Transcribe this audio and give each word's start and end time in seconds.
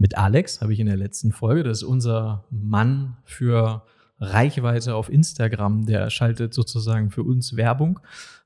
mit 0.00 0.16
Alex, 0.16 0.60
habe 0.62 0.72
ich 0.72 0.80
in 0.80 0.86
der 0.86 0.96
letzten 0.96 1.30
Folge. 1.30 1.62
Das 1.62 1.78
ist 1.78 1.84
unser 1.84 2.44
Mann 2.50 3.18
für 3.24 3.82
Reichweite 4.18 4.94
auf 4.94 5.10
Instagram. 5.10 5.84
Der 5.86 6.08
schaltet 6.10 6.54
sozusagen 6.54 7.10
für 7.10 7.22
uns 7.22 7.54
Werbung 7.56 8.00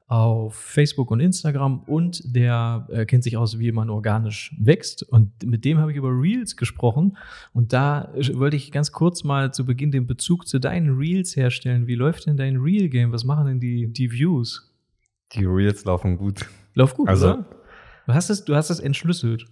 auf 0.07 0.55
Facebook 0.55 1.11
und 1.11 1.21
Instagram 1.21 1.79
und 1.87 2.35
der 2.37 2.87
äh, 2.91 3.07
kennt 3.07 3.25
sich 3.25 3.37
aus, 3.37 3.59
wie 3.59 3.73
man 3.73 3.89
organisch 3.89 4.55
wächst. 4.59 5.03
Und 5.05 5.31
mit 5.45 5.65
dem 5.65 5.79
habe 5.79 5.93
ich 5.93 5.97
über 5.97 6.11
Reels 6.11 6.57
gesprochen. 6.57 7.17
Und 7.53 7.73
da 7.73 8.13
wollte 8.35 8.57
ich 8.57 8.71
ganz 8.73 8.93
kurz 8.93 9.25
mal 9.25 9.55
zu 9.55 9.65
Beginn 9.65 9.93
den 9.93 10.07
Bezug 10.07 10.47
zu 10.47 10.59
deinen 10.59 10.99
Reels 10.99 11.37
herstellen. 11.37 11.87
Wie 11.87 11.95
läuft 11.95 12.27
denn 12.27 12.37
dein 12.37 12.57
Reel-Game? 12.57 13.13
Was 13.13 13.25
machen 13.25 13.47
denn 13.47 13.61
die, 13.61 13.87
die 13.93 14.11
Views? 14.13 14.75
Die 15.33 15.45
Reels 15.45 15.85
laufen 15.85 16.19
gut. 16.19 16.47
Läuft 16.75 16.97
gut, 16.97 17.09
Also- 17.09 17.29
oder? 17.35 17.47
Du 18.07 18.13
hast 18.13 18.29
es, 18.29 18.45
du 18.45 18.55
hast 18.55 18.69
es 18.69 18.81
entschlüsselt. 18.81 19.47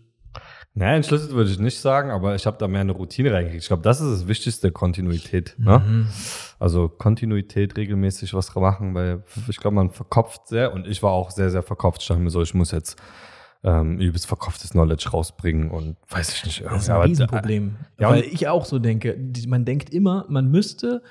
Naja, 0.75 0.96
entschlüsselt 0.96 1.32
würde 1.32 1.50
ich 1.50 1.59
nicht 1.59 1.79
sagen, 1.79 2.11
aber 2.11 2.34
ich 2.34 2.46
habe 2.46 2.57
da 2.59 2.66
mehr 2.66 2.80
eine 2.80 2.93
Routine 2.93 3.32
reingekriegt. 3.32 3.63
Ich 3.63 3.68
glaube, 3.68 3.82
das 3.82 4.00
ist 4.00 4.11
das 4.21 4.29
Wichtigste, 4.29 4.71
Kontinuität. 4.72 5.54
Ne? 5.58 5.79
Mhm. 5.79 6.07
Also 6.58 6.89
Kontinuität, 6.89 7.76
regelmäßig 7.76 8.32
was 8.32 8.54
machen, 8.54 8.94
weil 8.94 9.22
ich 9.49 9.58
glaube, 9.58 9.75
man 9.77 9.90
verkopft 9.90 10.49
sehr 10.49 10.72
und 10.72 10.86
ich 10.86 11.03
war 11.03 11.11
auch 11.13 11.30
sehr, 11.30 11.50
sehr 11.50 11.63
verkopft. 11.63 12.00
Ich 12.03 12.08
dachte 12.08 12.21
mir 12.22 12.30
so, 12.30 12.40
ich 12.40 12.54
muss 12.54 12.71
jetzt 12.71 12.96
ähm, 13.64 13.99
übelst 14.00 14.27
verkopftes 14.27 14.71
Knowledge 14.71 15.11
rausbringen 15.11 15.71
und 15.71 15.96
weiß 16.08 16.32
ich 16.36 16.44
nicht. 16.46 16.64
Das 16.64 16.85
ist 16.85 16.91
ein 16.91 17.00
Riesenproblem. 17.02 17.77
Ja, 18.00 18.08
weil 18.08 18.22
ich 18.22 18.49
auch 18.49 18.64
so 18.64 18.79
denke. 18.79 19.16
Man 19.46 19.64
denkt 19.66 19.91
immer, 19.93 20.25
man 20.30 20.50
müsste 20.50 21.02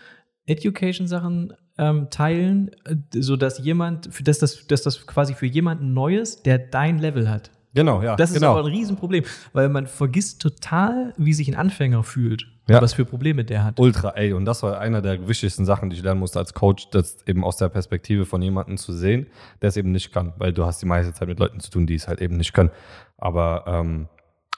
Education-Sachen 0.48 1.54
ähm, 1.78 2.08
teilen, 2.10 2.72
äh, 2.86 2.96
sodass 3.22 3.60
jemand, 3.60 4.14
für- 4.14 4.24
dass 4.24 4.40
das, 4.40 4.68
dass 4.68 4.82
das 4.82 5.08
quasi 5.08 5.34
für 5.34 5.46
jemanden 5.46 5.94
Neues, 5.94 6.44
der 6.44 6.58
dein 6.58 7.00
Level 7.00 7.30
hat. 7.30 7.52
Genau, 7.74 8.02
ja. 8.02 8.16
Das 8.16 8.32
ist 8.32 8.36
genau. 8.36 8.52
aber 8.52 8.68
ein 8.68 8.74
Riesenproblem, 8.74 9.24
weil 9.54 9.70
man 9.70 9.88
vergisst 9.88 10.42
total, 10.42 11.14
wie 11.18 11.34
sich 11.34 11.48
ein 11.48 11.56
Anfänger 11.56 12.04
fühlt. 12.04 12.48
Ja. 12.68 12.82
Was 12.82 12.94
für 12.94 13.06
Probleme 13.06 13.44
der 13.44 13.64
hat. 13.64 13.80
Ultra, 13.80 14.12
ey, 14.12 14.34
und 14.34 14.46
das 14.46 14.64
war 14.64 14.80
einer 14.80 15.02
der 15.02 15.28
wichtigsten 15.28 15.66
Sachen, 15.66 15.90
die 15.90 15.96
ich 15.98 16.04
lernen 16.04 16.20
musste 16.20 16.40
als 16.40 16.54
Coach, 16.54 16.90
das 16.92 17.18
eben 17.26 17.44
aus 17.44 17.58
der 17.58 17.70
Perspektive 17.70 18.26
von 18.26 18.42
jemandem 18.42 18.78
zu 18.78 18.94
sehen, 18.94 19.28
der 19.62 19.70
es 19.70 19.78
eben 19.78 19.92
nicht 19.92 20.14
kann, 20.14 20.34
weil 20.38 20.54
du 20.54 20.66
hast 20.66 20.82
die 20.82 20.86
meiste 20.86 21.14
Zeit 21.14 21.28
mit 21.28 21.40
Leuten 21.40 21.60
zu 21.60 21.70
tun, 21.70 21.88
die 21.88 21.96
es 21.96 22.08
halt 22.08 22.22
eben 22.22 22.38
nicht 22.38 22.54
können. 22.54 22.72
Aber 23.18 23.66
ähm, 23.68 24.08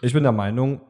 ich 0.02 0.14
bin 0.14 0.24
der 0.24 0.32
Meinung, 0.32 0.82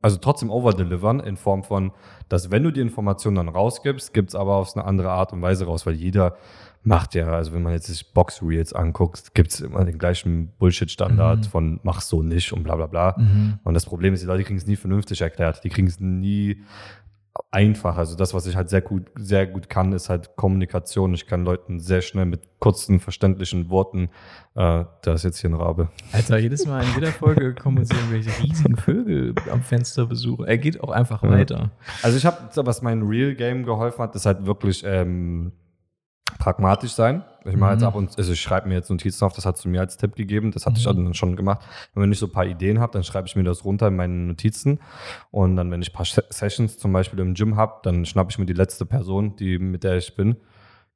also 0.00 0.16
trotzdem 0.16 0.50
overdelivern 0.50 1.20
in 1.20 1.36
Form 1.36 1.62
von, 1.62 1.92
dass 2.28 2.50
wenn 2.50 2.62
du 2.62 2.70
die 2.70 2.80
Informationen 2.80 3.36
dann 3.36 3.48
rausgibst, 3.48 4.14
gibt's 4.14 4.34
aber 4.34 4.56
auf 4.56 4.74
eine 4.74 4.84
andere 4.84 5.10
Art 5.10 5.32
und 5.32 5.42
Weise 5.42 5.66
raus, 5.66 5.84
weil 5.86 5.94
jeder 5.94 6.36
macht 6.82 7.14
ja, 7.14 7.28
also 7.28 7.52
wenn 7.52 7.62
man 7.62 7.72
jetzt 7.74 7.86
sich 7.88 8.12
Box 8.14 8.42
Reels 8.42 8.72
anguckt, 8.72 9.34
gibt's 9.34 9.60
immer 9.60 9.84
den 9.84 9.98
gleichen 9.98 10.48
Bullshit-Standard 10.58 11.40
Mhm. 11.40 11.44
von 11.44 11.80
mach 11.82 12.00
so 12.00 12.22
nicht 12.22 12.52
und 12.52 12.62
bla 12.62 12.76
bla 12.76 12.86
bla. 12.86 13.16
Mhm. 13.18 13.58
Und 13.64 13.74
das 13.74 13.84
Problem 13.84 14.14
ist, 14.14 14.22
die 14.22 14.26
Leute 14.26 14.44
kriegen 14.44 14.56
es 14.58 14.66
nie 14.66 14.76
vernünftig 14.76 15.20
erklärt. 15.20 15.62
Die 15.64 15.68
kriegen 15.68 15.88
es 15.88 16.00
nie 16.00 16.62
einfach. 17.52 17.96
Also 17.96 18.16
das, 18.16 18.34
was 18.34 18.46
ich 18.46 18.56
halt 18.56 18.68
sehr 18.70 18.80
gut, 18.80 19.06
sehr 19.14 19.46
gut 19.46 19.68
kann, 19.68 19.92
ist 19.92 20.08
halt 20.08 20.34
Kommunikation. 20.36 21.14
Ich 21.14 21.26
kann 21.26 21.44
Leuten 21.44 21.78
sehr 21.80 22.00
schnell 22.02 22.26
mit 22.26 22.40
kurzen, 22.58 22.98
verständlichen 22.98 23.70
Worten, 23.70 24.08
äh, 24.56 24.84
da 25.02 25.12
ist 25.14 25.22
jetzt 25.24 25.38
hier 25.40 25.50
ein 25.50 25.54
Rabe. 25.54 25.88
Alter, 26.12 26.38
jedes 26.38 26.66
Mal 26.66 26.82
in 26.84 26.94
jeder 26.94 27.12
Folge 27.12 27.54
kommen 27.54 27.78
uns 27.78 27.90
irgendwelche 27.90 28.30
riesigen 28.42 28.76
Vögel 28.76 29.34
am 29.50 29.62
Fenster 29.62 30.06
besuchen. 30.06 30.44
Er 30.46 30.58
geht 30.58 30.82
auch 30.82 30.90
einfach 30.90 31.22
Ja. 31.22 31.30
weiter. 31.30 31.70
Also 32.02 32.16
ich 32.16 32.26
habe, 32.26 32.38
was 32.66 32.82
mein 32.82 33.02
Real 33.02 33.34
Game 33.34 33.64
geholfen 33.64 34.02
hat, 34.02 34.14
ist 34.16 34.26
halt 34.26 34.44
wirklich 34.46 34.82
ähm, 34.84 35.52
pragmatisch 36.38 36.92
sein. 36.92 37.24
Ich 37.46 37.56
mache 37.56 37.72
jetzt 37.72 37.80
Mhm. 37.80 37.86
ab 37.86 37.94
und 37.94 38.18
also 38.18 38.32
ich 38.32 38.40
schreibe 38.40 38.68
mir 38.68 38.74
jetzt 38.74 38.90
Notizen 38.90 39.24
auf, 39.24 39.32
das 39.32 39.46
hast 39.46 39.64
du 39.64 39.68
mir 39.70 39.80
als 39.80 39.96
Tipp 39.96 40.14
gegeben, 40.14 40.50
das 40.52 40.66
hatte 40.66 40.78
ich 40.78 40.86
Mhm. 40.86 41.04
dann 41.06 41.14
schon 41.14 41.36
gemacht. 41.36 41.60
Und 41.94 42.02
wenn 42.02 42.12
ich 42.12 42.18
so 42.18 42.26
ein 42.26 42.32
paar 42.32 42.44
Ideen 42.44 42.80
habe, 42.80 42.92
dann 42.92 43.02
schreibe 43.02 43.26
ich 43.28 43.36
mir 43.36 43.44
das 43.44 43.64
runter 43.64 43.88
in 43.88 43.96
meine 43.96 44.12
Notizen. 44.12 44.78
Und 45.30 45.56
dann, 45.56 45.70
wenn 45.70 45.80
ich 45.80 45.90
ein 45.90 45.94
paar 45.94 46.04
Se- 46.04 46.24
Sessions 46.28 46.78
zum 46.78 46.92
Beispiel 46.92 47.18
im 47.20 47.32
Gym 47.34 47.56
habe, 47.56 47.76
dann 47.82 48.04
schnappe 48.04 48.30
ich 48.30 48.38
mir 48.38 48.44
die 48.46 48.52
letzte 48.52 48.84
Person, 48.84 49.36
die 49.36 49.58
mit 49.58 49.84
der 49.84 49.96
ich 49.96 50.14
bin, 50.16 50.36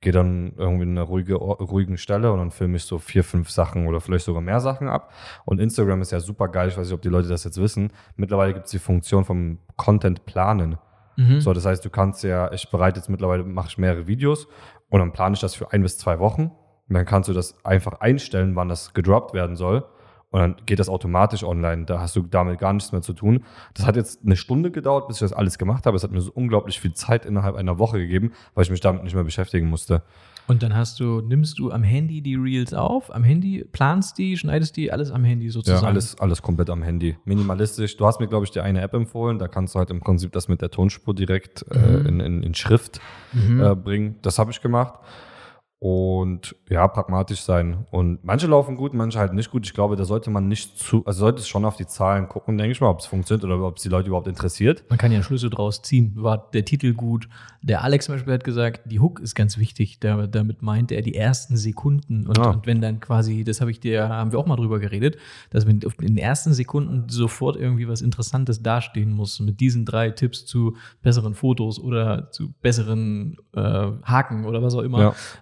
gehe 0.02 0.12
dann 0.12 0.52
irgendwie 0.58 0.82
in 0.82 0.90
eine 0.90 1.00
ruhige, 1.00 1.36
ruhigen 1.36 1.96
Stelle 1.96 2.30
und 2.30 2.38
dann 2.38 2.50
filme 2.50 2.76
ich 2.76 2.84
so 2.84 2.98
vier, 2.98 3.24
fünf 3.24 3.48
Sachen 3.48 3.86
oder 3.86 4.02
vielleicht 4.02 4.26
sogar 4.26 4.42
mehr 4.42 4.60
Sachen 4.60 4.86
ab. 4.86 5.10
Und 5.46 5.60
Instagram 5.60 6.02
ist 6.02 6.12
ja 6.12 6.20
super 6.20 6.48
geil, 6.48 6.68
ich 6.68 6.76
weiß 6.76 6.86
nicht, 6.88 6.94
ob 6.94 7.00
die 7.00 7.08
Leute 7.08 7.28
das 7.28 7.44
jetzt 7.44 7.58
wissen. 7.58 7.90
Mittlerweile 8.16 8.52
gibt 8.52 8.66
es 8.66 8.70
die 8.72 8.78
Funktion 8.78 9.24
vom 9.24 9.60
Content 9.76 10.26
planen. 10.26 10.76
Mhm. 11.16 11.40
So, 11.40 11.52
das 11.54 11.64
heißt, 11.64 11.82
du 11.84 11.90
kannst 11.90 12.24
ja, 12.24 12.52
ich 12.52 12.68
bereite 12.70 12.98
jetzt 12.98 13.08
mittlerweile, 13.08 13.44
mache 13.44 13.68
ich 13.68 13.78
mehrere 13.78 14.06
Videos 14.08 14.48
und 14.94 15.00
dann 15.00 15.12
plane 15.12 15.34
ich 15.34 15.40
das 15.40 15.56
für 15.56 15.72
ein 15.72 15.82
bis 15.82 15.98
zwei 15.98 16.20
Wochen. 16.20 16.52
Und 16.88 16.94
dann 16.94 17.04
kannst 17.04 17.28
du 17.28 17.32
das 17.32 17.64
einfach 17.64 17.94
einstellen, 17.94 18.54
wann 18.54 18.68
das 18.68 18.94
gedroppt 18.94 19.34
werden 19.34 19.56
soll. 19.56 19.84
Und 20.30 20.40
dann 20.40 20.56
geht 20.66 20.78
das 20.78 20.88
automatisch 20.88 21.42
online. 21.42 21.84
Da 21.84 21.98
hast 21.98 22.14
du 22.14 22.22
damit 22.22 22.60
gar 22.60 22.72
nichts 22.72 22.92
mehr 22.92 23.02
zu 23.02 23.12
tun. 23.12 23.44
Das 23.74 23.86
hat 23.86 23.96
jetzt 23.96 24.24
eine 24.24 24.36
Stunde 24.36 24.70
gedauert, 24.70 25.08
bis 25.08 25.16
ich 25.16 25.20
das 25.20 25.32
alles 25.32 25.58
gemacht 25.58 25.86
habe. 25.86 25.96
Es 25.96 26.04
hat 26.04 26.12
mir 26.12 26.20
so 26.20 26.30
unglaublich 26.30 26.78
viel 26.78 26.94
Zeit 26.94 27.26
innerhalb 27.26 27.56
einer 27.56 27.80
Woche 27.80 27.98
gegeben, 27.98 28.34
weil 28.54 28.62
ich 28.62 28.70
mich 28.70 28.78
damit 28.78 29.02
nicht 29.02 29.16
mehr 29.16 29.24
beschäftigen 29.24 29.68
musste. 29.68 30.04
Und 30.46 30.62
dann 30.62 30.74
hast 30.76 31.00
du, 31.00 31.22
nimmst 31.22 31.58
du 31.58 31.70
am 31.70 31.82
Handy 31.82 32.20
die 32.20 32.34
Reels 32.34 32.74
auf, 32.74 33.14
am 33.14 33.24
Handy, 33.24 33.64
planst 33.72 34.18
die, 34.18 34.36
schneidest 34.36 34.76
die, 34.76 34.92
alles 34.92 35.10
am 35.10 35.24
Handy 35.24 35.48
sozusagen. 35.48 35.82
Ja, 35.82 35.88
alles, 35.88 36.18
alles 36.20 36.42
komplett 36.42 36.68
am 36.68 36.82
Handy. 36.82 37.16
Minimalistisch. 37.24 37.96
Du 37.96 38.04
hast 38.04 38.20
mir, 38.20 38.26
glaube 38.28 38.44
ich, 38.44 38.50
die 38.50 38.60
eine 38.60 38.82
App 38.82 38.92
empfohlen. 38.92 39.38
Da 39.38 39.48
kannst 39.48 39.74
du 39.74 39.78
halt 39.78 39.90
im 39.90 40.00
Prinzip 40.00 40.32
das 40.32 40.48
mit 40.48 40.60
der 40.60 40.70
Tonspur 40.70 41.14
direkt 41.14 41.64
äh, 41.70 41.78
Mhm. 41.78 42.06
in, 42.06 42.20
in, 42.20 42.42
in 42.42 42.54
Schrift 42.54 43.00
Mhm. 43.32 43.60
äh, 43.62 43.74
bringen. 43.74 44.16
Das 44.22 44.38
habe 44.38 44.50
ich 44.50 44.60
gemacht. 44.60 44.98
Und 45.80 46.56
ja, 46.70 46.88
pragmatisch 46.88 47.40
sein. 47.42 47.86
Und 47.90 48.24
manche 48.24 48.46
laufen 48.46 48.74
gut, 48.76 48.94
manche 48.94 49.18
halt 49.18 49.34
nicht 49.34 49.50
gut. 49.50 49.66
Ich 49.66 49.74
glaube, 49.74 49.96
da 49.96 50.04
sollte 50.06 50.30
man 50.30 50.48
nicht 50.48 50.78
zu, 50.78 51.04
also 51.04 51.20
sollte 51.20 51.40
es 51.40 51.48
schon 51.48 51.66
auf 51.66 51.76
die 51.76 51.86
Zahlen 51.86 52.26
gucken, 52.26 52.56
denke 52.56 52.72
ich 52.72 52.80
mal, 52.80 52.88
ob 52.88 53.00
es 53.00 53.06
funktioniert 53.06 53.44
oder 53.44 53.60
ob 53.62 53.76
es 53.76 53.82
die 53.82 53.90
Leute 53.90 54.08
überhaupt 54.08 54.26
interessiert. 54.28 54.84
Man 54.88 54.98
kann 54.98 55.12
ja 55.12 55.22
Schlüsse 55.22 55.50
draus 55.50 55.82
ziehen. 55.82 56.12
War 56.16 56.48
der 56.54 56.64
Titel 56.64 56.94
gut? 56.94 57.28
Der 57.66 57.82
Alex 57.82 58.04
zum 58.04 58.16
Beispiel 58.16 58.34
hat 58.34 58.44
gesagt, 58.44 58.82
die 58.84 59.00
Hook 59.00 59.20
ist 59.20 59.34
ganz 59.34 59.56
wichtig. 59.56 59.98
Da, 59.98 60.26
damit 60.26 60.60
meint 60.60 60.92
er 60.92 61.00
die 61.00 61.14
ersten 61.14 61.56
Sekunden. 61.56 62.26
Und, 62.26 62.36
Ja. 62.36 62.50
und 62.50 62.66
wenn 62.66 62.82
dann 62.82 63.00
quasi, 63.00 63.42
das 63.42 63.62
habe 63.62 63.70
ich 63.70 63.80
dir, 63.80 64.06
haben 64.10 64.32
wir 64.32 64.38
auch 64.38 64.44
mal 64.44 64.56
drüber 64.56 64.78
geredet, 64.80 65.16
dass 65.48 65.66
wenn 65.66 65.82
auf 65.86 65.94
den 65.94 66.18
ersten 66.18 66.52
Sekunden 66.52 67.08
sofort 67.08 67.56
irgendwie 67.56 67.88
was 67.88 68.02
Interessantes 68.02 68.62
dastehen 68.62 69.12
muss, 69.12 69.40
mit 69.40 69.60
diesen 69.60 69.86
drei 69.86 70.10
Tipps 70.10 70.44
zu 70.44 70.76
besseren 71.02 71.32
Fotos 71.32 71.80
oder 71.80 72.30
zu 72.32 72.52
besseren 72.60 73.38
äh, 73.54 73.60
Haken 73.60 74.44
oder 74.44 74.62
was 74.62 74.74
auch 74.74 74.82
immer. 74.82 75.00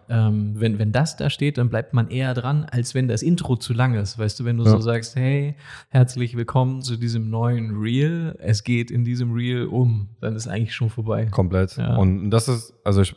Ja. 0.08 0.28
Ähm, 0.28 0.52
wenn, 0.54 0.78
wenn 0.78 0.92
das 0.92 1.16
da 1.16 1.28
steht, 1.28 1.58
dann 1.58 1.70
bleibt 1.70 1.92
man 1.92 2.06
eher 2.08 2.34
dran, 2.34 2.64
als 2.70 2.94
wenn 2.94 3.08
das 3.08 3.22
Intro 3.22 3.56
zu 3.56 3.72
lang 3.72 3.94
ist. 3.94 4.16
Weißt 4.16 4.38
du, 4.38 4.44
wenn 4.44 4.58
du 4.58 4.64
Ja. 4.64 4.70
so 4.70 4.78
sagst, 4.78 5.16
hey, 5.16 5.56
herzlich 5.88 6.36
willkommen 6.36 6.82
zu 6.82 6.96
diesem 6.96 7.30
neuen 7.30 7.80
Reel. 7.80 8.36
Es 8.38 8.62
geht 8.62 8.92
in 8.92 9.04
diesem 9.04 9.32
Reel 9.32 9.64
um, 9.66 10.06
dann 10.20 10.36
ist 10.36 10.46
eigentlich 10.46 10.72
schon 10.72 10.88
vorbei. 10.88 11.26
Komplett. 11.26 11.76
Ja. 11.76 11.96
Und 11.96 12.11
das 12.30 12.48
ist, 12.48 12.74
also 12.84 13.00
ich, 13.02 13.14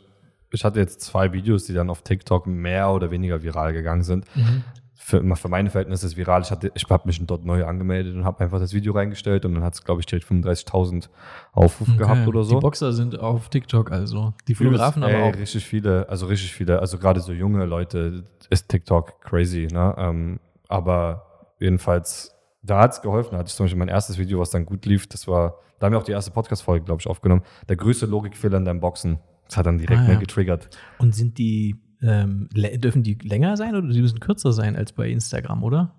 ich 0.52 0.64
hatte 0.64 0.80
jetzt 0.80 1.00
zwei 1.00 1.32
Videos, 1.32 1.64
die 1.64 1.72
dann 1.74 1.90
auf 1.90 2.02
TikTok 2.02 2.46
mehr 2.46 2.90
oder 2.90 3.10
weniger 3.10 3.42
viral 3.42 3.72
gegangen 3.72 4.02
sind. 4.02 4.24
Mhm. 4.36 4.62
Für, 4.98 5.36
für 5.36 5.48
meine 5.48 5.70
Verhältnisse 5.70 6.06
ist 6.06 6.12
es 6.12 6.16
viral. 6.16 6.42
Ich, 6.42 6.50
hatte- 6.50 6.72
ich 6.74 6.84
habe 6.90 7.06
mich 7.06 7.24
dort 7.26 7.44
neu 7.44 7.64
angemeldet 7.64 8.16
und 8.16 8.24
habe 8.24 8.40
einfach 8.42 8.58
das 8.58 8.72
Video 8.72 8.92
reingestellt 8.92 9.44
und 9.44 9.54
dann 9.54 9.62
hat 9.62 9.74
es, 9.74 9.84
glaube 9.84 10.00
ich, 10.00 10.06
direkt 10.06 10.26
35.000 10.26 11.08
Aufrufe 11.52 11.92
Okay. 11.92 11.98
gehabt 11.98 12.26
oder 12.26 12.42
so. 12.42 12.56
Die 12.56 12.60
Boxer 12.60 12.92
sind 12.92 13.18
auf 13.20 13.48
TikTok 13.48 13.92
also. 13.92 14.34
Die 14.48 14.54
Fotografen 14.56 15.02
Ey, 15.04 15.14
aber 15.14 15.24
auch. 15.24 15.36
richtig 15.36 15.64
viele, 15.64 16.08
also 16.08 16.26
richtig 16.26 16.52
viele, 16.54 16.80
also 16.80 16.98
gerade 16.98 17.20
so 17.20 17.32
junge 17.32 17.64
Leute 17.66 18.24
ist 18.50 18.68
TikTok 18.68 19.20
crazy, 19.20 19.68
ne? 19.70 19.94
Ähm, 19.96 20.40
aber 20.68 21.50
jedenfalls, 21.60 22.34
da 22.66 22.80
hat's 22.80 23.00
geholfen. 23.02 23.32
Da 23.32 23.38
hatte 23.38 23.48
ich 23.48 23.54
zum 23.54 23.64
Beispiel 23.64 23.78
mein 23.78 23.88
erstes 23.88 24.18
Video, 24.18 24.38
was 24.40 24.50
dann 24.50 24.66
gut 24.66 24.84
lief, 24.86 25.06
das 25.06 25.26
war, 25.28 25.58
da 25.78 25.86
haben 25.86 25.92
wir 25.92 25.98
auch 25.98 26.02
die 26.04 26.12
erste 26.12 26.30
Podcast-Folge, 26.30 26.84
glaube 26.84 27.00
ich, 27.00 27.06
aufgenommen. 27.06 27.42
Der 27.68 27.76
größte 27.76 28.06
Logikfehler 28.06 28.58
in 28.58 28.64
deinem 28.64 28.80
Boxen. 28.80 29.18
Das 29.46 29.56
hat 29.56 29.66
dann 29.66 29.78
direkt 29.78 30.00
Ah, 30.00 30.04
ne, 30.06 30.12
ja. 30.14 30.18
getriggert. 30.18 30.68
Und 30.98 31.14
sind 31.14 31.38
die, 31.38 31.76
ähm, 32.02 32.48
dürfen 32.52 33.02
die 33.02 33.14
länger 33.22 33.56
sein 33.56 33.74
oder 33.76 33.88
die 33.88 34.02
müssen 34.02 34.20
kürzer 34.20 34.52
sein 34.52 34.74
als 34.76 34.92
bei 34.92 35.08
Instagram, 35.08 35.62
oder? 35.62 35.94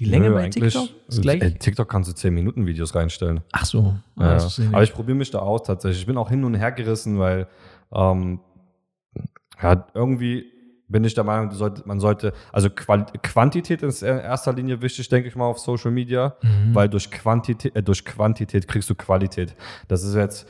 Die 0.00 0.04
Länge 0.06 0.28
Nö, 0.30 0.34
bei 0.34 0.48
TikTok 0.48 0.88
ist 1.08 1.22
gleich? 1.22 1.42
Ey, 1.42 1.54
TikTok 1.54 1.88
kannst 1.88 2.08
du 2.10 2.14
10 2.14 2.32
Minuten 2.32 2.66
Videos 2.66 2.94
reinstellen. 2.94 3.40
Ach 3.52 3.64
so. 3.66 3.94
Ah, 4.16 4.36
Ja, 4.38 4.48
aber 4.72 4.82
ich 4.82 4.92
probiere 4.94 5.16
mich 5.18 5.30
da 5.30 5.40
aus 5.40 5.64
tatsächlich. 5.64 6.00
Ich 6.00 6.06
bin 6.06 6.16
auch 6.16 6.30
hin 6.30 6.44
und 6.44 6.54
her 6.54 6.72
gerissen, 6.72 7.18
weil 7.18 7.46
ähm, 7.94 8.40
ja, 9.62 9.86
irgendwie 9.94 10.51
bin 10.92 11.02
ich 11.04 11.14
der 11.14 11.24
Meinung, 11.24 11.50
man 11.86 11.98
sollte, 12.00 12.32
also 12.52 12.68
Quantität 12.70 13.82
ist 13.82 14.02
in 14.02 14.18
erster 14.18 14.52
Linie 14.52 14.80
wichtig, 14.82 15.08
denke 15.08 15.28
ich 15.28 15.36
mal, 15.36 15.46
auf 15.46 15.58
Social 15.58 15.90
Media, 15.90 16.36
Mhm. 16.42 16.74
weil 16.74 16.88
durch 16.88 17.10
Quantität, 17.10 17.74
äh, 17.74 17.82
durch 17.82 18.04
Quantität 18.04 18.68
kriegst 18.68 18.88
du 18.90 18.94
Qualität. 18.94 19.56
Das 19.88 20.02
ist 20.04 20.14
jetzt 20.14 20.48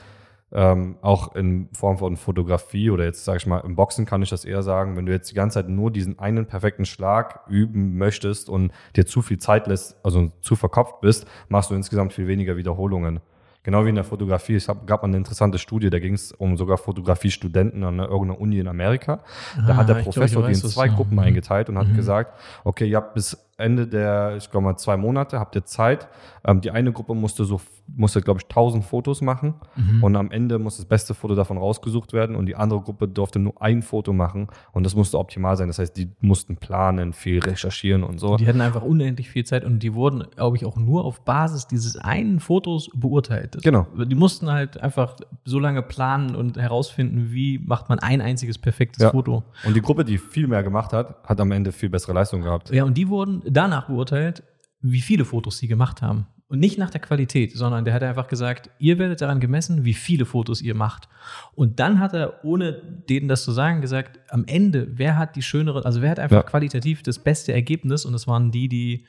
ähm, 0.54 0.96
auch 1.00 1.34
in 1.34 1.70
Form 1.72 1.96
von 1.96 2.18
Fotografie 2.18 2.90
oder 2.90 3.04
jetzt 3.04 3.24
sage 3.24 3.38
ich 3.38 3.46
mal 3.46 3.60
im 3.60 3.74
Boxen 3.74 4.04
kann 4.04 4.20
ich 4.20 4.28
das 4.28 4.44
eher 4.44 4.62
sagen, 4.62 4.96
wenn 4.96 5.06
du 5.06 5.12
jetzt 5.12 5.30
die 5.30 5.34
ganze 5.34 5.54
Zeit 5.54 5.70
nur 5.70 5.90
diesen 5.90 6.18
einen 6.18 6.44
perfekten 6.44 6.84
Schlag 6.84 7.40
üben 7.48 7.96
möchtest 7.96 8.50
und 8.50 8.70
dir 8.94 9.06
zu 9.06 9.22
viel 9.22 9.38
Zeit 9.38 9.66
lässt, 9.66 9.96
also 10.04 10.30
zu 10.42 10.54
verkopft 10.54 11.00
bist, 11.00 11.26
machst 11.48 11.70
du 11.70 11.74
insgesamt 11.74 12.12
viel 12.12 12.26
weniger 12.26 12.58
Wiederholungen. 12.58 13.20
Genau 13.64 13.84
wie 13.84 13.90
in 13.90 13.94
der 13.94 14.02
Fotografie. 14.04 14.56
Es 14.56 14.66
gab 14.86 15.04
eine 15.04 15.16
interessante 15.16 15.56
Studie, 15.58 15.88
da 15.88 16.00
ging 16.00 16.14
es 16.14 16.32
um 16.32 16.56
sogar 16.56 16.78
Fotografiestudenten 16.78 17.84
an 17.84 17.94
einer- 18.00 18.08
irgendeiner 18.08 18.40
Uni 18.40 18.58
in 18.58 18.66
Amerika. 18.66 19.20
Da 19.56 19.74
Ah, 19.74 19.76
hat 19.76 19.88
der 19.88 19.96
glaub, 19.96 20.04
Professor 20.06 20.42
die 20.46 20.52
in 20.52 20.58
zwei 20.58 20.88
Gruppen 20.88 21.14
Mhm. 21.14 21.20
eingeteilt 21.20 21.68
und 21.68 21.78
hat 21.78 21.86
Mhm. 21.88 21.94
gesagt, 21.94 22.38
okay, 22.64 22.86
ihr 22.86 22.96
habt 22.96 23.14
bis 23.14 23.36
Ende 23.58 23.86
der, 23.86 24.36
ich 24.38 24.50
glaube 24.50 24.64
mal, 24.64 24.76
zwei 24.76 24.96
Monate, 24.96 25.38
habt 25.38 25.54
ihr 25.54 25.64
Zeit. 25.64 26.08
Ähm, 26.44 26.60
die 26.60 26.70
eine 26.70 26.90
Gruppe 26.92 27.14
musste 27.14 27.44
so, 27.44 27.60
musste, 27.94 28.20
glaube 28.22 28.40
ich, 28.40 28.46
1000 28.48 28.84
Fotos 28.84 29.20
machen 29.20 29.54
Mhm. 29.76 30.02
und 30.02 30.16
am 30.16 30.30
Ende 30.30 30.58
muss 30.58 30.78
das 30.78 30.86
beste 30.86 31.14
Foto 31.14 31.34
davon 31.34 31.58
rausgesucht 31.58 32.12
werden 32.12 32.34
und 32.34 32.46
die 32.46 32.56
andere 32.56 32.80
Gruppe 32.80 33.06
durfte 33.08 33.38
nur 33.38 33.60
ein 33.60 33.82
Foto 33.82 34.12
machen 34.12 34.48
und 34.72 34.84
das 34.84 34.94
musste 34.96 35.18
optimal 35.18 35.56
sein. 35.56 35.68
Das 35.68 35.78
heißt, 35.78 35.96
die 35.96 36.08
mussten 36.20 36.56
planen, 36.56 37.12
viel 37.12 37.40
recherchieren 37.40 38.02
und 38.02 38.18
so. 38.18 38.36
Die 38.36 38.46
hatten 38.48 38.60
einfach 38.62 38.82
unendlich 38.82 39.28
viel 39.30 39.44
Zeit 39.44 39.64
und 39.64 39.80
die 39.80 39.94
wurden, 39.94 40.24
glaube 40.34 40.56
ich, 40.56 40.64
auch 40.64 40.76
nur 40.76 41.04
auf 41.04 41.20
Basis 41.24 41.66
dieses 41.66 41.96
einen 41.96 42.40
Fotos 42.40 42.88
beurteilt. 42.94 43.58
Genau. 43.62 43.86
Die 44.06 44.14
mussten 44.14 44.50
halt 44.50 44.80
einfach 44.80 45.16
so 45.44 45.58
lange 45.58 45.82
planen 45.82 46.34
und 46.34 46.56
herausfinden, 46.56 47.28
wie 47.32 47.58
macht 47.58 47.88
man 47.88 47.98
ein 47.98 48.20
einziges 48.20 48.58
perfektes 48.58 49.02
Ja. 49.04 49.10
Foto. 49.10 49.42
Und 49.64 49.76
die 49.76 49.82
Gruppe, 49.82 50.04
die 50.04 50.18
viel 50.18 50.46
mehr 50.48 50.62
gemacht 50.62 50.92
hat, 50.92 51.16
hat 51.24 51.40
am 51.40 51.52
Ende 51.52 51.70
viel 51.72 51.90
bessere 51.90 52.14
Leistung 52.14 52.40
gehabt. 52.42 52.70
Ja, 52.70 52.84
und 52.84 52.96
die 52.96 53.08
wurden 53.08 53.41
danach 53.44 53.86
beurteilt, 53.86 54.42
wie 54.80 55.00
viele 55.00 55.24
Fotos 55.24 55.58
sie 55.58 55.68
gemacht 55.68 56.02
haben. 56.02 56.26
Und 56.48 56.58
nicht 56.58 56.76
nach 56.76 56.90
der 56.90 57.00
Qualität, 57.00 57.56
sondern 57.56 57.86
der 57.86 57.94
hat 57.94 58.02
einfach 58.02 58.28
gesagt, 58.28 58.68
ihr 58.78 58.98
werdet 58.98 59.22
daran 59.22 59.40
gemessen, 59.40 59.86
wie 59.86 59.94
viele 59.94 60.26
Fotos 60.26 60.60
ihr 60.60 60.74
macht. 60.74 61.08
Und 61.54 61.80
dann 61.80 61.98
hat 61.98 62.12
er, 62.12 62.44
ohne 62.44 62.74
denen 63.08 63.26
das 63.26 63.42
zu 63.44 63.52
sagen, 63.52 63.80
gesagt, 63.80 64.20
am 64.28 64.44
Ende, 64.44 64.88
wer 64.98 65.16
hat 65.16 65.34
die 65.34 65.40
schönere, 65.40 65.82
also 65.86 66.02
wer 66.02 66.10
hat 66.10 66.18
einfach 66.18 66.36
Ja. 66.36 66.42
qualitativ 66.42 67.02
das 67.02 67.18
beste 67.18 67.54
Ergebnis? 67.54 68.04
Und 68.04 68.12
das 68.12 68.26
waren 68.26 68.50
die, 68.50 68.68
die 68.68 69.06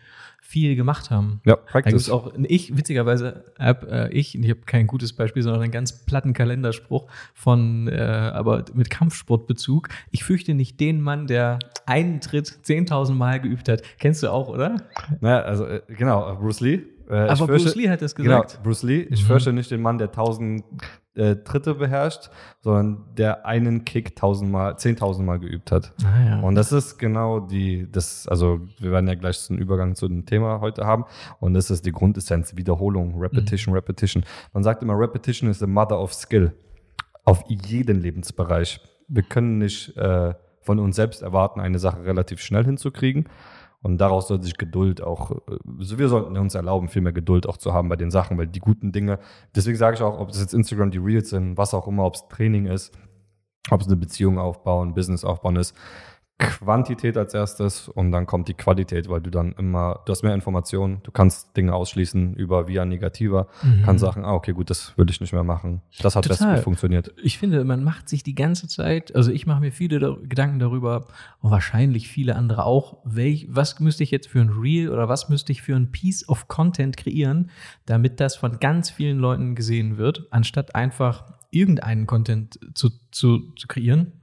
viel 0.53 0.75
gemacht 0.75 1.09
haben. 1.09 1.41
Ja, 1.45 1.55
Da 1.55 1.61
Practice. 1.63 2.03
es 2.03 2.09
auch, 2.11 2.31
ich, 2.43 2.77
witzigerweise, 2.77 3.43
hab, 3.57 3.89
äh, 3.91 4.09
ich, 4.09 4.37
ich 4.37 4.49
habe 4.51 4.59
kein 4.67 4.85
gutes 4.85 5.11
Beispiel, 5.11 5.41
sondern 5.41 5.63
einen 5.63 5.71
ganz 5.71 6.05
platten 6.05 6.33
Kalenderspruch 6.33 7.07
von, 7.33 7.87
äh, 7.87 7.95
aber 7.95 8.63
mit 8.75 8.91
Kampfsportbezug. 8.91 9.89
Ich 10.11 10.23
fürchte 10.23 10.53
nicht 10.53 10.79
den 10.79 11.01
Mann, 11.01 11.25
der 11.25 11.57
einen 11.87 12.21
Tritt 12.21 12.59
10.000 12.63 13.13
Mal 13.13 13.39
geübt 13.41 13.67
hat. 13.67 13.81
Kennst 13.97 14.21
du 14.21 14.31
auch, 14.31 14.47
oder? 14.47 14.77
Naja, 15.21 15.41
also 15.41 15.65
äh, 15.65 15.81
genau, 15.87 16.35
Bruce 16.35 16.59
Lee. 16.59 16.83
Äh, 17.09 17.13
Aber 17.15 17.47
fürchte- 17.47 17.65
Bruce 17.65 17.75
Lee 17.75 17.89
hat 17.89 18.01
das 18.01 18.15
gesagt. 18.15 18.51
Genau, 18.53 18.63
Bruce 18.63 18.83
Lee. 18.83 19.01
Ich 19.09 19.21
Mhm. 19.23 19.27
fürchte 19.27 19.53
nicht 19.53 19.69
den 19.71 19.81
Mann, 19.81 19.97
der 19.97 20.11
tausend 20.11 20.63
äh, 21.15 21.35
Tritte 21.35 21.75
beherrscht, 21.75 22.31
sondern 22.61 23.05
der 23.15 23.45
einen 23.45 23.85
Kick 23.85 24.15
tausendmal, 24.15 24.79
zehntausendmal 24.79 25.37
geübt 25.37 25.71
hat. 25.71 25.93
Ah, 26.03 26.25
ja. 26.27 26.39
Und 26.39 26.55
das 26.55 26.71
ist 26.71 26.97
genau 26.97 27.39
die, 27.39 27.87
das, 27.91 28.27
also 28.27 28.61
wir 28.79 28.89
werden 28.91 29.07
ja 29.07 29.13
gleich 29.13 29.47
einen 29.51 29.59
Übergang 29.59 29.93
zu 29.93 30.07
dem 30.07 30.25
Thema 30.25 30.59
heute 30.59 30.85
haben. 30.87 31.05
Und 31.39 31.53
das 31.53 31.69
ist 31.69 31.85
die 31.85 31.91
Grundessenz, 31.91 32.55
Wiederholung, 32.57 33.19
Repetition, 33.19 33.75
Repetition. 33.75 34.25
Man 34.53 34.63
sagt 34.63 34.81
immer, 34.81 34.97
Repetition 34.97 35.51
is 35.51 35.59
the 35.59 35.67
mother 35.67 35.99
of 36.01 36.13
skill. 36.15 36.51
Auf 37.25 37.43
jeden 37.47 38.01
Lebensbereich. 38.01 38.79
Wir 39.07 39.21
können 39.23 39.59
nicht 39.59 39.95
äh, 39.95 40.33
von 40.61 40.79
uns 40.79 40.95
selbst 40.95 41.21
erwarten, 41.21 41.59
eine 41.59 41.77
Sache 41.77 42.03
relativ 42.05 42.41
schnell 42.41 42.65
hinzukriegen. 42.65 43.25
Und 43.83 43.97
daraus 43.99 44.29
sollte 44.29 44.45
sich 44.45 44.57
Geduld 44.57 45.01
auch, 45.01 45.31
äh, 45.31 45.57
also 45.77 45.99
wir 45.99 46.07
sollten 46.07 46.37
uns 46.37 46.55
erlauben, 46.55 46.87
viel 46.87 47.01
mehr 47.01 47.13
Geduld 47.13 47.47
auch 47.47 47.57
zu 47.57 47.73
haben 47.73 47.89
bei 47.89 47.97
den 47.97 48.09
Sachen, 48.09 48.37
weil 48.37 48.47
die 48.47 48.59
guten 48.59 48.91
Dinge, 48.91 49.19
deswegen 49.55 49.77
sage 49.77 49.97
ich 49.97 50.01
auch, 50.01 50.19
ob 50.19 50.29
es 50.29 50.39
jetzt 50.39 50.53
Instagram, 50.53 50.89
die 50.89 50.97
Reels 50.97 51.29
sind, 51.29 51.57
was 51.57 51.73
auch 51.73 51.87
immer, 51.87 52.05
ob 52.05 52.15
es 52.15 52.27
Training 52.29 52.65
ist, 52.65 52.97
ob 53.69 53.81
es 53.81 53.87
eine 53.87 53.97
Beziehung 53.97 54.39
aufbauen, 54.39 54.93
Business 54.93 55.23
aufbauen 55.25 55.57
ist. 55.57 55.75
Quantität 56.39 57.15
als 57.15 57.33
erstes 57.33 57.87
und 57.87 58.11
dann 58.11 58.25
kommt 58.25 58.47
die 58.47 58.53
Qualität, 58.53 59.07
weil 59.07 59.21
du 59.21 59.29
dann 59.29 59.53
immer, 59.53 60.01
du 60.05 60.11
hast 60.11 60.23
mehr 60.23 60.33
Informationen, 60.33 60.99
du 61.03 61.11
kannst 61.11 61.55
Dinge 61.55 61.73
ausschließen 61.73 62.33
über 62.35 62.67
via 62.67 62.85
negativer, 62.85 63.47
Mhm. 63.63 63.83
kannst 63.83 64.01
sagen, 64.01 64.25
ah, 64.25 64.33
okay, 64.33 64.51
gut, 64.53 64.69
das 64.69 64.97
will 64.97 65.09
ich 65.09 65.21
nicht 65.21 65.31
mehr 65.31 65.43
machen. 65.43 65.81
Das 66.01 66.15
hat 66.15 66.25
Total. 66.25 66.47
bestens 66.47 66.63
funktioniert. 66.63 67.13
Ich 67.21 67.37
finde, 67.37 67.63
man 67.63 67.83
macht 67.83 68.09
sich 68.09 68.23
die 68.23 68.35
ganze 68.35 68.67
Zeit, 68.67 69.15
also 69.15 69.31
ich 69.31 69.45
mache 69.45 69.61
mir 69.61 69.71
viele 69.71 69.99
da- 69.99 70.17
Gedanken 70.23 70.59
darüber, 70.59 71.05
und 71.39 71.51
wahrscheinlich 71.51 72.07
viele 72.09 72.35
andere 72.35 72.65
auch, 72.65 72.97
welch, 73.05 73.47
was 73.49 73.79
müsste 73.79 74.03
ich 74.03 74.11
jetzt 74.11 74.27
für 74.27 74.41
ein 74.41 74.49
Reel 74.49 74.89
oder 74.89 75.07
was 75.07 75.29
müsste 75.29 75.51
ich 75.51 75.61
für 75.61 75.75
ein 75.75 75.91
Piece 75.91 76.27
of 76.27 76.47
Content 76.47 76.97
kreieren, 76.97 77.51
damit 77.85 78.19
das 78.19 78.35
von 78.35 78.59
ganz 78.59 78.89
vielen 78.89 79.19
Leuten 79.19 79.55
gesehen 79.55 79.97
wird, 79.97 80.27
anstatt 80.31 80.75
einfach 80.75 81.25
irgendeinen 81.51 82.07
Content 82.07 82.59
zu, 82.73 82.89
zu, 83.11 83.53
zu 83.55 83.67
kreieren. 83.67 84.13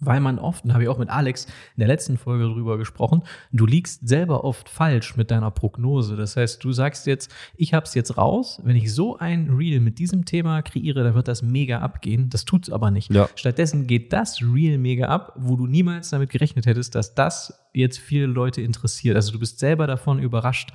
Weil 0.00 0.20
man 0.20 0.38
oft, 0.38 0.64
und 0.64 0.68
da 0.68 0.74
habe 0.74 0.84
ich 0.84 0.90
auch 0.90 0.98
mit 0.98 1.08
Alex 1.08 1.46
in 1.46 1.80
der 1.80 1.88
letzten 1.88 2.18
Folge 2.18 2.44
drüber 2.44 2.76
gesprochen, 2.76 3.22
du 3.50 3.64
liegst 3.64 4.06
selber 4.06 4.44
oft 4.44 4.68
falsch 4.68 5.16
mit 5.16 5.30
deiner 5.30 5.50
Prognose. 5.50 6.16
Das 6.16 6.36
heißt, 6.36 6.62
du 6.62 6.72
sagst 6.72 7.06
jetzt, 7.06 7.32
ich 7.56 7.72
habe 7.72 7.86
es 7.86 7.94
jetzt 7.94 8.18
raus, 8.18 8.60
wenn 8.62 8.76
ich 8.76 8.92
so 8.92 9.16
ein 9.16 9.48
Reel 9.48 9.80
mit 9.80 9.98
diesem 9.98 10.26
Thema 10.26 10.60
kreiere, 10.60 11.02
dann 11.02 11.14
wird 11.14 11.28
das 11.28 11.42
mega 11.42 11.78
abgehen. 11.78 12.28
Das 12.28 12.44
tut 12.44 12.64
es 12.64 12.72
aber 12.72 12.90
nicht. 12.90 13.10
Ja. 13.10 13.28
Stattdessen 13.36 13.86
geht 13.86 14.12
das 14.12 14.42
Reel 14.42 14.76
mega 14.76 15.06
ab, 15.06 15.32
wo 15.36 15.56
du 15.56 15.66
niemals 15.66 16.10
damit 16.10 16.28
gerechnet 16.28 16.66
hättest, 16.66 16.94
dass 16.94 17.14
das 17.14 17.65
jetzt 17.76 17.98
viele 17.98 18.26
Leute 18.26 18.62
interessiert. 18.62 19.16
Also 19.16 19.32
du 19.32 19.38
bist 19.38 19.58
selber 19.58 19.86
davon 19.86 20.18
überrascht. 20.18 20.72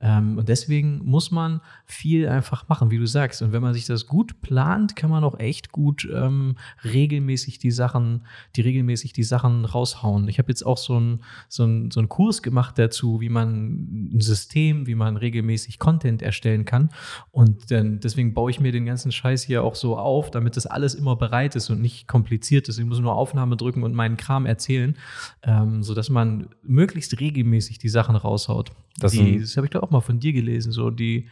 Ähm, 0.00 0.38
und 0.38 0.48
deswegen 0.48 1.04
muss 1.04 1.30
man 1.30 1.60
viel 1.84 2.28
einfach 2.28 2.68
machen, 2.68 2.90
wie 2.90 2.98
du 2.98 3.06
sagst. 3.06 3.42
Und 3.42 3.52
wenn 3.52 3.62
man 3.62 3.74
sich 3.74 3.86
das 3.86 4.06
gut 4.06 4.40
plant, 4.40 4.96
kann 4.96 5.10
man 5.10 5.24
auch 5.24 5.38
echt 5.38 5.72
gut 5.72 6.08
ähm, 6.12 6.56
regelmäßig 6.84 7.58
die 7.58 7.70
Sachen, 7.70 8.24
die 8.56 8.60
regelmäßig 8.60 9.12
die 9.12 9.22
Sachen 9.22 9.64
raushauen. 9.64 10.28
Ich 10.28 10.38
habe 10.38 10.48
jetzt 10.48 10.64
auch 10.64 10.78
so 10.78 10.96
einen 10.96 11.24
so 11.48 11.64
ein, 11.64 11.90
so 11.90 12.00
einen 12.00 12.08
Kurs 12.08 12.42
gemacht 12.42 12.78
dazu, 12.78 13.20
wie 13.20 13.28
man 13.28 14.14
ein 14.14 14.20
System, 14.20 14.86
wie 14.86 14.94
man 14.94 15.16
regelmäßig 15.16 15.78
Content 15.78 16.22
erstellen 16.22 16.64
kann. 16.64 16.90
Und 17.30 17.70
dann, 17.70 18.00
deswegen 18.00 18.34
baue 18.34 18.50
ich 18.50 18.60
mir 18.60 18.72
den 18.72 18.86
ganzen 18.86 19.12
Scheiß 19.12 19.42
hier 19.42 19.64
auch 19.64 19.74
so 19.74 19.98
auf, 19.98 20.30
damit 20.30 20.56
das 20.56 20.66
alles 20.66 20.94
immer 20.94 21.16
bereit 21.16 21.56
ist 21.56 21.70
und 21.70 21.80
nicht 21.80 22.08
kompliziert 22.08 22.68
ist. 22.68 22.78
Ich 22.78 22.84
muss 22.84 23.00
nur 23.00 23.14
Aufnahme 23.14 23.56
drücken 23.56 23.82
und 23.82 23.94
meinen 23.94 24.16
Kram 24.16 24.46
erzählen, 24.46 24.96
ähm, 25.42 25.82
sodass 25.82 26.10
man 26.10 26.43
möglichst 26.62 27.18
regelmäßig 27.20 27.78
die 27.78 27.88
Sachen 27.88 28.16
raushaut. 28.16 28.72
Das 28.98 29.12
die, 29.12 29.40
das 29.40 29.56
habe 29.56 29.66
ich 29.66 29.70
doch 29.70 29.82
auch 29.82 29.90
mal 29.90 30.00
von 30.00 30.20
dir 30.20 30.32
gelesen, 30.32 30.72
so 30.72 30.90
die 30.90 31.28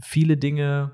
viele 0.00 0.36
Dinge, 0.36 0.92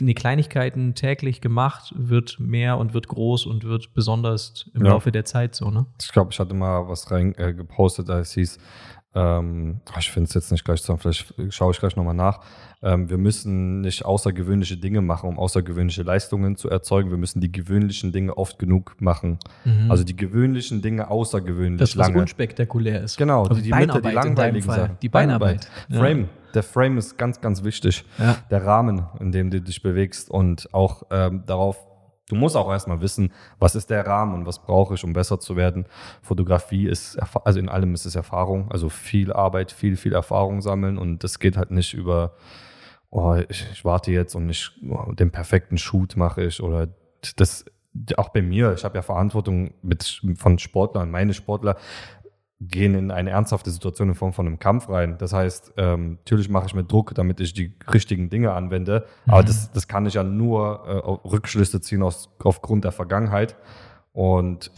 die 0.00 0.14
Kleinigkeiten 0.14 0.94
täglich 0.94 1.40
gemacht, 1.40 1.92
wird 1.96 2.38
mehr 2.40 2.78
und 2.78 2.94
wird 2.94 3.08
groß 3.08 3.46
und 3.46 3.64
wird 3.64 3.94
besonders 3.94 4.70
im 4.74 4.84
Ja. 4.84 4.92
Laufe 4.92 5.12
der 5.12 5.24
Zeit 5.24 5.54
so, 5.54 5.70
ne? 5.70 5.86
Ich 6.00 6.12
glaube, 6.12 6.30
ich 6.32 6.38
hatte 6.38 6.54
mal 6.54 6.88
was 6.88 7.10
rein 7.10 7.34
äh, 7.36 7.52
gepostet, 7.52 8.08
da 8.08 8.18
es 8.18 8.32
hieß, 8.32 8.58
ähm, 9.14 9.80
ich 9.98 10.10
finde 10.10 10.28
es 10.28 10.34
jetzt 10.34 10.50
nicht 10.50 10.64
gleich 10.64 10.80
zusammen, 10.80 10.98
vielleicht 10.98 11.34
schaue 11.50 11.70
ich 11.72 11.78
gleich 11.78 11.96
nochmal 11.96 12.14
nach. 12.14 12.40
Ähm, 12.82 13.08
wir 13.08 13.16
müssen 13.16 13.80
nicht 13.80 14.04
außergewöhnliche 14.04 14.76
Dinge 14.76 15.00
machen, 15.00 15.28
um 15.28 15.38
außergewöhnliche 15.38 16.02
Leistungen 16.02 16.56
zu 16.56 16.68
erzeugen. 16.68 17.10
Wir 17.10 17.16
müssen 17.16 17.40
die 17.40 17.50
gewöhnlichen 17.50 18.12
Dinge 18.12 18.36
oft 18.36 18.58
genug 18.58 18.96
machen. 19.00 19.38
Also 19.88 20.04
die 20.04 20.16
gewöhnlichen 20.16 20.82
Dinge 20.82 21.08
außergewöhnlich 21.10 21.74
Mhm. 21.74 21.78
das, 21.78 21.94
lange. 21.94 22.20
unspektakulär 22.20 23.02
ist. 23.02 23.16
Genau, 23.16 23.42
also 23.44 23.54
die, 23.54 23.62
die 23.62 23.72
Mitte, 23.72 24.02
die 24.02 24.10
langweiligen 24.10 24.66
Fall. 24.66 24.80
Sachen. 24.80 24.98
Die 25.00 25.08
Beinarbeit. 25.08 25.68
Ja. 25.88 25.98
Frame. 26.00 26.28
Der 26.52 26.62
Frame 26.62 26.98
ist 26.98 27.16
ganz, 27.16 27.40
ganz 27.40 27.64
wichtig. 27.64 28.04
Ja. 28.18 28.36
Der 28.50 28.64
Rahmen, 28.64 29.06
in 29.18 29.32
dem 29.32 29.50
du 29.50 29.60
dich 29.60 29.82
bewegst 29.82 30.30
und 30.30 30.68
auch 30.72 31.04
ähm, 31.10 31.42
darauf, 31.46 31.78
du 32.28 32.36
musst 32.36 32.56
auch 32.56 32.70
erstmal 32.70 33.00
wissen, 33.00 33.32
was 33.58 33.74
ist 33.74 33.90
der 33.90 34.06
Rahmen 34.06 34.34
und 34.34 34.46
was 34.46 34.62
brauche 34.62 34.94
ich, 34.94 35.04
um 35.04 35.12
besser 35.12 35.40
zu 35.40 35.56
werden. 35.56 35.86
Fotografie 36.22 36.86
ist, 36.86 37.18
also 37.44 37.58
in 37.58 37.68
allem 37.68 37.94
ist 37.94 38.06
es 38.06 38.14
Erfahrung, 38.14 38.70
also 38.70 38.88
viel 38.88 39.32
Arbeit, 39.32 39.72
viel, 39.72 39.96
viel 39.96 40.12
Erfahrung 40.12 40.62
sammeln 40.62 40.98
und 40.98 41.22
das 41.24 41.38
geht 41.38 41.56
halt 41.56 41.70
nicht 41.70 41.94
über, 41.94 42.34
oh, 43.10 43.36
ich, 43.48 43.66
ich 43.72 43.84
warte 43.84 44.10
jetzt 44.10 44.34
und 44.34 44.48
ich, 44.48 44.70
oh, 44.88 45.12
den 45.12 45.30
perfekten 45.30 45.78
Shoot 45.78 46.16
mache 46.16 46.44
ich 46.44 46.62
oder 46.62 46.88
das, 47.36 47.64
auch 48.16 48.30
bei 48.30 48.42
mir, 48.42 48.72
ich 48.72 48.84
habe 48.84 48.96
ja 48.96 49.02
Verantwortung 49.02 49.74
mit, 49.82 50.22
von 50.36 50.58
Sportlern, 50.58 51.10
meine 51.10 51.34
Sportler 51.34 51.76
gehen 52.68 52.94
in 52.94 53.10
eine 53.10 53.30
ernsthafte 53.30 53.70
Situation 53.70 54.08
in 54.08 54.14
Form 54.14 54.32
von 54.32 54.46
einem 54.46 54.58
Kampf 54.58 54.88
rein. 54.88 55.16
Das 55.18 55.32
heißt, 55.32 55.74
ähm, 55.76 56.12
natürlich 56.20 56.48
mache 56.48 56.66
ich 56.66 56.74
mir 56.74 56.84
Druck, 56.84 57.14
damit 57.14 57.40
ich 57.40 57.52
die 57.54 57.74
richtigen 57.92 58.30
Dinge 58.30 58.52
anwende, 58.52 59.06
aber 59.26 59.42
Mhm. 59.42 59.46
das, 59.46 59.72
das 59.72 59.88
kann 59.88 60.06
ich 60.06 60.14
ja 60.14 60.22
nur 60.24 60.86
äh, 60.86 61.28
Rückschlüsse 61.28 61.80
ziehen 61.80 62.02
aus, 62.02 62.30
aufgrund 62.42 62.84
der 62.84 62.92
Vergangenheit. 62.92 63.56
Und 64.12 64.70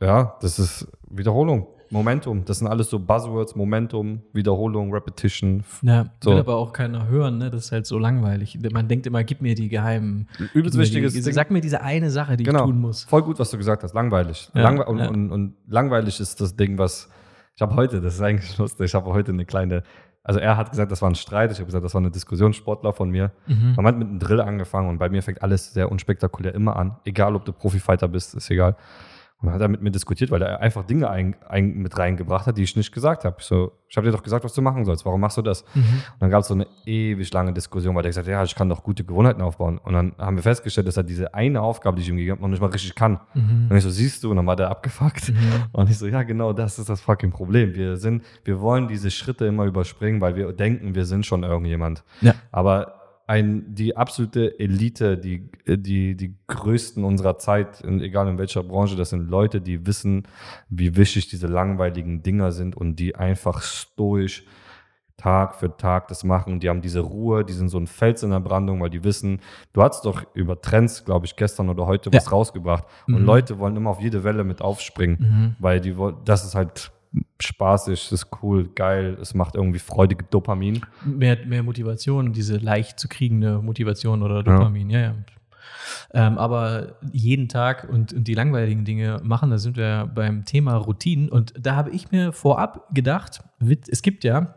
ja, 0.00 0.36
das 0.40 0.58
ist 0.58 0.86
Wiederholung, 1.08 1.66
Momentum. 1.90 2.44
Das 2.44 2.58
sind 2.58 2.66
alles 2.68 2.90
so 2.90 2.98
Buzzwords, 2.98 3.54
Momentum, 3.54 4.20
Wiederholung, 4.32 4.92
Repetition. 4.92 5.62
Ja, 5.82 6.06
So. 6.22 6.32
will 6.32 6.38
aber 6.40 6.56
auch 6.56 6.72
keiner 6.72 7.06
hören, 7.08 7.38
ne? 7.38 7.50
Das 7.50 7.66
ist 7.66 7.72
halt 7.72 7.86
so 7.86 7.98
langweilig. 7.98 8.58
Man 8.72 8.88
denkt 8.88 9.06
immer, 9.06 9.22
gib 9.24 9.40
mir 9.40 9.54
die 9.54 9.68
geheimen. 9.68 10.28
Übelst 10.52 10.76
wichtiges 10.76 11.12
die, 11.14 11.22
Ding. 11.22 11.32
Sag 11.32 11.50
mir 11.50 11.60
diese 11.60 11.82
eine 11.82 12.10
Sache, 12.10 12.36
die 12.36 12.44
Genau. 12.44 12.60
ich 12.60 12.64
tun 12.66 12.80
muss. 12.80 13.04
Voll 13.04 13.22
gut, 13.22 13.38
was 13.38 13.50
du 13.50 13.56
gesagt 13.58 13.82
hast. 13.84 13.94
Langweilig. 13.94 14.50
Ja, 14.54 14.62
Langwe 14.62 14.84
und, 14.86 14.98
ja. 14.98 15.08
Und, 15.08 15.30
und 15.30 15.54
langweilig 15.68 16.18
ist 16.20 16.40
das 16.40 16.56
Ding, 16.56 16.76
was 16.78 17.08
ich 17.56 17.62
habe 17.62 17.74
heute, 17.76 18.00
das 18.00 18.14
ist 18.14 18.20
eigentlich 18.20 18.56
lustig, 18.58 18.86
ich 18.86 18.94
habe 18.94 19.12
heute 19.12 19.32
eine 19.32 19.44
kleine, 19.44 19.82
also 20.22 20.40
er 20.40 20.56
hat 20.56 20.70
gesagt, 20.70 20.90
das 20.90 21.02
war 21.02 21.10
ein 21.10 21.14
Streit, 21.14 21.52
ich 21.52 21.58
habe 21.58 21.66
gesagt, 21.66 21.84
das 21.84 21.94
war 21.94 22.00
eine 22.00 22.10
Diskussionssportler 22.10 22.92
von 22.92 23.10
mir. 23.10 23.30
Mhm. 23.46 23.74
Man 23.76 23.86
hat 23.86 23.96
mit 23.96 24.08
einem 24.08 24.18
Drill 24.18 24.40
angefangen 24.40 24.88
und 24.88 24.98
bei 24.98 25.08
mir 25.08 25.22
fängt 25.22 25.42
alles 25.42 25.72
sehr 25.72 25.90
unspektakulär 25.90 26.54
immer 26.54 26.76
an. 26.76 26.96
Egal, 27.04 27.36
ob 27.36 27.44
du 27.44 27.52
Profifighter 27.52 28.08
bist, 28.08 28.34
ist 28.34 28.50
egal. 28.50 28.76
Und 29.44 29.48
dann 29.48 29.56
hat 29.56 29.60
er 29.60 29.68
mit 29.68 29.82
mir 29.82 29.90
diskutiert, 29.90 30.30
weil 30.30 30.40
er 30.40 30.60
einfach 30.60 30.84
Dinge 30.86 31.10
ein, 31.10 31.36
ein, 31.46 31.74
mit 31.74 31.98
reingebracht 31.98 32.46
hat, 32.46 32.56
die 32.56 32.62
ich 32.62 32.76
nicht 32.76 32.92
gesagt 32.92 33.26
habe. 33.26 33.36
Ich 33.38 33.44
so, 33.44 33.72
ich 33.90 33.96
habe 33.98 34.06
dir 34.06 34.12
doch 34.12 34.22
gesagt, 34.22 34.42
was 34.42 34.54
du 34.54 34.62
machen 34.62 34.86
sollst. 34.86 35.04
Warum 35.04 35.20
machst 35.20 35.36
du 35.36 35.42
das? 35.42 35.66
Mhm. 35.74 35.82
Und 35.82 36.20
dann 36.20 36.30
gab 36.30 36.40
es 36.40 36.48
so 36.48 36.54
eine 36.54 36.66
ewig 36.86 37.30
lange 37.30 37.52
Diskussion, 37.52 37.94
weil 37.94 38.02
der 38.02 38.08
gesagt 38.08 38.26
hat, 38.26 38.32
ja, 38.32 38.42
ich 38.42 38.54
kann 38.54 38.70
doch 38.70 38.82
gute 38.82 39.04
Gewohnheiten 39.04 39.42
aufbauen. 39.42 39.76
Und 39.76 39.92
dann 39.92 40.14
haben 40.16 40.36
wir 40.36 40.42
festgestellt, 40.42 40.86
dass 40.86 40.96
er 40.96 41.02
diese 41.02 41.34
eine 41.34 41.60
Aufgabe, 41.60 41.96
die 41.96 42.02
ich 42.02 42.08
ihm 42.08 42.16
gegeben 42.16 42.38
habe, 42.38 42.42
noch 42.42 42.48
nicht 42.48 42.62
mal 42.62 42.70
richtig 42.70 42.94
kann. 42.94 43.20
Mhm. 43.34 43.66
Und 43.68 43.76
ich 43.76 43.82
so, 43.82 43.90
siehst 43.90 44.24
du? 44.24 44.30
Und 44.30 44.36
dann 44.36 44.46
war 44.46 44.56
der 44.56 44.70
abgefuckt. 44.70 45.28
Mhm. 45.28 45.36
Und 45.72 45.90
ich 45.90 45.98
so, 45.98 46.06
ja, 46.06 46.22
genau, 46.22 46.54
das 46.54 46.78
ist 46.78 46.88
das 46.88 47.02
fucking 47.02 47.30
Problem. 47.30 47.74
Wir 47.74 47.98
sind, 47.98 48.24
wir 48.44 48.62
wollen 48.62 48.88
diese 48.88 49.10
Schritte 49.10 49.44
immer 49.44 49.66
überspringen, 49.66 50.22
weil 50.22 50.36
wir 50.36 50.54
denken, 50.54 50.94
wir 50.94 51.04
sind 51.04 51.26
schon 51.26 51.42
irgendjemand. 51.42 52.02
Ja. 52.22 52.32
Aber 52.50 53.03
ein, 53.26 53.74
die 53.74 53.96
absolute 53.96 54.58
Elite, 54.60 55.16
die, 55.16 55.50
die, 55.66 56.14
die 56.16 56.34
größten 56.46 57.04
unserer 57.04 57.38
Zeit, 57.38 57.82
egal 57.84 58.28
in 58.28 58.38
welcher 58.38 58.62
Branche, 58.62 58.96
das 58.96 59.10
sind 59.10 59.28
Leute, 59.30 59.60
die 59.60 59.86
wissen, 59.86 60.24
wie 60.68 60.96
wichtig 60.96 61.28
diese 61.28 61.46
langweiligen 61.46 62.22
Dinger 62.22 62.52
sind 62.52 62.76
und 62.76 62.96
die 62.96 63.14
einfach 63.16 63.62
stoisch 63.62 64.44
Tag 65.16 65.54
für 65.54 65.74
Tag 65.76 66.08
das 66.08 66.24
machen. 66.24 66.58
Die 66.58 66.68
haben 66.68 66.82
diese 66.82 66.98
Ruhe, 67.00 67.44
die 67.44 67.52
sind 67.52 67.68
so 67.68 67.78
ein 67.78 67.86
Fels 67.86 68.24
in 68.24 68.30
der 68.30 68.40
Brandung, 68.40 68.80
weil 68.80 68.90
die 68.90 69.04
wissen, 69.04 69.40
du 69.72 69.80
hast 69.80 70.04
doch 70.04 70.24
über 70.34 70.60
Trends, 70.60 71.04
glaube 71.04 71.24
ich, 71.26 71.36
gestern 71.36 71.68
oder 71.68 71.86
heute 71.86 72.10
Ja. 72.10 72.16
was 72.18 72.32
rausgebracht. 72.32 72.84
Und 73.06 73.20
Mhm. 73.20 73.24
Leute 73.24 73.58
wollen 73.60 73.76
immer 73.76 73.90
auf 73.90 74.00
jede 74.00 74.24
Welle 74.24 74.42
mit 74.42 74.60
aufspringen, 74.60 75.16
Mhm. 75.20 75.56
weil 75.60 75.80
die 75.80 75.96
wollen, 75.96 76.16
das 76.24 76.44
ist 76.44 76.56
halt 76.56 76.90
spaßig, 77.40 78.08
das 78.10 78.12
ist 78.22 78.30
cool, 78.42 78.68
geil, 78.74 79.16
es 79.20 79.34
macht 79.34 79.54
irgendwie 79.54 79.78
freudige 79.78 80.24
Dopamin. 80.24 80.82
Mehr, 81.04 81.38
mehr 81.46 81.62
Motivation, 81.62 82.32
diese 82.32 82.56
leicht 82.56 82.98
zu 82.98 83.08
kriegende 83.08 83.60
Motivation 83.62 84.22
oder 84.22 84.42
Dopamin, 84.42 84.90
ja, 84.90 85.00
ja. 85.00 85.14
Ähm, 86.12 86.38
aber 86.38 86.98
jeden 87.12 87.48
Tag 87.48 87.88
und, 87.90 88.12
und 88.12 88.28
die 88.28 88.34
langweiligen 88.34 88.84
Dinge 88.84 89.20
machen, 89.22 89.50
da 89.50 89.58
sind 89.58 89.76
wir 89.76 90.10
beim 90.14 90.44
Thema 90.44 90.76
Routinen. 90.76 91.28
Und 91.28 91.52
da 91.58 91.76
habe 91.76 91.90
ich 91.90 92.10
mir 92.10 92.32
vorab 92.32 92.94
gedacht, 92.94 93.42
es 93.88 94.02
gibt 94.02 94.24
ja, 94.24 94.54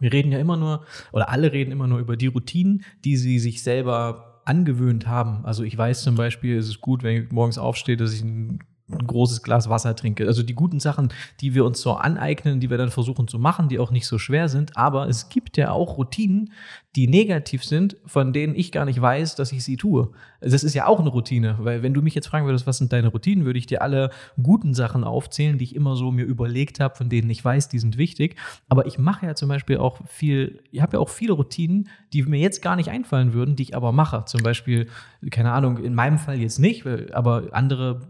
wir 0.00 0.12
reden 0.12 0.32
ja 0.32 0.38
immer 0.38 0.56
nur, 0.56 0.84
oder 1.12 1.30
alle 1.30 1.52
reden 1.52 1.72
immer 1.72 1.86
nur 1.86 1.98
über 1.98 2.16
die 2.16 2.26
Routinen, 2.26 2.84
die 3.04 3.16
sie 3.16 3.38
sich 3.38 3.62
selber 3.62 4.42
angewöhnt 4.44 5.06
haben. 5.06 5.44
Also 5.44 5.62
ich 5.62 5.76
weiß 5.76 6.02
zum 6.02 6.14
Beispiel, 6.14 6.56
es 6.56 6.68
ist 6.68 6.80
gut, 6.80 7.02
wenn 7.02 7.22
ich 7.22 7.32
morgens 7.32 7.58
aufstehe, 7.58 7.96
dass 7.96 8.12
ich 8.12 8.22
ein 8.22 8.60
ein 8.90 9.06
großes 9.06 9.42
Glas 9.42 9.68
Wasser 9.68 9.94
trinke. 9.94 10.26
Also 10.26 10.42
die 10.42 10.54
guten 10.54 10.80
Sachen, 10.80 11.12
die 11.40 11.54
wir 11.54 11.64
uns 11.64 11.80
so 11.80 11.92
aneignen, 11.92 12.60
die 12.60 12.70
wir 12.70 12.78
dann 12.78 12.90
versuchen 12.90 13.28
zu 13.28 13.38
machen, 13.38 13.68
die 13.68 13.78
auch 13.78 13.90
nicht 13.90 14.06
so 14.06 14.18
schwer 14.18 14.48
sind. 14.48 14.76
Aber 14.76 15.08
es 15.08 15.28
gibt 15.28 15.56
ja 15.56 15.70
auch 15.72 15.98
Routinen, 15.98 16.52
die 16.96 17.06
negativ 17.06 17.64
sind, 17.64 17.96
von 18.06 18.32
denen 18.32 18.54
ich 18.54 18.72
gar 18.72 18.84
nicht 18.84 19.00
weiß, 19.00 19.36
dass 19.36 19.52
ich 19.52 19.62
sie 19.62 19.76
tue. 19.76 20.10
Das 20.40 20.64
ist 20.64 20.74
ja 20.74 20.86
auch 20.86 21.00
eine 21.00 21.10
Routine, 21.10 21.56
weil 21.60 21.82
wenn 21.82 21.94
du 21.94 22.02
mich 22.02 22.14
jetzt 22.14 22.28
fragen 22.28 22.46
würdest, 22.46 22.66
was 22.66 22.78
sind 22.78 22.92
deine 22.92 23.08
Routinen, 23.08 23.44
würde 23.44 23.58
ich 23.58 23.66
dir 23.66 23.82
alle 23.82 24.10
guten 24.42 24.72
Sachen 24.72 25.04
aufzählen, 25.04 25.58
die 25.58 25.64
ich 25.64 25.76
immer 25.76 25.96
so 25.96 26.10
mir 26.10 26.24
überlegt 26.24 26.80
habe, 26.80 26.96
von 26.96 27.08
denen 27.08 27.28
ich 27.30 27.44
weiß, 27.44 27.68
die 27.68 27.78
sind 27.78 27.98
wichtig. 27.98 28.36
Aber 28.68 28.86
ich 28.86 28.98
mache 28.98 29.26
ja 29.26 29.34
zum 29.34 29.48
Beispiel 29.48 29.78
auch 29.78 30.00
viel, 30.06 30.62
ich 30.70 30.80
habe 30.80 30.96
ja 30.96 31.00
auch 31.00 31.08
viele 31.08 31.34
Routinen, 31.34 31.88
die 32.12 32.22
mir 32.22 32.40
jetzt 32.40 32.62
gar 32.62 32.76
nicht 32.76 32.88
einfallen 32.88 33.32
würden, 33.32 33.54
die 33.54 33.64
ich 33.64 33.76
aber 33.76 33.92
mache. 33.92 34.24
Zum 34.26 34.42
Beispiel, 34.42 34.88
keine 35.30 35.52
Ahnung, 35.52 35.78
in 35.78 35.94
meinem 35.94 36.18
Fall 36.18 36.40
jetzt 36.40 36.58
nicht, 36.58 36.86
aber 37.12 37.48
andere 37.52 38.00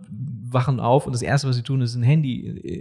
wachen 0.53 0.81
auf 0.81 1.07
und 1.07 1.13
das 1.13 1.23
Erste, 1.23 1.49
was 1.49 1.57
sie 1.57 1.63
tun, 1.63 1.81
ist 1.81 1.95
ein 1.95 2.03
Handy 2.03 2.41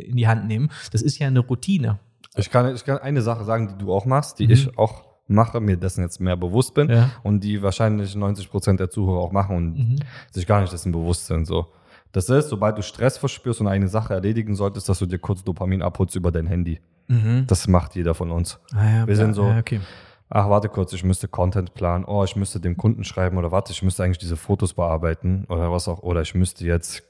in 0.09 0.15
die 0.17 0.27
Hand 0.27 0.47
nehmen. 0.47 0.69
Das 0.91 1.01
ist 1.01 1.17
ja 1.19 1.27
eine 1.27 1.39
Routine. 1.39 1.99
Ich 2.35 2.49
kann, 2.49 2.73
ich 2.75 2.85
kann 2.85 2.99
eine 2.99 3.21
Sache 3.21 3.43
sagen, 3.43 3.67
die 3.67 3.77
du 3.83 3.91
auch 3.93 4.05
machst, 4.05 4.39
die 4.39 4.45
Mhm. 4.47 4.51
ich 4.53 4.77
auch 4.77 5.05
mache, 5.27 5.59
mir 5.59 5.75
dessen 5.77 6.01
jetzt 6.01 6.19
mehr 6.21 6.37
bewusst 6.37 6.73
bin 6.73 6.89
Ja. 6.89 7.09
und 7.23 7.43
die 7.43 7.61
wahrscheinlich 7.61 8.15
90 8.15 8.49
Prozent 8.49 8.79
der 8.79 8.89
Zuhörer 8.89 9.19
auch 9.19 9.31
machen 9.31 9.55
und 9.57 9.77
Mhm. 9.77 9.95
sich 10.31 10.45
gar 10.47 10.61
nicht 10.61 10.71
dessen 10.71 10.91
bewusst 10.91 11.25
sind. 11.27 11.45
So. 11.45 11.67
Das 12.13 12.29
ist, 12.29 12.49
sobald 12.49 12.77
du 12.77 12.81
Stress 12.83 13.17
verspürst 13.17 13.59
und 13.59 13.67
eine 13.67 13.87
Sache 13.89 14.13
erledigen 14.13 14.55
solltest, 14.55 14.87
dass 14.87 14.99
du 14.99 15.05
dir 15.05 15.19
kurz 15.19 15.43
Dopamin 15.43 15.81
abholst 15.81 16.15
über 16.15 16.31
dein 16.31 16.47
Handy. 16.47 16.79
Mhm. 17.07 17.45
Das 17.47 17.67
macht 17.67 17.95
jeder 17.95 18.13
von 18.13 18.31
uns. 18.31 18.59
Ah, 18.73 18.89
ja, 18.99 19.07
wir 19.07 19.15
sind 19.15 19.33
so- 19.33 19.47
Ja, 19.47 19.59
okay. 19.59 19.81
Ach, 20.29 20.49
warte 20.49 20.67
kurz, 20.69 20.91
ich 20.93 21.03
müsste 21.05 21.27
Content 21.29 21.73
planen. 21.73 22.03
Oh, 22.05 22.23
ich 22.23 22.35
müsste 22.35 22.59
dem 22.59 22.75
Kunden 22.75 23.03
schreiben 23.05 23.37
oder 23.37 23.51
warte, 23.51 23.71
ich 23.71 23.81
müsste 23.81 24.03
eigentlich 24.03 24.17
diese 24.17 24.35
Fotos 24.35 24.73
bearbeiten 24.73 25.45
oder 25.49 25.71
was 25.71 25.87
auch. 25.87 26.03
Oder 26.03 26.21
ich 26.21 26.35
müsste 26.35 26.65
jetzt, 26.65 27.03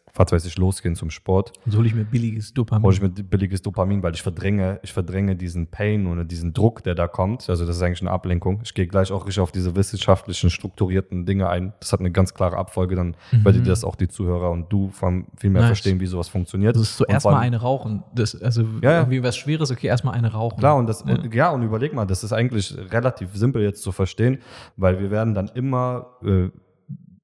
ich, 0.46 0.58
losgehen 0.58 0.96
zum 0.96 1.10
Sport. 1.10 1.54
Und 1.66 1.72
so 1.72 1.78
hole 1.78 1.88
ich 1.88 1.96
mir 1.96 2.04
billiges 2.06 2.54
Dopamin. 2.54 2.84
Hole 2.84 2.96
ich 2.96 3.02
mir 3.02 3.10
billiges 3.10 3.62
Dopamin, 3.62 4.02
weil 4.04 4.14
ich 4.14 4.22
verdränge, 4.24 4.80
ich 4.84 4.92
verdränge 4.94 5.36
diesen 5.36 5.68
Pain 5.68 6.08
oder 6.08 6.24
diesen 6.26 6.54
Druck, 6.54 6.84
der 6.84 6.96
da 6.96 7.08
kommt. 7.08 7.50
Also 7.50 7.66
das 7.66 7.78
ist 7.78 7.82
eigentlich 7.82 8.02
eine 8.02 8.12
Ablenkung. 8.12 8.62
Ich 8.64 8.74
gehe 8.74 8.88
gleich 8.88 9.12
auch 9.12 9.26
richtig 9.26 9.42
auf 9.42 9.52
diese 9.52 9.76
wissenschaftlichen, 9.76 10.50
strukturierten 10.50 11.26
Dinge 11.26 11.50
ein. 11.50 11.74
Das 11.80 11.94
hat 11.94 12.00
eine 12.00 12.12
ganz 12.12 12.34
klare 12.34 12.58
Abfolge. 12.58 12.96
Dann 12.96 13.16
Mhm. 13.32 13.46
werdet 13.46 13.62
ihr 13.66 13.70
das 13.70 13.84
auch 13.84 13.96
die 13.96 14.08
Zuhörer 14.08 14.52
und 14.52 14.72
du 14.72 14.90
viel 15.38 15.50
mehr 15.50 15.62
Nice. 15.62 15.68
verstehen, 15.70 16.00
wie 16.00 16.06
sowas 16.08 16.30
funktioniert. 16.30 16.76
Das 16.76 16.82
ist 16.84 16.98
so 16.98 17.06
vor 17.06 17.14
erstmal 17.14 17.34
allem- 17.36 17.44
eine 17.44 17.58
rauchen. 17.62 18.04
Das, 18.16 18.40
also 18.42 18.64
Ja, 18.82 18.92
ja. 18.92 19.00
irgendwie 19.00 19.22
was 19.24 19.36
Schweres, 19.38 19.72
okay, 19.72 19.88
erstmal 19.88 20.14
eine 20.16 20.32
rauchen. 20.32 20.60
Klar, 20.60 20.76
und 20.78 20.88
das, 20.88 21.04
Ja. 21.08 21.16
und, 21.16 21.34
ja, 21.34 21.50
und 21.52 21.62
überleg 21.64 21.94
mal, 21.94 22.06
das 22.06 22.24
ist 22.24 22.34
eigentlich 22.34 22.76
relativ 22.92 23.36
simpel 23.36 23.62
jetzt 23.62 23.84
zu 23.84 23.92
verstehen, 23.92 24.40
weil 24.78 25.00
wir 25.00 25.12
werden 25.12 25.34
dann 25.36 25.50
immer, 25.54 26.08
äh, 26.24 26.50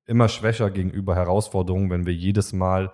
immer 0.05 0.27
schwächer 0.29 0.69
gegenüber 0.71 1.15
Herausforderungen, 1.15 1.89
wenn 1.89 2.05
wir 2.05 2.13
jedes 2.13 2.53
Mal 2.53 2.91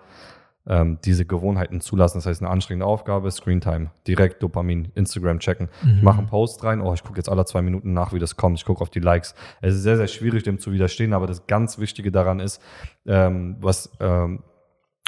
ähm, 0.66 0.98
diese 1.04 1.24
Gewohnheiten 1.24 1.80
zulassen. 1.80 2.18
Das 2.18 2.26
heißt, 2.26 2.42
eine 2.42 2.50
anstrengende 2.50 2.86
Aufgabe, 2.86 3.30
Screentime, 3.30 3.90
direkt 4.06 4.42
Dopamin, 4.42 4.92
Instagram 4.94 5.38
checken. 5.40 5.68
Ich 5.82 5.86
Mhm. 5.88 6.04
mache 6.04 6.18
einen 6.18 6.26
Post 6.28 6.62
rein, 6.62 6.80
oh, 6.80 6.92
ich 6.92 7.02
gucke 7.02 7.18
jetzt 7.18 7.28
alle 7.30 7.44
zwei 7.46 7.62
Minuten 7.62 7.92
nach, 7.94 8.12
wie 8.12 8.18
das 8.18 8.36
kommt. 8.36 8.58
Ich 8.58 8.64
gucke 8.64 8.82
auf 8.82 8.90
die 8.90 9.00
Likes. 9.00 9.34
Es 9.62 9.74
ist 9.74 9.82
sehr, 9.82 9.96
sehr 9.96 10.06
schwierig, 10.06 10.42
dem 10.44 10.58
zu 10.58 10.70
widerstehen, 10.72 11.12
aber 11.14 11.26
das 11.26 11.46
ganz 11.46 11.78
Wichtige 11.78 12.12
daran 12.12 12.40
ist, 12.40 12.60
ähm, 13.06 13.56
was 13.60 13.90
ähm, 14.00 14.42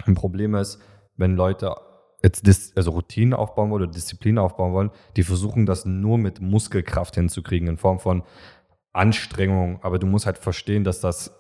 ein 0.07 0.15
Problem 0.15 0.55
ist, 0.55 0.81
wenn 1.17 1.37
Leute 1.37 1.75
jetzt 2.25 2.47
Dis 2.47 2.73
also 2.75 2.93
Routine 2.93 3.37
aufbauen 3.37 3.71
wollen 3.71 3.83
oder 3.83 3.93
Disziplin 3.93 4.39
aufbauen 4.39 4.73
wollen, 4.73 4.91
die 5.17 5.23
versuchen 5.23 5.67
das 5.67 5.85
nur 5.85 6.19
mit 6.19 6.41
Muskelkraft 6.41 7.15
hinzukriegen 7.17 7.69
in 7.69 7.77
Form 7.77 7.99
von 7.99 8.23
Anstrengung. 8.93 9.81
Aber 9.83 9.99
du 9.99 10.07
musst 10.07 10.27
halt 10.27 10.39
verstehen, 10.39 10.85
dass 10.85 11.01
das, 11.01 11.33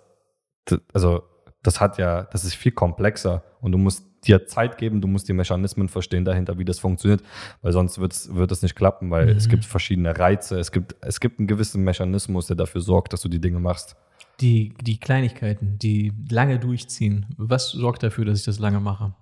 also 0.92 1.22
das 1.62 1.80
hat 1.80 1.98
ja, 1.98 2.24
das 2.24 2.44
ist 2.44 2.54
viel 2.54 2.72
komplexer 2.72 3.42
und 3.60 3.72
du 3.72 3.78
musst 3.78 4.04
dir 4.26 4.46
Zeit 4.46 4.78
geben, 4.78 5.00
du 5.00 5.08
musst 5.08 5.28
die 5.28 5.32
Mechanismen 5.32 5.88
verstehen 5.88 6.24
dahinter, 6.24 6.58
wie 6.58 6.64
das 6.64 6.78
funktioniert, 6.78 7.22
weil 7.60 7.72
sonst 7.72 7.98
wird's, 7.98 8.32
wird 8.32 8.52
es 8.52 8.62
nicht 8.62 8.76
klappen, 8.76 9.10
weil 9.10 9.26
Mhm. 9.26 9.36
es 9.36 9.48
gibt 9.48 9.64
verschiedene 9.64 10.16
Reize, 10.16 10.58
es 10.58 10.70
gibt, 10.70 10.94
es 11.00 11.18
gibt 11.20 11.38
einen 11.38 11.48
gewissen 11.48 11.82
Mechanismus, 11.82 12.46
der 12.46 12.56
dafür 12.56 12.80
sorgt, 12.80 13.12
dass 13.12 13.20
du 13.22 13.28
die 13.28 13.40
Dinge 13.40 13.58
machst. 13.58 13.96
Die, 14.40 14.74
die 14.80 14.98
Kleinigkeiten, 14.98 15.78
die 15.78 16.12
lange 16.30 16.58
durchziehen. 16.58 17.26
Was 17.36 17.70
sorgt 17.70 18.02
dafür, 18.02 18.24
dass 18.24 18.38
ich 18.40 18.44
das 18.44 18.58
lange 18.58 18.80
mache? 18.80 19.12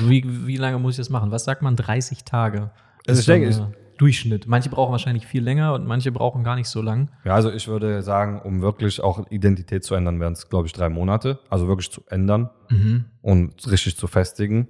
Wie, 0.00 0.24
wie 0.46 0.56
lange 0.56 0.78
muss 0.78 0.94
ich 0.94 0.98
das 0.98 1.10
machen? 1.10 1.30
Was 1.30 1.44
sagt 1.44 1.62
man? 1.62 1.74
30 1.76 2.24
Tage. 2.24 2.70
Also 3.06 3.12
Ist 3.12 3.20
ich 3.20 3.26
denke, 3.26 3.52
so 3.52 3.62
ein 3.62 3.74
Durchschnitt. 3.98 4.46
Manche 4.46 4.70
brauchen 4.70 4.92
wahrscheinlich 4.92 5.26
viel 5.26 5.42
länger 5.42 5.74
und 5.74 5.86
manche 5.86 6.10
brauchen 6.12 6.44
gar 6.44 6.54
nicht 6.56 6.68
so 6.68 6.80
lang. 6.80 7.10
Ja, 7.24 7.34
also 7.34 7.50
ich 7.52 7.68
würde 7.68 8.02
sagen, 8.02 8.40
um 8.42 8.62
wirklich 8.62 9.02
auch 9.02 9.30
Identität 9.30 9.84
zu 9.84 9.94
ändern, 9.94 10.20
wären 10.20 10.32
es, 10.32 10.48
glaube 10.48 10.66
ich, 10.66 10.72
drei 10.72 10.88
Monate. 10.88 11.38
Also 11.50 11.68
wirklich 11.68 11.90
zu 11.90 12.02
ändern 12.08 12.50
Mhm. 12.70 13.04
und 13.20 13.70
richtig 13.70 13.96
zu 13.96 14.06
festigen. 14.06 14.68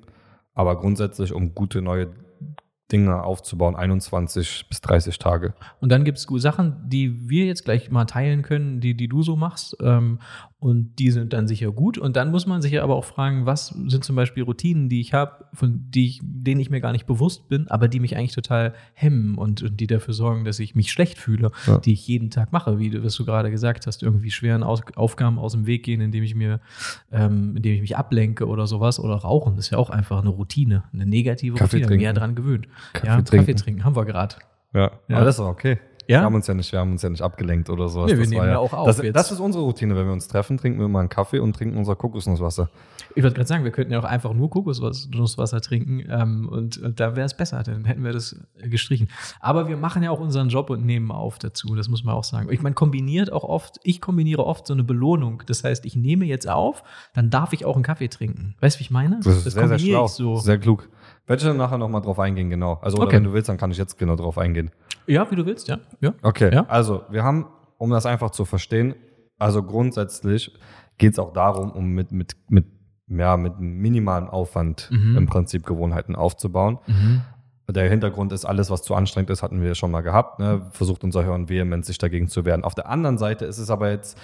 Aber 0.54 0.78
grundsätzlich, 0.80 1.32
um 1.32 1.54
gute 1.54 1.82
neue 1.82 2.08
Dinge 2.90 3.22
aufzubauen, 3.22 3.76
21 3.76 4.66
bis 4.68 4.80
30 4.80 5.18
Tage. 5.18 5.52
Und 5.80 5.92
dann 5.92 6.04
gibt 6.04 6.18
es 6.18 6.26
Sachen, 6.42 6.88
die 6.88 7.28
wir 7.28 7.44
jetzt 7.44 7.64
gleich 7.64 7.90
mal 7.90 8.06
teilen 8.06 8.42
können, 8.42 8.80
die, 8.80 8.96
die 8.96 9.08
du 9.08 9.22
so 9.22 9.36
machst. 9.36 9.76
Ähm, 9.82 10.20
und 10.60 10.96
die 10.98 11.12
sind 11.12 11.32
dann 11.32 11.46
sicher 11.46 11.70
gut. 11.70 11.98
Und 11.98 12.16
dann 12.16 12.32
muss 12.32 12.44
man 12.46 12.60
sich 12.62 12.72
ja 12.72 12.82
aber 12.82 12.96
auch 12.96 13.04
fragen, 13.04 13.46
was 13.46 13.68
sind 13.68 14.02
zum 14.02 14.16
Beispiel 14.16 14.42
Routinen, 14.42 14.88
die 14.88 15.00
ich 15.00 15.14
habe, 15.14 15.44
von 15.52 15.84
die 15.90 16.06
ich, 16.06 16.20
denen 16.22 16.60
ich 16.60 16.68
mir 16.68 16.80
gar 16.80 16.90
nicht 16.90 17.06
bewusst 17.06 17.48
bin, 17.48 17.68
aber 17.68 17.86
die 17.86 18.00
mich 18.00 18.16
eigentlich 18.16 18.34
total 18.34 18.74
hemmen 18.92 19.36
und, 19.38 19.62
und 19.62 19.78
die 19.78 19.86
dafür 19.86 20.14
sorgen, 20.14 20.44
dass 20.44 20.58
ich 20.58 20.74
mich 20.74 20.90
schlecht 20.90 21.16
fühle, 21.18 21.52
Ja. 21.68 21.78
die 21.78 21.92
ich 21.92 22.08
jeden 22.08 22.30
Tag 22.30 22.52
mache, 22.52 22.80
wie 22.80 22.90
du, 22.90 23.04
was 23.04 23.14
du 23.14 23.24
gerade 23.24 23.52
gesagt 23.52 23.86
hast, 23.86 24.02
irgendwie 24.02 24.32
schweren 24.32 24.64
aus 24.64 24.82
Aufgaben 24.96 25.38
aus 25.38 25.52
dem 25.52 25.66
Weg 25.66 25.84
gehen, 25.84 26.00
indem 26.00 26.24
ich 26.24 26.34
mir, 26.34 26.58
ähm, 27.12 27.54
indem 27.56 27.74
ich 27.74 27.80
mich 27.80 27.96
ablenke 27.96 28.48
oder 28.48 28.66
sowas. 28.66 28.98
Oder 28.98 29.14
rauchen, 29.14 29.54
das 29.54 29.66
ist 29.66 29.70
ja 29.70 29.78
auch 29.78 29.90
einfach 29.90 30.18
eine 30.20 30.30
Routine, 30.30 30.82
eine 30.92 31.06
negative 31.06 31.54
Kaffee 31.56 31.76
Routine, 31.76 31.86
trinken. 31.86 32.02
mehr 32.02 32.12
dran 32.14 32.34
gewöhnt. 32.34 32.66
Kaffee 32.94 33.06
ja, 33.06 33.14
trinken. 33.22 33.36
Kaffee 33.36 33.54
trinken, 33.54 33.84
haben 33.84 33.94
wir 33.94 34.04
gerade. 34.04 34.34
Ja, 34.74 34.90
Ja. 35.08 35.16
aber 35.16 35.24
das 35.24 35.36
ist 35.36 35.40
auch 35.40 35.48
okay. 35.50 35.78
Ja? 36.08 36.20
Wir 36.20 36.24
haben 36.24 36.34
uns 36.34 36.46
ja 36.46 36.54
nicht, 36.54 36.72
wir 36.72 36.78
haben 36.80 36.92
uns 36.92 37.02
ja 37.02 37.10
nicht 37.10 37.20
abgelenkt 37.22 37.68
oder 37.68 37.88
sowas. 37.88 38.06
Nee, 38.10 38.16
wir 38.16 38.22
Das 38.24 38.30
nehmen 38.30 38.40
war 38.42 38.48
ja 38.48 38.58
auch 38.58 38.72
auf 38.72 38.86
Das, 38.86 39.02
jetzt. 39.02 39.14
das 39.14 39.30
ist 39.30 39.40
unsere 39.40 39.62
Routine, 39.62 39.94
wenn 39.94 40.06
wir 40.06 40.12
uns 40.14 40.26
treffen, 40.26 40.56
trinken 40.56 40.80
wir 40.80 40.88
mal 40.88 41.00
einen 41.00 41.08
Kaffee 41.10 41.38
und 41.38 41.54
trinken 41.54 41.76
unser 41.76 41.96
Kokosnusswasser. 41.96 42.70
Ich 43.14 43.22
wollte 43.22 43.36
gerade 43.36 43.46
sagen, 43.48 43.64
wir 43.64 43.70
könnten 43.72 43.92
ja 43.92 43.98
auch 43.98 44.04
einfach 44.04 44.32
nur 44.32 44.48
Kokosnusswasser 44.50 45.60
trinken 45.60 46.02
ähm, 46.08 46.48
und, 46.48 46.78
und 46.78 46.98
da 47.00 47.14
wäre 47.16 47.26
es 47.26 47.34
besser, 47.36 47.62
dann 47.62 47.84
hätten 47.84 48.04
wir 48.04 48.12
das 48.12 48.36
gestrichen. 48.62 49.08
Aber 49.40 49.68
wir 49.68 49.76
machen 49.76 50.02
ja 50.02 50.10
auch 50.10 50.20
unseren 50.20 50.48
Job 50.48 50.70
und 50.70 50.84
nehmen 50.84 51.10
auf 51.10 51.38
dazu, 51.38 51.74
das 51.74 51.88
muss 51.88 52.04
man 52.04 52.14
auch 52.14 52.24
sagen. 52.24 52.48
Ich 52.50 52.62
meine, 52.62 52.74
kombiniert 52.74 53.32
auch 53.32 53.44
oft, 53.44 53.78
ich 53.82 54.00
kombiniere 54.00 54.44
oft 54.46 54.66
so 54.66 54.74
eine 54.74 54.84
Belohnung. 54.84 55.42
Das 55.46 55.64
heißt, 55.64 55.84
ich 55.84 55.96
nehme 55.96 56.24
jetzt 56.24 56.48
auf, 56.48 56.82
dann 57.14 57.30
darf 57.30 57.52
ich 57.52 57.64
auch 57.64 57.74
einen 57.74 57.82
Kaffee 57.84 58.08
trinken. 58.08 58.54
Weißt 58.60 58.76
du, 58.76 58.80
wie 58.80 58.84
ich 58.84 58.90
meine? 58.90 59.16
Das 59.22 59.26
ist 59.26 59.42
sehr, 59.44 59.52
sehr 59.52 59.62
kombiniere 59.62 59.96
schlau. 59.98 60.04
ich 60.06 60.10
so. 60.12 60.36
Sehr 60.36 60.58
klug. 60.58 60.88
Werde 61.26 61.40
ich 61.42 61.46
dann 61.46 61.58
nachher 61.58 61.76
nochmal 61.76 62.00
drauf 62.00 62.18
eingehen, 62.18 62.48
genau. 62.48 62.78
Also, 62.80 62.98
Okay. 62.98 63.16
wenn 63.16 63.24
du 63.24 63.32
willst, 63.34 63.48
dann 63.50 63.58
kann 63.58 63.70
ich 63.70 63.76
jetzt 63.76 63.98
genau 63.98 64.16
drauf 64.16 64.38
eingehen. 64.38 64.70
Ja, 65.08 65.30
wie 65.30 65.36
du 65.36 65.46
willst, 65.46 65.68
ja. 65.68 65.78
ja. 66.00 66.12
Okay, 66.22 66.52
Ja? 66.54 66.66
also 66.68 67.02
wir 67.10 67.24
haben, 67.24 67.46
um 67.78 67.90
das 67.90 68.06
einfach 68.06 68.30
zu 68.30 68.44
verstehen, 68.44 68.94
also 69.38 69.62
grundsätzlich 69.62 70.52
geht 70.98 71.12
es 71.12 71.18
auch 71.18 71.32
darum, 71.32 71.70
um 71.72 71.86
mit, 71.90 72.12
mit, 72.12 72.36
mit 72.48 72.66
ja, 73.08 73.36
mit 73.38 73.58
minimalem 73.58 74.28
Aufwand 74.28 74.90
Mhm. 74.92 75.16
im 75.16 75.26
Prinzip 75.26 75.64
Gewohnheiten 75.64 76.14
aufzubauen. 76.14 76.78
Mhm. 76.86 77.22
Der 77.70 77.88
Hintergrund 77.88 78.32
ist, 78.32 78.44
alles, 78.46 78.70
was 78.70 78.82
zu 78.82 78.94
anstrengend 78.94 79.30
ist, 79.30 79.42
hatten 79.42 79.62
wir 79.62 79.74
schon 79.74 79.90
mal 79.90 80.00
gehabt. 80.02 80.38
Ne? 80.40 80.66
Versucht 80.72 81.04
unser 81.04 81.22
Hirn 81.24 81.48
vehement, 81.48 81.84
sich 81.84 81.98
dagegen 81.98 82.28
zu 82.28 82.44
wehren. 82.44 82.64
Auf 82.64 82.74
der 82.74 82.88
anderen 82.88 83.16
Seite 83.18 83.44
ist 83.44 83.58
es 83.58 83.70
aber 83.70 83.90
jetzt, 83.90 84.18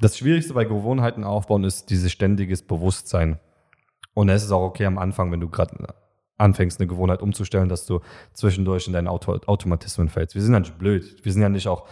das 0.00 0.16
Schwierigste 0.18 0.54
bei 0.54 0.64
Gewohnheiten 0.64 1.22
aufbauen 1.24 1.64
ist 1.64 1.90
dieses 1.90 2.10
ständiges 2.12 2.62
Bewusstsein. 2.62 3.38
Und 4.14 4.28
es 4.28 4.42
ist 4.44 4.50
auch 4.52 4.62
okay 4.62 4.84
am 4.86 4.98
Anfang, 4.98 5.30
wenn 5.32 5.40
du 5.40 5.48
gerade 5.48 5.76
anfängst, 6.42 6.80
eine 6.80 6.86
Gewohnheit 6.88 7.22
umzustellen, 7.22 7.68
dass 7.68 7.86
du 7.86 8.00
zwischendurch 8.34 8.86
in 8.86 8.92
deinen 8.92 9.08
Auto 9.08 9.32
Automatismen 9.46 10.08
fällst. 10.08 10.34
Wir 10.34 10.42
sind 10.42 10.52
ja 10.52 10.60
nicht 10.60 10.78
blöd. 10.78 11.24
Wir 11.24 11.32
sind 11.32 11.42
ja 11.42 11.48
nicht 11.48 11.68
auch, 11.68 11.86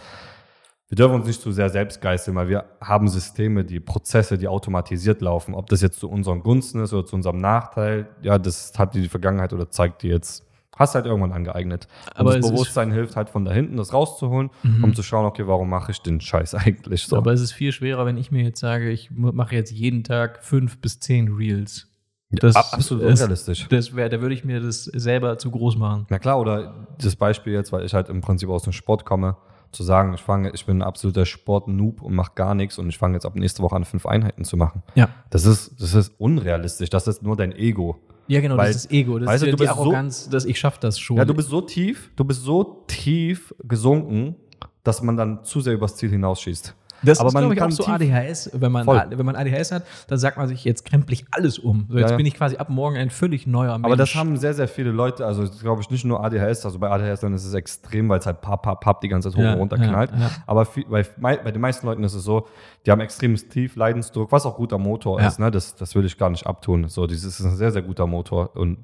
wir 0.89 0.97
dürfen 0.97 1.15
uns 1.15 1.25
nicht 1.27 1.41
zu 1.41 1.51
sehr 1.53 1.69
selbst 1.69 2.01
geißeln, 2.01 2.35
weil 2.35 2.49
wir 2.49 2.65
haben 2.81 3.07
Systeme, 3.07 3.63
die 3.63 3.79
Prozesse, 3.79 4.37
die 4.37 4.47
automatisiert 4.49 5.21
laufen. 5.21 5.55
Ob 5.55 5.67
das 5.69 5.81
jetzt 5.81 5.99
zu 5.99 6.09
unseren 6.09 6.43
Gunsten 6.43 6.81
ist 6.83 6.91
oder 6.93 7.05
zu 7.05 7.15
unserem 7.15 7.37
Nachteil, 7.37 8.09
ja, 8.21 8.37
das 8.37 8.73
hat 8.77 8.93
die 8.93 9.07
Vergangenheit 9.07 9.53
oder 9.53 9.69
zeigt 9.69 10.03
dir 10.03 10.11
jetzt, 10.11 10.45
hast 10.75 10.95
halt 10.95 11.05
irgendwann 11.05 11.31
angeeignet. 11.31 11.87
Und 12.07 12.17
Aber 12.17 12.35
es 12.35 12.41
das 12.41 12.51
Bewusstsein 12.51 12.91
hilft 12.91 13.15
halt 13.15 13.29
von 13.29 13.45
da 13.45 13.53
hinten, 13.53 13.77
das 13.77 13.93
rauszuholen, 13.93 14.49
Mhm. 14.63 14.83
um 14.83 14.93
zu 14.95 15.01
schauen, 15.03 15.25
okay, 15.25 15.47
warum 15.47 15.69
mache 15.69 15.91
ich 15.93 16.01
den 16.01 16.19
Scheiß 16.19 16.55
eigentlich 16.55 17.03
so? 17.03 17.15
Aber 17.15 17.31
es 17.31 17.39
ist 17.39 17.53
viel 17.53 17.71
schwerer, 17.71 18.05
wenn 18.05 18.17
ich 18.17 18.31
mir 18.31 18.43
jetzt 18.43 18.59
sage, 18.59 18.89
ich 18.89 19.11
mache 19.11 19.55
jetzt 19.55 19.71
jeden 19.71 20.03
Tag 20.03 20.43
fünf 20.43 20.79
bis 20.79 20.99
zehn 20.99 21.29
Reels. 21.29 21.87
Ja, 22.31 22.49
ab- 22.51 22.67
absolut 22.73 23.03
es- 23.03 23.19
unrealistisch. 23.19 23.67
Das 23.69 23.95
wäre, 23.95 24.09
da 24.09 24.21
würde 24.21 24.33
ich 24.35 24.43
mir 24.45 24.59
das 24.61 24.85
selber 24.85 25.37
zu 25.37 25.51
groß 25.51 25.75
machen. 25.77 26.05
Na 26.09 26.19
klar, 26.19 26.39
oder 26.39 26.73
das 27.01 27.15
Beispiel 27.15 27.53
jetzt, 27.53 27.71
weil 27.71 27.85
ich 27.85 27.93
halt 27.93 28.09
im 28.09 28.21
Prinzip 28.21 28.49
aus 28.49 28.63
dem 28.63 28.73
Sport 28.73 29.05
komme, 29.05 29.35
zu 29.71 29.83
sagen, 29.83 30.13
ich 30.13 30.21
fange, 30.21 30.51
ich 30.53 30.65
bin 30.65 30.79
ein 30.79 30.81
absoluter 30.81 31.25
Sport-Noob 31.25 32.01
und 32.01 32.13
mache 32.13 32.31
gar 32.35 32.55
nichts 32.55 32.77
und 32.77 32.89
ich 32.89 32.97
fange 32.97 33.13
jetzt 33.15 33.25
ab 33.25 33.35
nächste 33.35 33.63
Woche 33.63 33.75
an, 33.75 33.85
fünf 33.85 34.05
Einheiten 34.05 34.43
zu 34.43 34.57
machen. 34.57 34.83
Ja. 34.95 35.09
Das 35.29 35.45
ist, 35.45 35.81
das 35.81 35.93
ist 35.93 36.13
unrealistisch. 36.19 36.89
Das 36.89 37.07
ist 37.07 37.23
nur 37.23 37.35
dein 37.37 37.53
Ego. 37.53 37.97
Ja, 38.27 38.39
genau, 38.41 38.57
Weil- 38.57 38.67
das 38.73 38.83
ist 38.85 38.91
Ego. 38.91 39.17
Das 39.19 39.27
weißt 39.27 39.35
ist 39.35 39.41
du, 39.43 39.45
ja 39.47 39.51
du 39.51 39.57
die 39.57 39.63
bist 39.63 39.73
so- 39.75 39.81
Arroganz, 39.81 40.29
dass 40.29 40.45
ich 40.45 40.59
schaffe 40.59 40.77
das 40.81 40.99
schon. 40.99 41.17
Ja, 41.17 41.25
du 41.25 41.33
bist 41.33 41.49
so 41.49 41.61
tief, 41.61 42.11
du 42.15 42.23
bist 42.25 42.43
so 42.43 42.83
tief 42.87 43.53
gesunken, 43.63 44.35
dass 44.83 45.01
man 45.01 45.15
dann 45.17 45.43
zu 45.43 45.61
sehr 45.61 45.73
übers 45.73 45.95
Ziel 45.95 46.09
hinausschießt. 46.09 46.75
Das 47.03 47.19
Aber 47.19 47.29
ist, 47.29 47.33
man 47.33 47.43
glaube 47.49 47.55
ich, 47.55 47.61
auch 47.61 47.71
so 47.71 47.85
ADHS. 47.85 48.51
Wenn 48.53 48.71
man, 48.71 48.85
Voll. 48.85 49.03
wenn 49.09 49.25
man 49.25 49.35
ADHS 49.35 49.71
hat, 49.71 49.83
dann 50.07 50.19
sagt 50.19 50.37
man 50.37 50.47
sich, 50.47 50.63
jetzt 50.63 50.85
krempel 50.85 51.13
ich 51.13 51.25
alles 51.31 51.57
um. 51.59 51.85
So, 51.89 51.97
jetzt 51.97 52.05
Ja, 52.05 52.11
ja. 52.11 52.17
bin 52.17 52.25
ich 52.25 52.35
quasi 52.35 52.57
ab 52.57 52.69
morgen 52.69 52.97
ein 52.97 53.09
völlig 53.09 53.47
neuer 53.47 53.73
Mensch. 53.77 53.85
Aber 53.85 53.95
das 53.95 54.13
haben 54.15 54.37
sehr, 54.37 54.53
sehr 54.53 54.67
viele 54.67 54.91
Leute, 54.91 55.25
also 55.25 55.47
glaube 55.61 55.81
ich 55.81 55.89
nicht 55.89 56.05
nur 56.05 56.23
ADHS, 56.23 56.65
also 56.65 56.79
bei 56.79 56.89
ADHS 56.89 57.21
dann 57.21 57.33
ist 57.33 57.45
es 57.45 57.53
extrem, 57.53 58.09
weil 58.09 58.19
es 58.19 58.25
halt 58.25 58.41
pap, 58.41 58.61
pap, 58.61 58.81
pap 58.81 59.01
die 59.01 59.07
ganze 59.07 59.29
Zeit 59.29 59.37
hoch 59.37 59.43
Ja, 59.43 59.53
und 59.53 59.59
runter 59.59 59.77
knallt. 59.77 60.11
Aber 60.45 60.65
viel, 60.65 60.85
bei, 60.85 61.03
bei 61.17 61.51
den 61.51 61.61
meisten 61.61 61.85
Leuten 61.87 62.03
ist 62.03 62.13
es 62.13 62.23
so, 62.23 62.47
die 62.85 62.91
haben 62.91 63.01
extremes 63.01 63.47
Tief, 63.49 63.75
Leidensdruck, 63.75 64.31
was 64.31 64.45
auch 64.45 64.55
guter 64.57 64.77
Motor 64.77 65.19
ist, 65.21 65.39
ne? 65.39 65.51
das, 65.51 65.75
das 65.75 65.95
will 65.95 66.05
ich 66.05 66.17
gar 66.17 66.29
nicht 66.29 66.45
abtun. 66.47 66.87
So, 66.89 67.07
dieses 67.07 67.39
ist 67.39 67.45
ein 67.45 67.55
sehr, 67.55 67.71
sehr 67.71 67.81
guter 67.81 68.07
Motor 68.07 68.55
und 68.55 68.77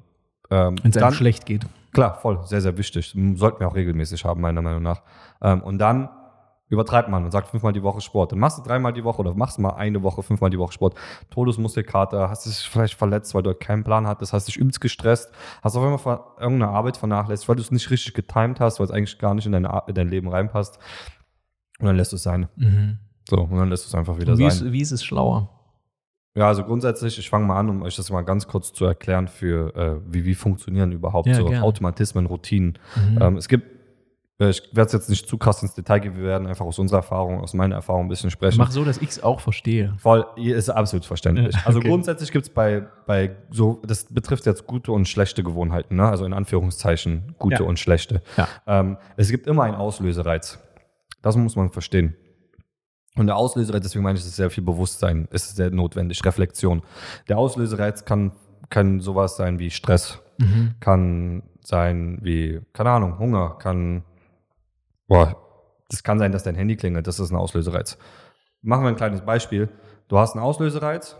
ähm, 0.50 0.76
wenn 0.82 0.90
es 0.90 0.96
einem 0.96 1.04
dann, 1.06 1.12
schlecht 1.12 1.44
geht. 1.46 1.66
klar, 1.92 2.14
voll, 2.20 2.40
sehr, 2.44 2.60
sehr 2.60 2.76
wichtig. 2.78 3.14
Sollten 3.34 3.60
wir 3.60 3.68
auch 3.68 3.74
regelmäßig 3.74 4.24
haben, 4.24 4.40
meiner 4.40 4.62
Meinung 4.62 4.82
nach. 4.82 5.02
Ähm, 5.42 5.62
und 5.62 5.78
dann 5.78 6.08
übertreibt 6.68 7.08
man 7.08 7.24
und 7.24 7.30
sagt 7.30 7.48
fünfmal 7.48 7.72
die 7.72 7.82
Woche 7.82 8.00
Sport. 8.00 8.32
Dann 8.32 8.38
machst 8.38 8.58
du 8.58 8.62
dreimal 8.62 8.92
die 8.92 9.04
Woche 9.04 9.20
oder 9.20 9.34
machst 9.34 9.58
mal 9.58 9.70
eine 9.70 10.02
Woche, 10.02 10.22
fünfmal 10.22 10.50
die 10.50 10.58
Woche 10.58 10.72
Sport. 10.72 10.94
Todesmuskelkater, 11.30 12.28
hast 12.28 12.46
dich 12.46 12.68
vielleicht 12.68 12.94
verletzt, 12.94 13.34
weil 13.34 13.42
du 13.42 13.54
keinen 13.54 13.84
Plan 13.84 14.06
hattest, 14.06 14.32
hast 14.32 14.48
dich 14.48 14.56
übelst 14.56 14.80
gestresst, 14.80 15.30
hast 15.62 15.76
auf 15.76 15.82
einmal 15.82 16.20
irgendeine 16.40 16.72
Arbeit 16.72 16.96
vernachlässigt, 16.96 17.48
weil 17.48 17.56
du 17.56 17.62
es 17.62 17.70
nicht 17.70 17.90
richtig 17.90 18.14
getimed 18.14 18.60
hast, 18.60 18.78
weil 18.80 18.84
es 18.86 18.90
eigentlich 18.90 19.18
gar 19.18 19.34
nicht 19.34 19.46
in, 19.46 19.52
deine, 19.52 19.70
Ar- 19.72 19.88
in 19.88 19.94
dein 19.94 20.08
Leben 20.08 20.28
reinpasst. 20.28 20.78
Und 21.80 21.86
dann 21.86 21.96
lässt 21.96 22.12
du 22.12 22.16
es 22.16 22.22
sein. 22.22 22.48
Mhm. 22.56 22.98
So, 23.28 23.36
und 23.36 23.56
dann 23.56 23.68
lässt 23.70 23.84
du 23.84 23.88
es 23.88 23.94
einfach 23.94 24.18
wieder 24.18 24.36
wie, 24.36 24.50
sein. 24.50 24.66
ist, 24.66 24.72
wie 24.72 24.80
ist 24.80 24.90
es 24.92 25.04
schlauer? 25.04 25.50
Ja, 26.34 26.46
also 26.48 26.62
grundsätzlich, 26.64 27.18
ich 27.18 27.28
fange 27.30 27.46
mal 27.46 27.58
an, 27.58 27.68
um 27.68 27.82
euch 27.82 27.96
das 27.96 28.10
mal 28.10 28.22
ganz 28.22 28.46
kurz 28.46 28.72
zu 28.72 28.84
erklären, 28.84 29.26
für 29.26 29.74
äh, 29.74 30.00
wie, 30.06 30.24
wie 30.24 30.34
funktionieren 30.34 30.92
überhaupt 30.92 31.26
Ja, 31.26 31.34
so 31.34 31.46
gerne. 31.46 31.64
Automatismen, 31.64 32.26
Routinen. 32.26 32.78
Mhm. 32.94 33.18
Ähm, 33.20 33.36
es 33.36 33.48
gibt, 33.48 33.77
ich 34.40 34.62
werde 34.72 34.86
es 34.86 34.92
jetzt 34.92 35.10
nicht 35.10 35.28
zu 35.28 35.36
krass 35.36 35.62
ins 35.62 35.74
Detail 35.74 35.98
gehen, 35.98 36.16
wir 36.16 36.22
werden 36.22 36.46
einfach 36.46 36.64
aus 36.64 36.78
unserer 36.78 36.98
Erfahrung, 36.98 37.40
aus 37.40 37.54
meiner 37.54 37.74
Erfahrung 37.74 38.06
ein 38.06 38.08
bisschen 38.08 38.30
sprechen. 38.30 38.58
Mach 38.58 38.70
so, 38.70 38.84
dass 38.84 38.98
ich 38.98 39.08
es 39.08 39.22
auch 39.22 39.40
verstehe. 39.40 39.94
Voll, 39.98 40.24
ist 40.36 40.70
absolut 40.70 41.04
verständlich. 41.04 41.54
Ja, 41.56 41.62
Also 41.64 41.80
okay. 41.80 41.88
grundsätzlich 41.88 42.30
gibt 42.30 42.46
es 42.46 42.50
bei, 42.54 42.86
bei 43.06 43.34
so, 43.50 43.82
das 43.84 44.04
betrifft 44.04 44.46
jetzt 44.46 44.66
gute 44.68 44.92
und 44.92 45.08
schlechte 45.08 45.42
Gewohnheiten, 45.42 45.96
ne? 45.96 46.08
also 46.08 46.24
in 46.24 46.32
Anführungszeichen 46.32 47.34
gute 47.38 47.62
Ja. 47.64 47.68
und 47.68 47.80
schlechte. 47.80 48.22
Ja. 48.36 48.46
Ähm, 48.68 48.96
es 49.16 49.28
gibt 49.30 49.48
immer 49.48 49.64
einen 49.64 49.74
Auslösereiz. 49.74 50.60
Das 51.20 51.36
muss 51.36 51.56
man 51.56 51.70
verstehen. 51.70 52.14
Und 53.16 53.26
der 53.26 53.34
Auslösereiz, 53.36 53.82
deswegen 53.82 54.04
meine 54.04 54.16
ich, 54.16 54.22
es 54.22 54.28
ist 54.30 54.36
sehr 54.36 54.50
viel 54.50 54.62
Bewusstsein, 54.62 55.26
ist 55.32 55.56
sehr 55.56 55.70
notwendig, 55.72 56.24
Reflexion. 56.24 56.82
Der 57.28 57.38
Auslösereiz 57.38 58.04
kann, 58.04 58.30
kann 58.70 59.00
sowas 59.00 59.36
sein 59.36 59.58
wie 59.58 59.70
Stress, 59.70 60.20
Mhm. 60.38 60.74
kann 60.78 61.42
sein 61.64 62.18
wie, 62.22 62.60
keine 62.72 62.90
Ahnung, 62.90 63.18
Hunger, 63.18 63.56
kann, 63.58 64.04
boah, 65.08 65.36
das 65.90 66.02
kann 66.02 66.18
sein, 66.18 66.32
dass 66.32 66.42
dein 66.44 66.54
Handy 66.54 66.76
klingelt, 66.76 67.06
das 67.06 67.18
ist 67.18 67.30
ein 67.30 67.36
Auslösereiz. 67.36 67.98
Machen 68.62 68.84
wir 68.84 68.88
ein 68.90 68.96
kleines 68.96 69.22
Beispiel. 69.22 69.68
Du 70.08 70.18
hast 70.18 70.34
einen 70.34 70.44
Auslösereiz, 70.44 71.16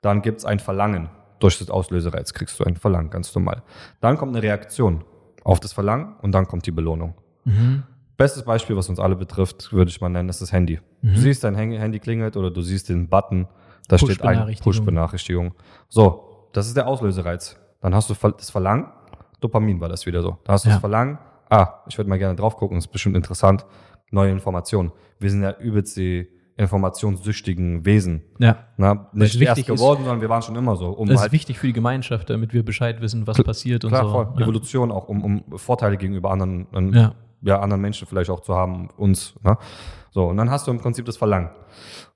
dann 0.00 0.22
gibt 0.22 0.38
es 0.38 0.44
ein 0.44 0.58
Verlangen. 0.60 1.08
Durch 1.38 1.58
das 1.58 1.70
Auslösereiz 1.70 2.32
kriegst 2.34 2.58
du 2.58 2.64
ein 2.64 2.76
Verlangen, 2.76 3.10
ganz 3.10 3.34
normal. 3.34 3.62
Dann 4.00 4.16
kommt 4.16 4.34
eine 4.34 4.42
Reaktion 4.42 5.04
auf 5.44 5.60
das 5.60 5.72
Verlangen 5.72 6.16
und 6.20 6.32
dann 6.32 6.46
kommt 6.48 6.66
die 6.66 6.72
Belohnung. 6.72 7.14
Mhm. 7.44 7.84
Bestes 8.16 8.42
Beispiel, 8.42 8.76
was 8.76 8.88
uns 8.88 8.98
alle 8.98 9.14
betrifft, 9.14 9.72
würde 9.72 9.90
ich 9.90 10.00
mal 10.00 10.08
nennen, 10.08 10.28
ist 10.28 10.40
das 10.42 10.52
Handy. 10.52 10.80
Mhm. 11.02 11.14
Du 11.14 11.20
siehst, 11.20 11.44
dein 11.44 11.54
Handy 11.54 12.00
klingelt 12.00 12.36
oder 12.36 12.50
du 12.50 12.60
siehst 12.62 12.88
den 12.88 13.08
Button, 13.08 13.46
da 13.86 13.96
steht 13.98 14.22
ein 14.22 14.56
Push-Benachrichtigung. 14.56 15.54
So, 15.88 16.48
das 16.52 16.66
ist 16.66 16.76
der 16.76 16.88
Auslösereiz. 16.88 17.56
Dann 17.80 17.94
hast 17.94 18.10
du 18.10 18.14
das 18.30 18.50
Verlangen, 18.50 18.86
Dopamin 19.40 19.80
war 19.80 19.88
das 19.88 20.04
wieder 20.06 20.22
so. 20.22 20.38
Dann 20.44 20.54
hast 20.54 20.64
du 20.64 20.68
Ja. 20.68 20.74
das 20.74 20.80
Verlangen, 20.80 21.18
ah, 21.50 21.82
ich 21.88 21.96
würde 21.98 22.08
mal 22.10 22.18
gerne 22.18 22.36
drauf 22.36 22.56
gucken, 22.56 22.78
ist 22.78 22.88
bestimmt 22.88 23.16
interessant, 23.16 23.64
neue 24.10 24.30
Informationen. 24.30 24.92
Wir 25.18 25.30
sind 25.30 25.42
ja 25.42 25.52
übelst 25.58 25.96
die 25.96 26.28
informationssüchtigen 26.56 27.84
Wesen. 27.84 28.22
Ja. 28.38 28.56
Na, 28.76 29.08
nicht 29.12 29.34
wichtig 29.34 29.46
erst 29.48 29.58
ist- 29.60 29.66
geworden, 29.66 30.00
sondern 30.04 30.20
wir 30.20 30.28
waren 30.28 30.42
schon 30.42 30.56
immer 30.56 30.76
so. 30.76 30.88
Um 30.90 31.06
Das 31.08 31.16
ist 31.16 31.20
halt, 31.22 31.32
wichtig 31.32 31.58
für 31.58 31.66
die 31.68 31.72
Gemeinschaft, 31.72 32.28
damit 32.30 32.52
wir 32.52 32.64
Bescheid 32.64 33.00
wissen, 33.00 33.26
was 33.26 33.36
Klar- 33.36 33.44
passiert 33.44 33.84
und 33.84 33.90
klar, 33.90 34.04
so. 34.04 34.10
voll, 34.10 34.28
Ja. 34.36 34.42
Evolution 34.42 34.90
auch, 34.90 35.08
um, 35.08 35.22
um 35.48 35.58
Vorteile 35.58 35.96
gegenüber 35.96 36.30
anderen, 36.30 36.66
an- 36.72 36.92
Ja. 36.92 37.14
ja, 37.42 37.60
anderen 37.60 37.80
Menschen 37.80 38.06
vielleicht 38.08 38.30
auch 38.30 38.40
zu 38.40 38.54
haben, 38.54 38.88
uns. 38.96 39.34
Ne? 39.44 39.56
So, 40.10 40.26
und 40.26 40.36
dann 40.36 40.50
hast 40.50 40.66
du 40.66 40.70
im 40.72 40.78
Prinzip 40.80 41.04
das 41.06 41.16
Verlangen. 41.16 41.50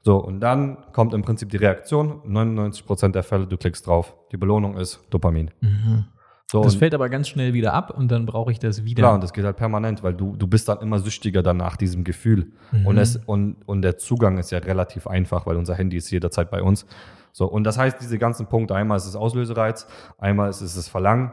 So, 0.01 0.17
und 0.17 0.41
dann 0.41 0.79
kommt 0.93 1.15
im 1.15 1.23
Prinzip 1.23 1.51
die 1.51 1.59
Reaktion. 1.59 2.21
99% 2.25 3.15
der 3.15 3.23
Fälle, 3.23 3.47
du 3.47 3.57
klickst 3.57 3.87
drauf. 3.87 4.17
Die 4.33 4.37
Belohnung 4.37 4.77
ist 4.77 5.01
Dopamin. 5.11 5.51
Mhm. 5.61 6.07
So, 6.53 6.63
Das 6.63 6.75
fällt 6.75 6.93
aber 6.93 7.09
ganz 7.09 7.29
schnell 7.29 7.55
wieder 7.55 7.73
ab 7.73 7.97
und 7.97 8.13
dann 8.13 8.27
brauche 8.27 8.53
ich 8.53 8.59
das 8.59 8.85
wieder. 8.85 9.01
klar, 9.01 9.15
und 9.15 9.23
das 9.23 9.33
geht 9.33 9.43
halt 9.45 9.57
permanent, 9.57 10.03
weil 10.03 10.13
du, 10.13 10.37
du 10.37 10.47
bist 10.47 10.69
dann 10.69 10.81
immer 10.81 10.99
süchtiger 10.99 11.43
dann 11.43 11.57
nach 11.57 11.79
diesem 11.79 12.05
Gefühl. 12.05 12.53
Mhm. 12.73 12.87
Und, 12.87 12.99
es, 12.99 13.17
und, 13.25 13.57
und 13.65 13.81
der 13.81 13.97
Zugang 13.97 14.37
ist 14.37 14.51
ja 14.51 14.59
relativ 14.59 15.07
einfach, 15.07 15.47
weil 15.47 15.57
unser 15.57 15.75
Handy 15.75 15.97
ist 15.97 16.11
jederzeit 16.11 16.51
bei 16.51 16.63
uns. 16.63 16.85
So, 17.33 17.47
und 17.47 17.65
das 17.65 17.79
heißt, 17.79 17.99
diese 18.03 18.19
ganzen 18.19 18.49
Punkte, 18.49 18.75
einmal 18.75 18.99
ist 18.99 19.07
es 19.07 19.17
Auslösereiz, 19.17 19.87
einmal 20.19 20.51
ist 20.51 20.61
es 20.61 20.75
das 20.75 20.89
Verlangen, 20.89 21.33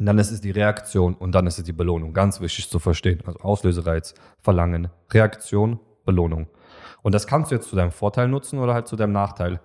und 0.00 0.06
dann 0.06 0.18
ist 0.18 0.32
es 0.32 0.40
die 0.40 0.50
Reaktion 0.50 1.14
und 1.14 1.32
dann 1.32 1.46
ist 1.46 1.58
es 1.58 1.64
die 1.64 1.72
Belohnung. 1.72 2.12
Ganz 2.12 2.40
wichtig 2.40 2.68
zu 2.70 2.78
verstehen. 2.80 3.20
Also 3.26 3.38
Auslösereiz, 3.40 4.14
Verlangen, 4.40 4.88
Reaktion, 5.12 5.78
Belohnung. 6.04 6.48
Und 7.02 7.14
das 7.14 7.26
kannst 7.28 7.50
du 7.50 7.54
jetzt 7.54 7.68
zu 7.68 7.76
deinem 7.76 7.92
Vorteil 7.92 8.26
nutzen 8.26 8.58
oder 8.58 8.74
halt 8.74 8.88
zu 8.88 8.96
deinem 8.96 9.12
Nachteil. 9.12 9.60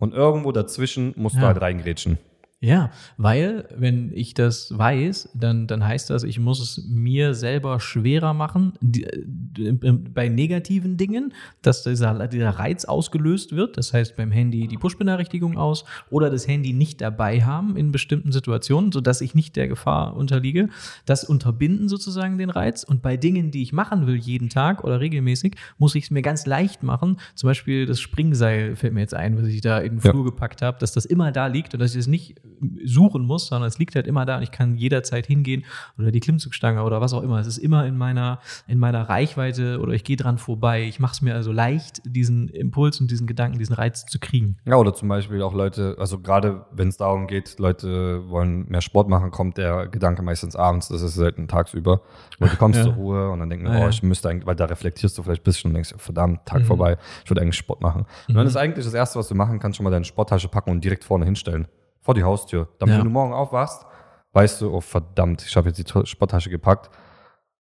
Und 0.00 0.14
irgendwo 0.14 0.52
dazwischen 0.52 1.12
musst 1.16 1.36
du 1.36 1.40
Ja. 1.40 1.48
halt 1.48 1.60
reingrätschen. 1.60 2.16
Ja, 2.64 2.92
weil 3.16 3.64
wenn 3.76 4.12
ich 4.14 4.34
das 4.34 4.78
weiß, 4.78 5.30
dann, 5.34 5.66
dann 5.66 5.84
heißt 5.84 6.10
das, 6.10 6.22
ich 6.22 6.38
muss 6.38 6.60
es 6.60 6.86
mir 6.86 7.34
selber 7.34 7.80
schwerer 7.80 8.34
machen 8.34 8.74
die, 8.80 9.02
äh, 9.02 9.72
bei 9.92 10.28
negativen 10.28 10.96
Dingen, 10.96 11.34
dass 11.62 11.82
dieser, 11.82 12.28
dieser 12.28 12.50
Reiz 12.50 12.84
ausgelöst 12.84 13.56
wird. 13.56 13.76
Das 13.78 13.92
heißt 13.92 14.14
beim 14.16 14.30
Handy 14.30 14.68
die 14.68 14.78
Push-Benachrichtigung 14.78 15.58
aus 15.58 15.84
oder 16.08 16.30
das 16.30 16.46
Handy 16.46 16.72
nicht 16.72 17.00
dabei 17.00 17.42
haben 17.42 17.76
in 17.76 17.90
bestimmten 17.90 18.30
Situationen, 18.30 18.92
sodass 18.92 19.22
ich 19.22 19.34
nicht 19.34 19.56
der 19.56 19.66
Gefahr 19.66 20.14
unterliege. 20.16 20.68
Das 21.04 21.24
unterbinden 21.24 21.88
sozusagen 21.88 22.38
den 22.38 22.50
Reiz. 22.50 22.84
Und 22.84 23.02
bei 23.02 23.16
Dingen, 23.16 23.50
die 23.50 23.62
ich 23.62 23.72
machen 23.72 24.06
will 24.06 24.14
jeden 24.14 24.50
Tag 24.50 24.84
oder 24.84 25.00
regelmäßig, 25.00 25.56
muss 25.78 25.96
ich 25.96 26.04
es 26.04 26.10
mir 26.12 26.22
ganz 26.22 26.46
leicht 26.46 26.84
machen. 26.84 27.16
Zum 27.34 27.48
Beispiel 27.48 27.86
das 27.86 27.98
Springseil 27.98 28.76
fällt 28.76 28.94
mir 28.94 29.00
jetzt 29.00 29.14
ein, 29.14 29.36
was 29.36 29.48
ich 29.48 29.62
da 29.62 29.78
in 29.80 29.96
den 29.96 30.04
Ja. 30.04 30.12
Flur 30.12 30.24
gepackt 30.24 30.62
habe, 30.62 30.78
dass 30.78 30.92
das 30.92 31.04
immer 31.06 31.32
da 31.32 31.48
liegt 31.48 31.74
und 31.74 31.80
dass 31.80 31.94
ich 31.94 31.98
es 31.98 32.06
nicht 32.06 32.40
suchen 32.84 33.22
muss, 33.24 33.46
sondern 33.48 33.68
es 33.68 33.78
liegt 33.78 33.94
halt 33.94 34.06
immer 34.06 34.24
da 34.26 34.36
und 34.36 34.42
ich 34.42 34.50
kann 34.50 34.76
jederzeit 34.76 35.26
hingehen 35.26 35.64
oder 35.98 36.10
die 36.12 36.20
Klimmzugstange 36.20 36.82
oder 36.82 37.00
was 37.00 37.12
auch 37.12 37.22
immer. 37.22 37.38
Es 37.38 37.46
ist 37.46 37.58
immer 37.58 37.86
in 37.86 37.96
meiner, 37.96 38.38
in 38.66 38.78
meiner 38.78 39.08
Reichweite 39.08 39.80
oder 39.80 39.92
ich 39.92 40.04
gehe 40.04 40.16
dran 40.16 40.38
vorbei. 40.38 40.84
Ich 40.84 41.00
mache 41.00 41.12
es 41.12 41.22
mir 41.22 41.34
also 41.34 41.52
leicht, 41.52 42.02
diesen 42.04 42.48
Impuls 42.48 43.00
und 43.00 43.10
diesen 43.10 43.26
Gedanken, 43.26 43.58
diesen 43.58 43.74
Reiz 43.74 44.06
zu 44.06 44.18
kriegen. 44.18 44.56
Ja, 44.64 44.76
oder 44.76 44.94
zum 44.94 45.08
Beispiel 45.08 45.42
auch 45.42 45.54
Leute, 45.54 45.96
also 45.98 46.18
gerade 46.18 46.66
wenn 46.72 46.88
es 46.88 46.96
darum 46.96 47.26
geht, 47.26 47.58
Leute 47.58 48.28
wollen 48.28 48.68
mehr 48.68 48.80
Sport 48.80 49.08
machen, 49.08 49.30
kommt 49.30 49.56
der 49.58 49.88
Gedanke 49.88 50.22
meistens 50.22 50.56
abends, 50.56 50.88
das 50.88 51.02
ist 51.02 51.14
selten 51.14 51.48
tagsüber. 51.48 52.02
Weil 52.38 52.48
du 52.50 52.56
kommst 52.56 52.78
Ja. 52.78 52.84
zur 52.84 52.94
Ruhe 52.94 53.30
und 53.30 53.40
dann 53.40 53.50
denken, 53.50 53.66
Ah, 53.66 53.78
oh, 53.78 53.82
ja. 53.82 53.88
ich 53.88 54.02
müsste 54.02 54.28
eigentlich, 54.28 54.46
weil 54.46 54.56
da 54.56 54.64
reflektierst 54.66 55.16
du 55.18 55.22
vielleicht 55.22 55.42
ein 55.42 55.44
bisschen 55.44 55.70
und 55.70 55.74
denkst, 55.74 55.94
verdammt, 55.96 56.46
Tag 56.46 56.60
Mhm. 56.62 56.64
vorbei, 56.66 56.96
ich 57.24 57.30
würde 57.30 57.40
eigentlich 57.42 57.56
Sport 57.56 57.80
machen. 57.80 58.06
Und 58.28 58.34
dann 58.34 58.44
Mhm. 58.44 58.48
ist 58.48 58.56
eigentlich 58.56 58.84
das 58.84 58.94
Erste, 58.94 59.18
was 59.18 59.28
du 59.28 59.34
machen 59.34 59.58
kannst, 59.58 59.76
schon 59.76 59.84
mal 59.84 59.90
deine 59.90 60.04
Sporttasche 60.04 60.48
packen 60.48 60.70
und 60.70 60.82
direkt 60.84 61.04
vorne 61.04 61.24
hinstellen. 61.24 61.66
Vor 62.02 62.14
die 62.14 62.22
Haustür. 62.24 62.68
Damit, 62.78 62.94
Ja. 62.94 62.98
wenn 62.98 63.06
du 63.06 63.12
morgen 63.12 63.32
aufwachst, 63.32 63.86
weißt 64.32 64.60
du, 64.60 64.74
oh 64.74 64.80
verdammt, 64.80 65.42
ich 65.46 65.56
habe 65.56 65.68
jetzt 65.68 65.78
die 65.78 66.06
Sporttasche 66.06 66.50
gepackt. 66.50 66.90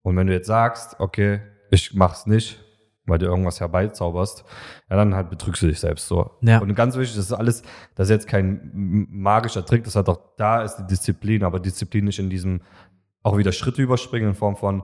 Und 0.02 0.16
wenn 0.16 0.26
du 0.28 0.32
jetzt 0.32 0.46
sagst, 0.46 1.00
okay, 1.00 1.40
ich 1.70 1.94
mach's 1.94 2.26
nicht, 2.26 2.62
weil 3.06 3.18
du 3.18 3.26
irgendwas 3.26 3.60
herbeizauberst, 3.60 4.44
ja, 4.90 4.96
dann 4.96 5.14
halt 5.14 5.30
betrügst 5.30 5.62
du 5.62 5.66
dich 5.66 5.80
selbst 5.80 6.06
so. 6.06 6.30
Ja. 6.42 6.58
Und 6.58 6.74
ganz 6.74 6.96
wichtig, 6.96 7.16
das 7.16 7.26
ist 7.26 7.32
alles, 7.32 7.62
das 7.94 8.06
ist 8.08 8.10
jetzt 8.10 8.28
kein 8.28 8.70
magischer 9.10 9.64
Trick, 9.64 9.84
das 9.84 9.96
hat 9.96 10.08
doch, 10.08 10.20
da 10.36 10.62
ist 10.62 10.76
die 10.76 10.86
Disziplin, 10.86 11.42
aber 11.44 11.58
Disziplin 11.60 12.04
nicht 12.04 12.18
in 12.18 12.30
diesem, 12.30 12.60
auch 13.22 13.36
wieder 13.38 13.52
Schritte 13.52 13.82
überspringen 13.82 14.28
in 14.30 14.34
Form 14.34 14.56
von, 14.56 14.82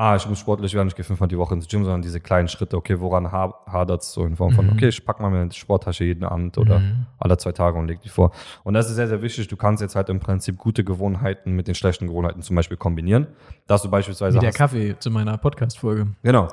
ah, 0.00 0.14
ich 0.16 0.26
muss 0.28 0.38
sportlich 0.38 0.72
werden, 0.74 0.86
ich 0.88 0.94
gehe 0.94 1.04
fünfmal 1.04 1.28
die 1.28 1.36
Woche 1.36 1.52
ins 1.54 1.66
Gym, 1.68 1.82
sondern 1.84 2.02
diese 2.02 2.20
kleinen 2.20 2.46
Schritte, 2.48 2.76
okay, 2.76 3.00
woran 3.00 3.30
ha 3.32 3.52
hadert 3.66 4.00
es 4.02 4.12
so 4.12 4.24
in 4.24 4.36
Form 4.36 4.52
von, 4.52 4.66
Mhm. 4.66 4.72
okay, 4.72 4.88
ich 4.88 5.04
pack 5.04 5.20
mal 5.20 5.28
meine 5.28 5.50
Sporttasche 5.52 6.04
jeden 6.04 6.24
Abend 6.24 6.56
oder 6.56 6.78
Mhm. 6.78 7.06
alle 7.18 7.36
zwei 7.36 7.50
Tage 7.52 7.76
und 7.78 7.88
leg 7.88 8.00
die 8.00 8.08
vor. 8.08 8.30
Und 8.64 8.74
das 8.74 8.88
ist 8.88 8.94
sehr, 8.96 9.08
sehr 9.08 9.20
wichtig. 9.22 9.48
Du 9.48 9.56
kannst 9.56 9.82
jetzt 9.82 9.96
halt 9.96 10.08
im 10.08 10.20
Prinzip 10.20 10.56
gute 10.56 10.84
Gewohnheiten 10.84 11.52
mit 11.52 11.66
den 11.68 11.74
schlechten 11.74 12.06
Gewohnheiten 12.06 12.40
zum 12.42 12.54
Beispiel 12.56 12.76
kombinieren. 12.76 13.26
Dass 13.66 13.82
du 13.82 13.90
beispielsweise 13.90 14.36
Wie 14.36 14.40
der 14.40 14.50
hast- 14.50 14.56
Kaffee 14.56 14.96
zu 14.98 15.10
meiner 15.10 15.36
Podcast-Folge. 15.36 16.06
Genau. 16.22 16.48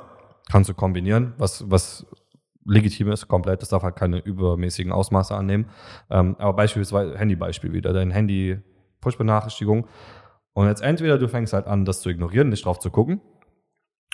Kannst 0.51 0.69
du 0.69 0.73
kombinieren, 0.73 1.34
was, 1.38 1.69
was 1.69 2.05
legitim 2.65 3.12
ist, 3.12 3.27
komplett. 3.27 3.62
Das 3.62 3.69
darf 3.69 3.84
halt 3.84 3.95
keine 3.95 4.17
übermäßigen 4.17 4.91
Ausmaße 4.91 5.36
annehmen. 5.36 5.67
Ähm, 6.10 6.36
aber 6.39 6.53
beispielsweise, 6.53 7.15
Handybeispiel 7.17 7.73
wieder, 7.73 7.93
dein 7.93 8.10
Handy 8.10 8.58
Push-Benachrichtigung. 9.01 9.86
Und 10.53 10.67
jetzt 10.67 10.81
entweder 10.81 11.17
du 11.19 11.27
fängst 11.27 11.53
halt 11.53 11.67
an, 11.67 11.86
das 11.86 12.01
zu 12.01 12.10
ignorieren, 12.10 12.49
nicht 12.49 12.65
drauf 12.65 12.79
zu 12.79 12.89
gucken. 12.89 13.21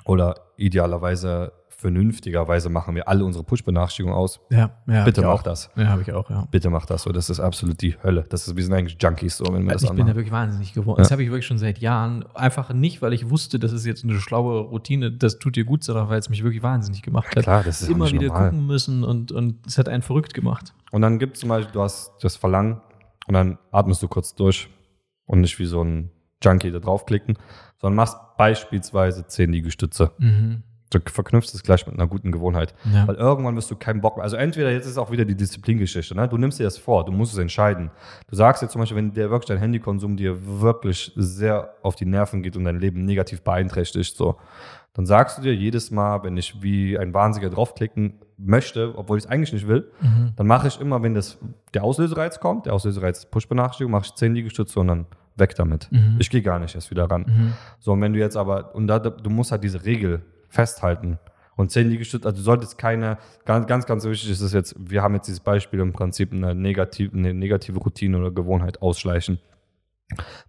Oder 0.06 0.36
idealerweise, 0.58 1.54
vernünftigerweise 1.70 2.70
machen 2.70 2.94
wir 2.96 3.08
alle 3.08 3.26
unsere 3.26 3.44
Push-Benachrichtigungen 3.44 4.16
aus. 4.16 4.40
Ja, 4.52 4.72
ja. 4.88 5.04
Bitte 5.04 5.22
mach 5.22 5.30
auch. 5.30 5.44
das. 5.44 5.70
Ja, 5.76 5.88
habe 5.88 6.04
ich 6.04 6.14
auch, 6.14 6.30
ja. 6.30 6.48
Bitte 6.52 6.70
mach 6.70 6.86
das 6.86 7.04
so. 7.04 7.12
Das 7.12 7.30
ist 7.30 7.40
absolut 7.40 7.82
die 7.82 7.96
Hölle. 8.04 8.24
Das 8.30 8.48
ist, 8.48 8.56
wir 8.56 8.64
sind 8.64 8.74
eigentlich 8.74 8.98
Junkies, 9.02 9.38
so, 9.38 9.46
wenn 9.52 9.66
wir 9.66 9.74
das 9.74 9.82
ich 9.84 9.90
bin 9.90 9.98
da 9.98 10.04
anmachen. 10.04 10.16
wirklich 10.18 10.32
wahnsinnig 10.32 10.74
geworden. 10.74 11.00
Ja. 11.00 11.04
Das 11.04 11.12
habe 11.12 11.24
ich 11.24 11.30
wirklich 11.30 11.48
schon 11.48 11.58
seit 11.58 11.80
Jahren. 11.80 12.24
Einfach 12.36 12.72
nicht, 12.74 13.02
weil 13.02 13.14
ich 13.14 13.30
wusste, 13.32 13.58
das 13.58 13.72
ist 13.72 13.86
jetzt 13.86 14.04
eine 14.04 14.20
schlaue 14.20 14.60
Routine, 14.62 15.12
das 15.12 15.40
tut 15.40 15.56
dir 15.56 15.66
gut, 15.66 15.84
sondern 15.84 16.08
weil 16.10 16.20
es 16.20 16.30
mich 16.30 16.44
wirklich 16.44 16.62
wahnsinnig 16.62 17.02
gemacht 17.02 17.36
hat. 17.36 17.44
Klar, 17.44 17.64
das 17.64 17.82
ist 17.82 17.90
Immer 17.90 18.12
wieder 18.12 18.28
normal. 18.28 18.50
gucken 18.52 18.66
müssen 18.68 19.04
und, 19.04 19.32
und 19.32 19.66
es 19.66 19.78
hat 19.80 19.90
einen 19.90 20.04
verrückt 20.04 20.34
gemacht. 20.36 20.74
Und 20.92 21.02
dann 21.02 21.18
gibt 21.18 21.36
es 21.36 21.40
zum 21.40 21.50
Beispiel, 21.50 21.74
du 21.74 21.82
hast 21.82 22.12
das 22.22 22.36
Verlangen 22.36 22.80
und 23.28 23.34
dann 23.34 23.58
atmest 23.72 24.04
du 24.04 24.08
kurz 24.08 24.36
durch 24.36 24.70
und 25.26 25.42
nicht 25.42 25.58
wie 25.58 25.66
so 25.66 25.84
ein 25.84 26.12
Junkie 26.42 26.72
da 26.72 26.80
draufklicken, 26.80 27.38
sondern 27.80 27.96
machst 27.96 28.18
beispielsweise 28.38 29.26
10 29.28 29.52
Liegestütze. 29.52 30.12
Mhm. 30.18 30.64
Du 30.90 31.00
verknüpfst 31.06 31.54
es 31.56 31.64
gleich 31.64 31.86
mit 31.88 31.96
einer 31.96 32.06
guten 32.08 32.34
Gewohnheit. 32.34 32.76
Ja. 32.94 33.08
Weil 33.08 33.16
irgendwann 33.16 33.56
wirst 33.56 33.72
du 33.72 33.78
keinen 33.78 34.02
Bock 34.02 34.18
mehr. 34.18 34.24
Also 34.26 34.36
entweder 34.36 34.72
jetzt 34.72 34.86
ist 34.88 34.98
auch 34.98 35.10
wieder 35.10 35.24
die 35.24 35.36
Disziplingeschichte. 35.36 36.14
Ne? 36.16 36.28
Du 36.28 36.38
nimmst 36.38 36.60
dir 36.60 36.66
das 36.66 36.78
vor, 36.78 37.06
du 37.06 37.14
musst 37.14 37.32
es 37.32 37.40
entscheiden. 37.40 37.92
Du 38.28 38.36
sagst 38.36 38.62
jetzt 38.62 38.74
zum 38.74 38.82
Beispiel, 38.82 38.98
wenn 38.98 39.14
der 39.14 39.30
wirklich 39.30 39.48
dein 39.48 39.60
Handykonsum 39.60 40.18
dir 40.18 40.36
wirklich 40.60 41.14
sehr 41.16 41.76
auf 41.82 41.96
die 41.96 42.04
Nerven 42.06 42.44
geht 42.44 42.58
und 42.58 42.66
dein 42.66 42.78
Leben 42.78 43.06
negativ 43.06 43.42
beeinträchtigt, 43.42 44.18
so, 44.18 44.36
dann 44.94 45.06
sagst 45.06 45.38
du 45.38 45.42
dir 45.42 45.56
jedes 45.56 45.92
Mal, 45.92 46.24
wenn 46.24 46.36
ich 46.36 46.62
wie 46.62 46.98
ein 47.00 47.14
Wahnsinniger 47.14 47.54
draufklicken 47.56 48.16
möchte, 48.36 48.94
obwohl 48.98 49.18
ich 49.18 49.24
es 49.24 49.30
eigentlich 49.30 49.54
nicht 49.54 49.70
will, 49.70 49.90
Mhm. 50.02 50.34
dann 50.36 50.48
mache 50.48 50.68
ich 50.68 50.78
immer, 50.82 51.02
wenn 51.02 51.14
das, 51.14 51.38
der 51.74 51.86
Auslösereiz 51.86 52.42
kommt, 52.42 52.66
der 52.66 52.74
Auslösereiz 52.74 53.20
ist 53.20 53.32
Push-Benachrichtigung, 53.32 53.92
mache 53.94 54.08
ich 54.08 54.16
10 54.16 54.36
Liegestütze 54.36 54.78
und 54.82 54.88
dann 54.88 55.06
weg 55.36 55.56
damit. 55.56 55.88
Mhm. 55.92 56.18
Ich 56.20 56.30
gehe 56.30 56.42
gar 56.42 56.60
nicht 56.60 56.76
erst 56.76 56.92
wieder 56.92 57.06
ran. 57.10 57.26
Mhm. 57.28 57.54
So, 57.80 57.92
und 57.94 58.02
wenn 58.02 58.14
du 58.14 58.20
jetzt 58.20 58.36
aber, 58.38 58.76
und 58.76 58.88
da, 58.88 59.00
du 59.00 59.30
musst 59.30 59.52
halt 59.52 59.64
diese 59.64 59.86
Regel 59.86 60.22
festhalten. 60.50 61.18
Und 61.58 61.70
10 61.70 61.90
Liegestütze, 61.90 62.26
also 62.28 62.38
du 62.38 62.44
solltest 62.44 62.78
keine, 62.78 63.18
ganz, 63.46 63.68
ganz, 63.68 63.86
ganz 63.86 64.04
wichtig 64.06 64.32
ist 64.32 64.42
es 64.42 64.54
jetzt, 64.54 64.76
wir 64.80 65.04
haben 65.04 65.14
jetzt 65.16 65.28
dieses 65.28 65.42
Beispiel 65.42 65.80
im 65.80 65.94
Prinzip 65.94 66.34
eine 66.34 66.56
negative, 66.56 67.16
eine 67.16 67.34
negative 67.34 67.78
Routine 67.80 68.18
oder 68.18 68.32
Gewohnheit 68.32 68.82
ausschleichen. 68.82 69.40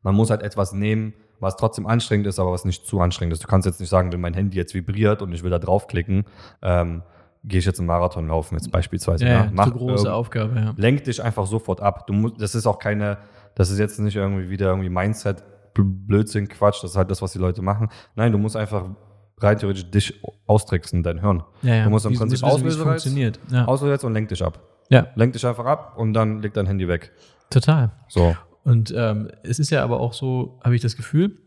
Man 0.03 0.15
muss 0.15 0.31
halt 0.31 0.43
etwas 0.43 0.73
nehmen, 0.73 1.13
was 1.41 1.57
trotzdem 1.57 1.87
anstrengend 1.87 2.27
ist, 2.27 2.39
aber 2.39 2.53
was 2.53 2.65
nicht 2.65 2.87
zu 2.87 3.01
anstrengend 3.01 3.35
ist. 3.35 3.43
Du 3.43 3.49
kannst 3.49 3.67
jetzt 3.67 3.81
nicht 3.81 3.89
sagen, 3.89 4.13
wenn 4.13 4.21
mein 4.21 4.35
Handy 4.35 4.57
jetzt 4.57 4.75
vibriert 4.75 5.23
und 5.23 5.33
ich 5.33 5.43
will 5.43 5.51
da 5.51 5.59
draufklicken, 5.59 6.25
ähm, 6.63 7.03
gehe 7.45 7.59
ich 7.59 7.65
jetzt 7.65 7.79
einen 7.81 7.89
Marathon 7.89 8.29
laufen, 8.29 8.55
jetzt 8.55 8.71
beispielsweise. 8.71 9.25
Ja, 9.27 9.31
ne? 9.41 9.45
ja, 9.47 9.51
Mach 9.53 9.67
zu 9.67 9.73
große 9.73 10.05
irgend- 10.05 10.09
Aufgabe, 10.09 10.55
ja. 10.59 10.75
lenk 10.77 11.05
dich 11.05 11.23
einfach 11.23 11.47
sofort 11.47 11.81
ab. 11.81 12.07
Du 12.07 12.13
musst, 12.13 12.41
das 12.41 12.55
ist 12.55 12.67
auch 12.67 12.79
keine, 12.79 13.19
das 13.55 13.71
ist 13.71 13.79
jetzt 13.79 13.99
nicht 14.01 14.17
irgendwie 14.17 14.49
wieder 14.51 14.67
irgendwie 14.69 14.89
Mindset, 14.89 15.43
Bl- 15.75 16.07
Blödsinn, 16.07 16.49
Quatsch, 16.49 16.83
das 16.83 16.93
ist 16.93 16.97
halt 16.97 17.11
das, 17.11 17.23
was 17.23 17.33
die 17.33 17.39
Leute 17.39 17.63
machen. 17.63 17.89
Nein, 18.15 18.33
du 18.33 18.39
musst 18.39 18.57
einfach 18.57 18.87
rein 19.39 19.59
theoretisch 19.59 19.91
dich 19.91 20.21
austricksen, 20.47 21.03
dein 21.03 21.21
Hirn. 21.21 21.43
ja, 21.63 21.75
ja. 21.77 21.85
Du 21.85 21.91
musst 21.91 22.07
im 22.07 22.15
Prinzip 22.15 22.43
Auslösereiz- 22.45 22.83
funktioniert. 22.85 23.41
Ja. 23.51 23.65
Auslöser 23.65 24.07
und 24.07 24.13
lenk 24.15 24.29
dich 24.29 24.43
ab. 24.45 24.61
ja, 24.91 25.07
Lenk 25.15 25.33
dich 25.33 25.45
einfach 25.47 25.65
ab 25.65 25.95
und 25.97 26.13
dann 26.15 26.41
leg 26.43 26.53
dein 26.55 26.67
Handy 26.67 26.87
weg. 26.89 27.13
total. 27.51 27.91
So. 28.09 28.37
Und 28.65 28.93
ähm, 28.97 29.29
es 29.43 29.59
ist 29.59 29.71
ja 29.71 29.83
aber 29.83 29.99
auch 30.01 30.13
so, 30.13 30.61
habe 30.63 30.77
ich 30.77 30.83
das 30.83 30.97
Gefühl, 30.97 31.39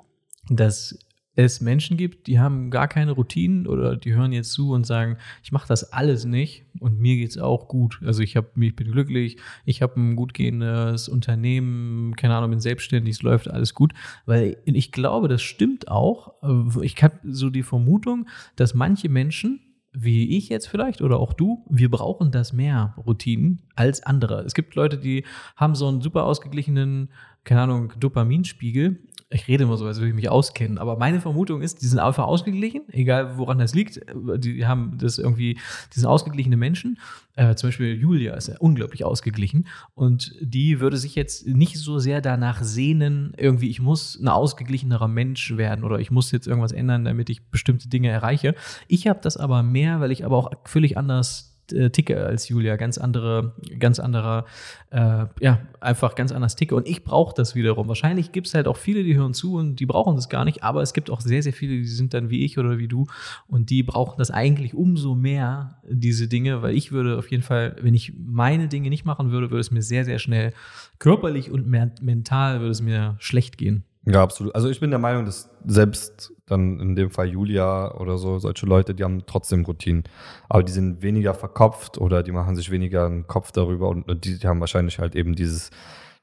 dass 0.49 0.97
es 1.35 1.61
Menschen 1.61 1.97
gibt, 1.97 2.27
die 2.27 2.39
haben 2.39 2.71
gar 2.71 2.87
keine 2.87 3.11
Routinen 3.11 3.67
oder 3.67 3.95
die 3.95 4.13
hören 4.13 4.31
jetzt 4.31 4.51
zu 4.51 4.71
und 4.71 4.85
sagen, 4.85 5.17
ich 5.43 5.51
mache 5.51 5.67
das 5.67 5.91
alles 5.91 6.25
nicht 6.25 6.65
und 6.79 6.99
mir 6.99 7.17
geht's 7.17 7.37
auch 7.37 7.67
gut. 7.67 7.99
Also 8.05 8.23
ich 8.23 8.37
habe 8.37 8.49
ich 8.59 8.75
bin 8.75 8.91
glücklich, 8.91 9.37
ich 9.65 9.81
habe 9.81 9.99
ein 9.99 10.15
gut 10.15 10.33
gehendes 10.33 11.09
Unternehmen, 11.09 12.15
keine 12.15 12.35
Ahnung, 12.35 12.51
bin 12.51 12.59
selbstständig, 12.59 13.15
es 13.15 13.21
läuft 13.21 13.49
alles 13.49 13.73
gut, 13.73 13.93
weil 14.25 14.57
ich 14.65 14.91
glaube, 14.91 15.27
das 15.27 15.41
stimmt 15.41 15.89
auch. 15.89 16.33
Ich 16.81 17.01
habe 17.03 17.19
so 17.23 17.49
die 17.49 17.63
Vermutung, 17.63 18.27
dass 18.55 18.73
manche 18.73 19.09
Menschen 19.09 19.59
wie 19.97 20.37
ich 20.37 20.49
jetzt 20.49 20.67
vielleicht 20.67 21.01
oder 21.01 21.19
auch 21.19 21.33
du, 21.33 21.65
wir 21.69 21.89
brauchen 21.89 22.31
das 22.31 22.51
mehr 22.53 22.93
Routinen 22.97 23.61
als 23.75 24.03
andere. 24.03 24.41
Es 24.41 24.53
gibt 24.53 24.75
Leute, 24.75 24.97
die 24.97 25.23
haben 25.55 25.73
so 25.73 25.87
einen 25.87 26.01
super 26.01 26.25
ausgeglichenen, 26.25 27.09
keine 27.45 27.61
Ahnung, 27.61 27.93
Dopaminspiegel. 27.97 28.99
Ich 29.29 29.47
rede 29.47 29.63
immer 29.63 29.75
so, 29.75 29.87
als 29.87 29.97
würde 29.97 30.09
ich 30.09 30.15
mich 30.15 30.29
auskennen, 30.29 30.77
aber 30.77 30.97
meine 30.97 31.19
Vermutung 31.19 31.63
ist, 31.63 31.81
die 31.81 31.87
sind 31.87 31.97
einfach 31.97 32.25
ausgeglichen, 32.25 32.83
egal 32.89 33.39
woran 33.39 33.57
das 33.57 33.73
liegt. 33.73 33.99
Die 34.37 34.67
haben 34.67 34.99
das 34.99 35.17
irgendwie, 35.17 35.55
die 35.93 35.99
sind 35.99 36.05
ausgeglichene 36.05 36.57
Menschen. 36.57 36.99
Äh, 37.35 37.55
zum 37.55 37.69
Beispiel 37.69 37.95
Julia 37.95 38.35
ist 38.35 38.49
ja 38.49 38.57
unglaublich 38.59 39.03
ausgeglichen 39.03 39.67
und 39.95 40.35
die 40.41 40.79
würde 40.79 40.97
sich 40.97 41.15
jetzt 41.15 41.47
nicht 41.47 41.77
so 41.77 41.97
sehr 41.97 42.21
danach 42.21 42.61
sehnen, 42.61 43.33
irgendwie, 43.35 43.69
ich 43.69 43.81
muss 43.81 44.15
ein 44.15 44.27
ausgeglichenerer 44.27 45.07
Mensch 45.07 45.57
werden 45.57 45.83
oder 45.83 45.99
ich 45.99 46.11
muss 46.11 46.31
jetzt 46.31 46.45
irgendwas 46.45 46.71
ändern, 46.71 47.03
damit 47.03 47.31
ich 47.31 47.49
bestimmte 47.49 47.89
Dinge 47.89 48.09
erreiche. 48.09 48.53
Ich 48.87 49.07
habe 49.07 49.21
das 49.23 49.37
aber 49.37 49.63
mehr, 49.63 50.01
weil 50.01 50.11
ich 50.11 50.23
aber 50.23 50.37
auch 50.37 50.51
völlig 50.65 50.97
anders 50.99 51.54
äh, 51.71 51.89
ticke 51.89 52.23
als 52.25 52.49
Julia, 52.49 52.75
ganz 52.75 52.97
andere, 52.97 53.53
ganz 53.79 53.99
anderer, 53.99 54.45
äh, 54.91 55.25
ja, 55.39 55.61
einfach 55.79 56.15
ganz 56.15 56.31
anders 56.31 56.55
ticke. 56.55 56.75
Und 56.75 56.87
ich 56.87 57.03
brauche 57.03 57.33
das 57.35 57.55
wiederum. 57.55 57.87
Wahrscheinlich 57.87 58.31
gibt 58.31 58.47
es 58.47 58.53
halt 58.53 58.67
auch 58.67 58.77
viele, 58.77 59.03
die 59.03 59.15
hören 59.15 59.33
zu 59.33 59.55
und 59.55 59.77
die 59.79 59.85
brauchen 59.85 60.15
das 60.15 60.29
gar 60.29 60.45
nicht, 60.45 60.63
aber 60.63 60.81
es 60.81 60.93
gibt 60.93 61.09
auch 61.09 61.21
sehr, 61.21 61.43
sehr 61.43 61.53
viele, 61.53 61.73
die 61.73 61.85
sind 61.85 62.13
dann 62.13 62.29
wie 62.29 62.43
ich 62.45 62.57
oder 62.57 62.77
wie 62.77 62.87
du 62.87 63.07
und 63.47 63.69
die 63.69 63.83
brauchen 63.83 64.15
das 64.17 64.31
eigentlich 64.31 64.73
umso 64.73 65.15
mehr, 65.15 65.81
diese 65.89 66.27
Dinge, 66.27 66.61
weil 66.61 66.75
ich 66.75 66.91
würde 66.91 67.17
auf 67.17 67.29
jeden 67.31 67.43
Fall, 67.43 67.75
wenn 67.81 67.93
ich 67.93 68.13
meine 68.17 68.67
Dinge 68.67 68.89
nicht 68.89 69.05
machen 69.05 69.31
würde, 69.31 69.51
würde 69.51 69.61
es 69.61 69.71
mir 69.71 69.81
sehr, 69.81 70.05
sehr 70.05 70.19
schnell 70.19 70.53
körperlich 70.99 71.51
und 71.51 71.67
men- 71.67 71.91
mental 72.01 72.59
würde 72.59 72.71
es 72.71 72.81
mir 72.81 73.15
schlecht 73.19 73.57
gehen. 73.57 73.83
Ja, 74.05 74.21
absolut. 74.21 74.53
Also 74.53 74.69
ich 74.69 74.79
bin 74.79 74.91
der 74.91 74.99
Meinung, 74.99 75.25
dass 75.25 75.49
selbst 75.65 76.31
dann 76.45 76.79
in 76.79 76.95
dem 76.95 77.09
Fall 77.09 77.27
Julia 77.27 77.95
oder 77.95 78.17
so, 78.19 78.37
solche 78.37 78.67
Leute, 78.67 78.93
die 78.93 79.03
haben 79.03 79.23
trotzdem 79.25 79.65
Routinen. 79.65 80.03
Aber 80.47 80.61
die 80.61 80.71
sind 80.71 81.01
weniger 81.01 81.33
verkopft 81.33 81.97
oder 81.97 82.21
die 82.21 82.31
machen 82.31 82.55
sich 82.55 82.69
weniger 82.69 83.07
einen 83.07 83.25
Kopf 83.25 83.51
darüber 83.51 83.89
und, 83.89 84.07
und 84.07 84.25
die, 84.25 84.37
die 84.37 84.47
haben 84.47 84.59
wahrscheinlich 84.59 84.99
halt 84.99 85.15
eben 85.15 85.33
dieses 85.35 85.71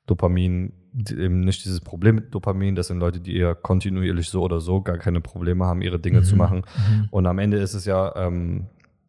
Dopamin, 0.06 0.72
die, 0.92 1.14
eben 1.16 1.40
nicht 1.40 1.64
dieses 1.64 1.80
Problem 1.80 2.14
mit 2.16 2.32
Dopamin. 2.34 2.76
Das 2.76 2.86
sind 2.86 2.98
Leute, 2.98 3.20
die 3.20 3.36
eher 3.36 3.54
kontinuierlich 3.56 4.28
so 4.28 4.42
oder 4.42 4.60
so 4.60 4.80
gar 4.80 4.98
keine 4.98 5.20
Probleme 5.20 5.64
haben, 5.64 5.82
ihre 5.82 5.98
Dinge 5.98 6.22
zu 6.22 6.34
Mhm. 6.34 6.38
machen. 6.38 6.62
Und 7.10 7.26
am 7.26 7.38
Ende 7.38 7.58
ist 7.58 7.74
es 7.74 7.84
ja, 7.84 8.14
ähm, 8.16 8.66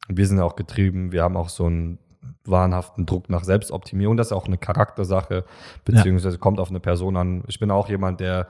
wir 0.07 0.25
sind 0.27 0.37
ja 0.37 0.43
auch 0.43 0.55
getrieben, 0.55 1.11
wir 1.11 1.23
haben 1.23 1.37
auch 1.37 1.49
so 1.49 1.65
einen 1.65 1.99
wahnhaften 2.45 3.05
Druck 3.05 3.29
nach 3.29 3.43
Selbstoptimierung. 3.43 4.17
Das 4.17 4.27
ist 4.27 4.33
auch 4.33 4.47
eine 4.47 4.57
Charaktersache, 4.57 5.45
beziehungsweise 5.85 6.37
kommt 6.37 6.59
auf 6.59 6.69
eine 6.69 6.79
Person 6.79 7.17
an. 7.17 7.43
Ich 7.47 7.59
bin 7.59 7.71
auch 7.71 7.89
jemand, 7.89 8.19
der 8.19 8.47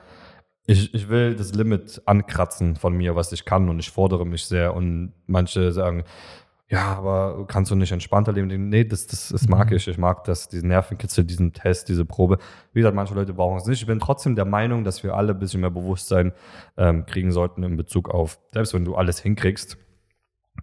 ich, 0.66 0.94
ich 0.94 1.08
will 1.10 1.36
das 1.36 1.52
Limit 1.54 2.02
ankratzen 2.06 2.76
von 2.76 2.96
mir, 2.96 3.14
was 3.14 3.32
ich 3.32 3.44
kann 3.44 3.68
und 3.68 3.78
ich 3.80 3.90
fordere 3.90 4.24
mich 4.24 4.46
sehr 4.46 4.74
und 4.74 5.12
manche 5.26 5.72
sagen, 5.72 6.04
ja, 6.70 6.94
aber 6.96 7.46
kannst 7.46 7.70
du 7.70 7.74
nicht 7.74 7.92
entspannter 7.92 8.32
leben? 8.32 8.70
Nee, 8.70 8.84
das, 8.84 9.06
das, 9.06 9.28
das 9.28 9.46
mag 9.48 9.70
Mhm. 9.70 9.76
ich. 9.76 9.86
Ich 9.86 9.98
mag 9.98 10.24
das, 10.24 10.48
diesen 10.48 10.68
Nervenkitzel, 10.70 11.22
diesen 11.24 11.52
Test, 11.52 11.90
diese 11.90 12.06
Probe. 12.06 12.38
Wie 12.72 12.80
gesagt, 12.80 12.96
manche 12.96 13.14
Leute 13.14 13.34
brauchen 13.34 13.58
es 13.58 13.66
nicht. 13.66 13.82
Ich 13.82 13.86
bin 13.86 13.98
trotzdem 14.00 14.34
der 14.34 14.46
Meinung, 14.46 14.82
dass 14.82 15.02
wir 15.04 15.14
alle 15.14 15.34
ein 15.34 15.38
bisschen 15.38 15.60
mehr 15.60 15.70
Bewusstsein 15.70 16.32
ähm, 16.78 17.04
kriegen 17.04 17.30
sollten 17.32 17.62
in 17.62 17.76
Bezug 17.76 18.08
auf, 18.08 18.38
selbst 18.52 18.72
wenn 18.72 18.86
du 18.86 18.94
alles 18.96 19.20
hinkriegst, 19.20 19.76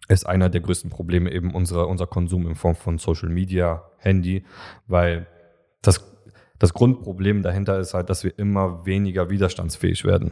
ist 0.08 0.26
einer 0.26 0.50
der 0.50 0.62
größten 0.62 0.90
Probleme 0.90 1.32
eben 1.32 1.54
unsere, 1.54 1.88
unser 1.88 2.08
Konsum 2.08 2.48
in 2.48 2.56
Form 2.56 2.76
von 2.76 2.98
Social 2.98 3.30
Media, 3.30 3.84
Handy, 3.98 4.44
weil 4.88 5.28
das, 5.82 6.12
das 6.60 6.74
Grundproblem 6.74 7.44
dahinter 7.44 7.80
ist 7.80 7.94
halt, 7.94 8.10
dass 8.10 8.24
wir 8.24 8.38
immer 8.38 8.86
weniger 8.86 9.30
widerstandsfähig 9.30 10.06
werden. 10.06 10.32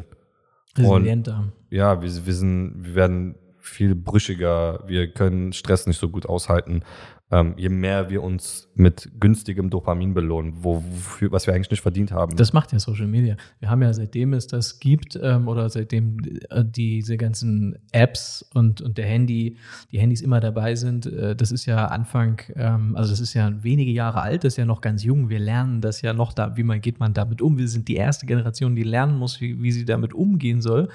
Und- 0.78 0.86
Resilienter. 0.86 1.52
Ja, 1.69 2.02
wir, 2.02 2.26
wir, 2.26 2.34
sind, 2.34 2.74
wir 2.86 2.95
werden 2.95 3.36
viel 3.60 3.95
brüchiger, 3.95 4.84
wir 4.88 5.12
können 5.12 5.54
Stress 5.54 5.86
nicht 5.88 6.00
so 6.00 6.10
gut 6.10 6.26
aushalten. 6.26 6.84
Ähm, 7.32 7.54
je 7.58 7.70
mehr 7.70 8.10
wir 8.10 8.24
uns 8.24 8.70
mit 8.74 9.12
günstigem 9.20 9.70
Dopamin 9.70 10.15
belohnen, 10.15 10.54
wo, 10.62 10.84
wofür, 10.84 11.32
was 11.32 11.46
wir 11.46 11.54
eigentlich 11.54 11.70
nicht 11.70 11.82
verdient 11.82 12.12
haben. 12.12 12.36
Das 12.36 12.54
macht 12.54 12.74
ja 12.74 12.80
Social 12.80 13.06
Media. 13.06 13.38
Wir 13.60 13.70
haben 13.70 13.84
ja 13.84 13.94
seitdem 13.94 14.34
es 14.34 14.48
das 14.48 14.80
gibt 14.80 15.20
ähm, 15.22 15.48
oder 15.48 15.70
seitdem 15.70 16.18
äh, 16.50 16.63
diese 16.65 17.18
ganzen 17.18 17.78
Apps 17.92 18.50
und, 18.56 18.82
und 18.82 18.98
der 18.98 19.06
Handy, 19.06 19.58
die 19.92 20.00
Handys 20.00 20.22
immer 20.22 20.39
dabei 20.39 20.74
sind, 20.74 21.06
äh, 21.06 21.36
das 21.36 21.52
ist 21.52 21.68
ja 21.68 21.86
Anfang, 21.86 22.42
ähm, 22.56 22.96
also 22.96 23.12
das 23.12 23.20
ist 23.20 23.36
ja 23.36 23.52
wenige 23.63 23.92
Jahre 23.92 24.22
alt, 24.22 24.44
das 24.44 24.54
ist 24.54 24.58
ja 24.58 24.65
noch 24.65 24.82
ganz 24.82 25.04
jung. 25.04 25.30
Wir 25.30 25.39
lernen 25.39 25.82
das 25.82 26.02
ja 26.02 26.13
noch 26.13 26.34
da, 26.34 26.58
wie 26.58 26.63
man 26.63 26.82
geht 26.82 27.00
man 27.00 27.13
damit 27.13 27.44
um. 27.44 27.60
Wir 27.60 27.68
sind 27.68 27.88
die 27.88 27.96
erste 27.96 28.26
Generation, 28.26 28.76
die 28.76 28.84
lernen 28.84 29.18
muss, 29.18 29.39
wie, 29.39 29.62
wie 29.62 29.72
sie 29.72 29.86
damit 29.86 30.15
umgehen 30.15 30.62
soll. 30.62 30.89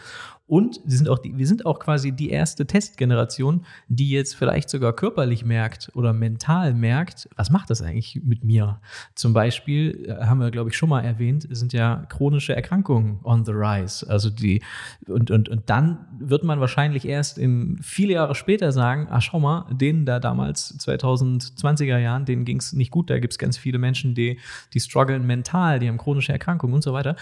Und 0.46 0.78
sie 0.84 0.98
sind 0.98 1.08
auch 1.08 1.18
die, 1.18 1.38
wir 1.38 1.46
sind 1.46 1.64
auch 1.64 1.78
quasi 1.78 2.12
die 2.12 2.28
erste 2.28 2.66
Testgeneration, 2.66 3.64
die 3.88 4.10
jetzt 4.10 4.36
vielleicht 4.36 4.68
sogar 4.68 4.92
körperlich 4.92 5.42
merkt 5.42 5.90
oder 5.94 6.12
mental 6.12 6.74
merkt, 6.74 7.30
was 7.34 7.48
macht 7.48 7.70
das 7.70 7.80
eigentlich 7.80 8.20
mit 8.22 8.44
mir? 8.44 8.80
Zum 9.14 9.32
Beispiel, 9.32 10.04
äh, 10.06 10.26
haben 10.26 10.40
wir, 10.40 10.50
glaube 10.50 10.68
ich, 10.68 10.76
schon 10.76 10.90
mal 10.90 11.00
erwähnt, 11.00 11.46
sind 11.48 11.72
ja 11.72 12.04
chronische 12.10 12.54
Erkrankungen 12.54 13.20
on 13.24 13.46
the 13.46 13.52
rise. 13.52 14.06
Also 14.08 14.28
die, 14.28 14.62
und, 15.06 15.30
und, 15.30 15.48
und 15.48 15.70
dann 15.70 16.04
wird 16.18 16.44
man 16.44 16.60
wahrscheinlich 16.60 17.06
erst 17.08 17.38
in 17.38 17.78
viele 17.80 18.12
Jahre 18.12 18.34
später 18.34 18.70
sagen, 18.70 19.08
ach 19.10 19.22
schau 19.22 19.40
mal, 19.40 19.66
denen 19.72 20.04
da 20.04 20.20
damals 20.20 20.78
2020er 20.78 21.96
Jahren, 21.96 22.26
denen 22.26 22.44
ging 22.44 22.58
es 22.58 22.74
nicht 22.74 22.90
gut, 22.90 23.08
da 23.08 23.18
gibt 23.18 23.32
es 23.32 23.38
ganz 23.38 23.56
viele 23.56 23.78
Menschen, 23.78 24.14
die, 24.14 24.38
die 24.74 24.80
strugglen 24.80 25.26
mental, 25.26 25.78
die 25.78 25.88
haben 25.88 25.96
chronische 25.96 26.32
Erkrankungen 26.32 26.74
und 26.74 26.82
so 26.82 26.92
weiter. 26.92 27.16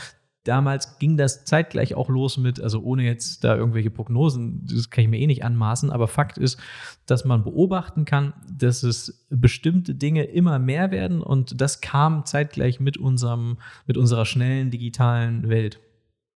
Damals 0.44 0.98
ging 0.98 1.16
das 1.16 1.44
zeitgleich 1.44 1.94
auch 1.94 2.08
los 2.08 2.36
mit, 2.36 2.60
also 2.60 2.82
ohne 2.82 3.04
jetzt 3.04 3.44
da 3.44 3.54
irgendwelche 3.54 3.90
Prognosen, 3.90 4.66
das 4.66 4.90
kann 4.90 5.04
ich 5.04 5.10
mir 5.10 5.20
eh 5.20 5.26
nicht 5.28 5.44
anmaßen, 5.44 5.90
aber 5.90 6.08
Fakt 6.08 6.36
ist, 6.36 6.58
dass 7.06 7.24
man 7.24 7.44
beobachten 7.44 8.04
kann, 8.04 8.32
dass 8.50 8.82
es 8.82 9.24
bestimmte 9.30 9.94
Dinge 9.94 10.24
immer 10.24 10.58
mehr 10.58 10.90
werden 10.90 11.22
und 11.22 11.60
das 11.60 11.80
kam 11.80 12.24
zeitgleich 12.26 12.80
mit 12.80 12.96
unserem, 12.96 13.58
mit 13.86 13.96
unserer 13.96 14.26
schnellen 14.26 14.70
digitalen 14.70 15.48
Welt. 15.48 15.78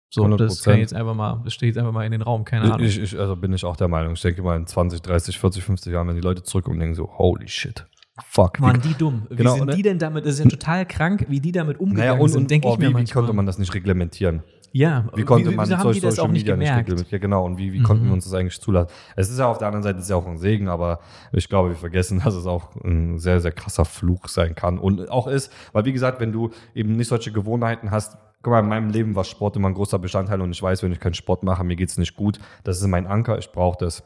So, 0.09 0.25
das 0.37 0.61
100%. 0.61 0.63
kann 0.63 0.73
ich 0.75 0.79
jetzt 0.79 0.93
einfach 0.93 1.13
mal, 1.13 1.41
das 1.43 1.53
steht 1.53 1.67
jetzt 1.67 1.77
einfach 1.77 1.91
mal 1.91 2.05
in 2.05 2.13
den 2.13 2.21
Raum, 2.21 2.45
keine 2.45 2.71
Ahnung. 2.71 2.87
ich, 2.87 2.97
ich, 2.97 3.19
also 3.19 3.35
bin 3.35 3.51
ich 3.51 3.65
auch 3.65 3.75
der 3.75 3.89
Meinung. 3.89 4.13
Ich 4.13 4.21
denke 4.21 4.41
mal 4.41 4.55
in 4.55 4.65
20, 4.65 5.01
30, 5.01 5.37
40, 5.37 5.63
50 5.65 5.91
Jahren, 5.91 6.07
wenn 6.07 6.15
die 6.15 6.21
Leute 6.21 6.43
zurückkommen 6.43 6.77
und 6.77 6.79
denken 6.79 6.95
so, 6.95 7.17
holy 7.17 7.49
shit, 7.49 7.85
fuck. 8.25 8.59
Waren 8.61 8.81
die 8.81 8.93
dumm? 8.93 9.27
Wie 9.29 9.35
Genau, 9.35 9.53
sind 9.55 9.69
und- 9.69 9.75
die 9.75 9.81
denn 9.81 9.99
damit? 9.99 10.25
Das 10.25 10.33
ist 10.33 10.39
ja 10.43 10.49
total 10.49 10.85
krank, 10.85 11.25
wie 11.29 11.39
die 11.39 11.51
damit 11.51 11.79
umgegangen 11.79 12.09
naja, 12.11 12.21
und, 12.21 12.29
sind, 12.29 12.49
denke 12.51 12.67
oh, 12.67 12.73
ich 12.73 12.79
mir 12.79 12.89
wie, 12.97 12.97
wie 13.07 13.11
konnte 13.11 13.33
man 13.33 13.45
das 13.45 13.57
nicht 13.59 13.73
reglementieren? 13.73 14.43
ja, 14.73 15.05
Wie 15.15 15.23
konnte 15.23 15.49
man 15.51 15.65
wieso 15.65 15.77
haben 15.77 15.91
die 15.93 15.99
das 16.01 16.19
auch 16.19 16.27
nicht 16.27 16.45
gemerkt? 16.45 16.79
reglementieren? 16.79 17.09
Ja, 17.09 17.17
genau. 17.19 17.45
Und 17.45 17.57
wie, 17.57 17.73
wie 17.73 17.81
konnten 17.81 18.03
Mhm. 18.03 18.07
wir 18.09 18.13
uns 18.13 18.25
das 18.25 18.33
eigentlich 18.33 18.59
zulassen? 18.61 18.89
Es 19.15 19.29
ist 19.29 19.39
ja 19.39 19.47
auf 19.47 19.57
der 19.57 19.67
anderen 19.67 19.81
Seite 19.81 19.99
ist 19.99 20.09
ja 20.09 20.15
auch 20.17 20.27
ein 20.27 20.37
Segen, 20.37 20.67
aber 20.67 20.99
ich 21.31 21.49
glaube, 21.49 21.69
wir 21.69 21.75
vergessen, 21.75 22.19
dass 22.23 22.35
es 22.35 22.45
auch 22.45 22.75
ein 22.83 23.17
sehr, 23.17 23.39
sehr 23.39 23.51
krasser 23.53 23.85
Fluch 23.85 24.27
sein 24.27 24.53
kann 24.55 24.77
und 24.77 25.09
auch 25.09 25.25
ist, 25.27 25.51
weil 25.73 25.85
wie 25.85 25.93
gesagt, 25.93 26.19
wenn 26.19 26.31
du 26.31 26.51
eben 26.75 26.91
nicht 26.95 27.07
solche 27.07 27.31
Gewohnheiten 27.31 27.89
hast, 27.91 28.17
guck 28.43 28.51
mal, 28.51 28.59
in 28.59 28.67
meinem 28.69 28.89
Leben 28.91 29.15
war 29.15 29.23
Sport 29.23 29.55
immer 29.55 29.69
ein 29.69 29.73
großer 29.73 29.97
Bestandteil 29.99 30.41
und 30.41 30.51
ich 30.51 30.61
weiß, 30.61 30.83
wenn 30.83 30.91
ich 30.91 30.99
keinen 30.99 31.15
Sport 31.15 31.43
mache, 31.43 31.63
mir 31.63 31.75
geht's 31.75 31.97
nicht 31.97 32.15
gut. 32.15 32.37
Das 32.63 32.79
ist 32.79 32.85
mein 32.87 33.07
Anker, 33.07 33.37
ich 33.39 33.51
brauche 33.51 33.77
das. 33.83 34.03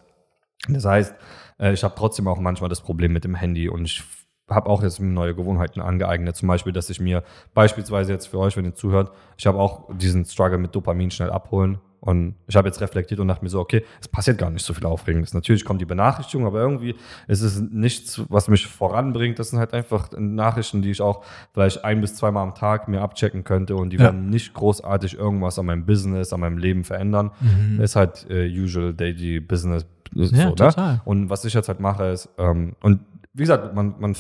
Das 0.68 0.86
heißt, 0.86 1.16
äh, 1.60 1.74
ich 1.74 1.84
habe 1.84 1.96
trotzdem 1.98 2.28
auch 2.28 2.40
manchmal 2.40 2.70
das 2.70 2.82
Problem 2.82 3.14
mit 3.14 3.24
dem 3.24 3.36
Handy 3.36 3.70
und 3.70 3.86
ich 3.86 4.04
habe 4.50 4.70
auch 4.70 4.84
jetzt 4.84 5.00
neue 5.00 5.34
Gewohnheiten 5.34 5.80
angeeignet. 5.82 6.36
Zum 6.36 6.48
Beispiel, 6.48 6.74
dass 6.74 6.90
ich 6.90 7.00
mir 7.00 7.24
beispielsweise 7.54 8.12
jetzt 8.12 8.28
für 8.28 8.38
euch, 8.40 8.58
wenn 8.58 8.66
ihr 8.66 8.76
zuhört, 8.76 9.12
ich 9.38 9.48
habe 9.48 9.58
auch 9.60 9.90
diesen 9.98 10.26
Struggle 10.26 10.58
mit 10.58 10.76
Dopamin 10.76 11.10
schnell 11.12 11.30
abholen. 11.30 11.80
Und 12.02 12.34
ich 12.48 12.56
habe 12.56 12.68
jetzt 12.68 12.82
reflektiert 12.82 13.20
und 13.20 13.28
dachte 13.28 13.44
mir 13.44 13.52
so, 13.52 13.60
okay, 13.60 13.86
es 14.02 14.08
passiert 14.08 14.40
gar 14.40 14.50
nicht 14.50 14.66
so 14.66 14.74
viel 14.74 14.88
Aufregendes. 14.88 15.36
Natürlich 15.36 15.64
kommt 15.64 15.82
die 15.82 15.86
Benachrichtigung, 15.86 16.48
aber 16.48 16.60
irgendwie 16.60 16.96
ist 17.28 17.42
es 17.44 17.62
nichts, 17.62 18.24
was 18.28 18.48
mich 18.48 18.66
voranbringt. 18.66 19.38
Das 19.38 19.52
sind 19.52 19.60
halt 19.60 19.72
einfach 19.76 20.10
Nachrichten, 20.18 20.82
die 20.82 20.90
ich 20.90 21.00
auch 21.00 21.24
vielleicht 21.54 21.86
ein 21.86 22.02
bis 22.02 22.16
zweimal 22.16 22.42
am 22.42 22.56
Tag 22.56 22.88
mir 22.88 23.02
abchecken 23.02 23.44
könnte 23.44 23.76
und 23.76 23.92
die 23.92 23.98
Ja. 23.98 24.06
werden 24.06 24.32
nicht 24.32 24.56
großartig 24.56 25.16
irgendwas 25.16 25.60
an 25.60 25.68
meinem 25.68 25.86
Business, 25.86 26.34
an 26.34 26.40
meinem 26.40 26.58
Leben 26.58 26.84
verändern. 26.84 27.32
Mhm. 27.40 27.78
Das 27.78 27.92
ist 27.92 27.96
halt 27.96 28.26
äh, 28.32 28.50
usual 28.50 28.96
daily 28.96 29.40
business. 29.40 29.86
Ja, 30.14 30.26
so, 30.26 30.36
ne? 30.36 30.56
total. 30.56 31.02
Und 31.06 31.30
was 31.30 31.46
ich 31.46 31.54
jetzt 31.54 31.68
halt 31.68 31.80
mache, 31.80 32.06
ist, 32.06 32.30
ähm, 32.38 32.76
und 32.82 33.02
wie 33.34 33.44
gesagt, 33.44 33.74
man, 33.74 33.96
man, 34.00 34.16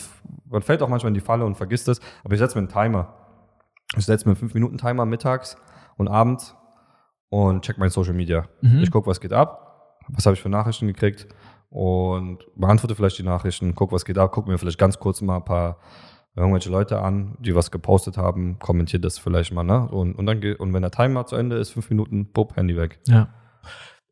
man 0.45 0.61
fällt 0.61 0.81
auch 0.81 0.87
manchmal 0.87 1.09
in 1.09 1.15
die 1.15 1.21
Falle 1.21 1.45
und 1.45 1.55
vergisst 1.55 1.87
es, 1.87 1.99
aber 2.23 2.33
ich 2.33 2.39
setze 2.39 2.57
mir 2.57 2.59
einen 2.59 2.69
Timer. 2.69 3.13
Ich 3.97 4.05
setze 4.05 4.27
mir 4.27 4.35
einen 4.35 4.49
5-Minuten-Timer 4.49 5.05
mittags 5.05 5.57
und 5.97 6.07
abends 6.07 6.55
und 7.29 7.63
check 7.63 7.77
mein 7.77 7.89
Social 7.89 8.13
Media. 8.13 8.45
Mhm. 8.61 8.83
Ich 8.83 8.91
gucke, 8.91 9.09
was 9.09 9.19
geht 9.19 9.33
ab, 9.33 9.97
was 10.07 10.25
habe 10.25 10.35
ich 10.35 10.41
für 10.41 10.49
Nachrichten 10.49 10.87
gekriegt 10.87 11.27
und 11.69 12.39
beantworte 12.55 12.95
vielleicht 12.95 13.17
die 13.17 13.23
Nachrichten, 13.23 13.75
guck, 13.75 13.91
was 13.91 14.05
geht 14.05 14.17
ab, 14.17 14.31
guck 14.33 14.47
mir 14.47 14.57
vielleicht 14.57 14.79
ganz 14.79 14.99
kurz 14.99 15.21
mal 15.21 15.37
ein 15.37 15.45
paar 15.45 15.77
irgendwelche 16.35 16.69
Leute 16.69 17.01
an, 17.01 17.35
die 17.39 17.55
was 17.55 17.71
gepostet 17.71 18.17
haben, 18.17 18.57
kommentiert 18.59 19.03
das 19.03 19.17
vielleicht 19.17 19.53
mal, 19.53 19.63
ne? 19.63 19.87
Und, 19.89 20.15
und 20.15 20.25
dann 20.25 20.41
und 20.55 20.73
wenn 20.73 20.81
der 20.81 20.91
Timer 20.91 21.25
zu 21.25 21.35
Ende 21.35 21.57
ist, 21.57 21.71
fünf 21.71 21.89
Minuten, 21.89 22.31
bupp, 22.31 22.55
Handy 22.55 22.77
weg. 22.77 22.99
Ja. 23.07 23.29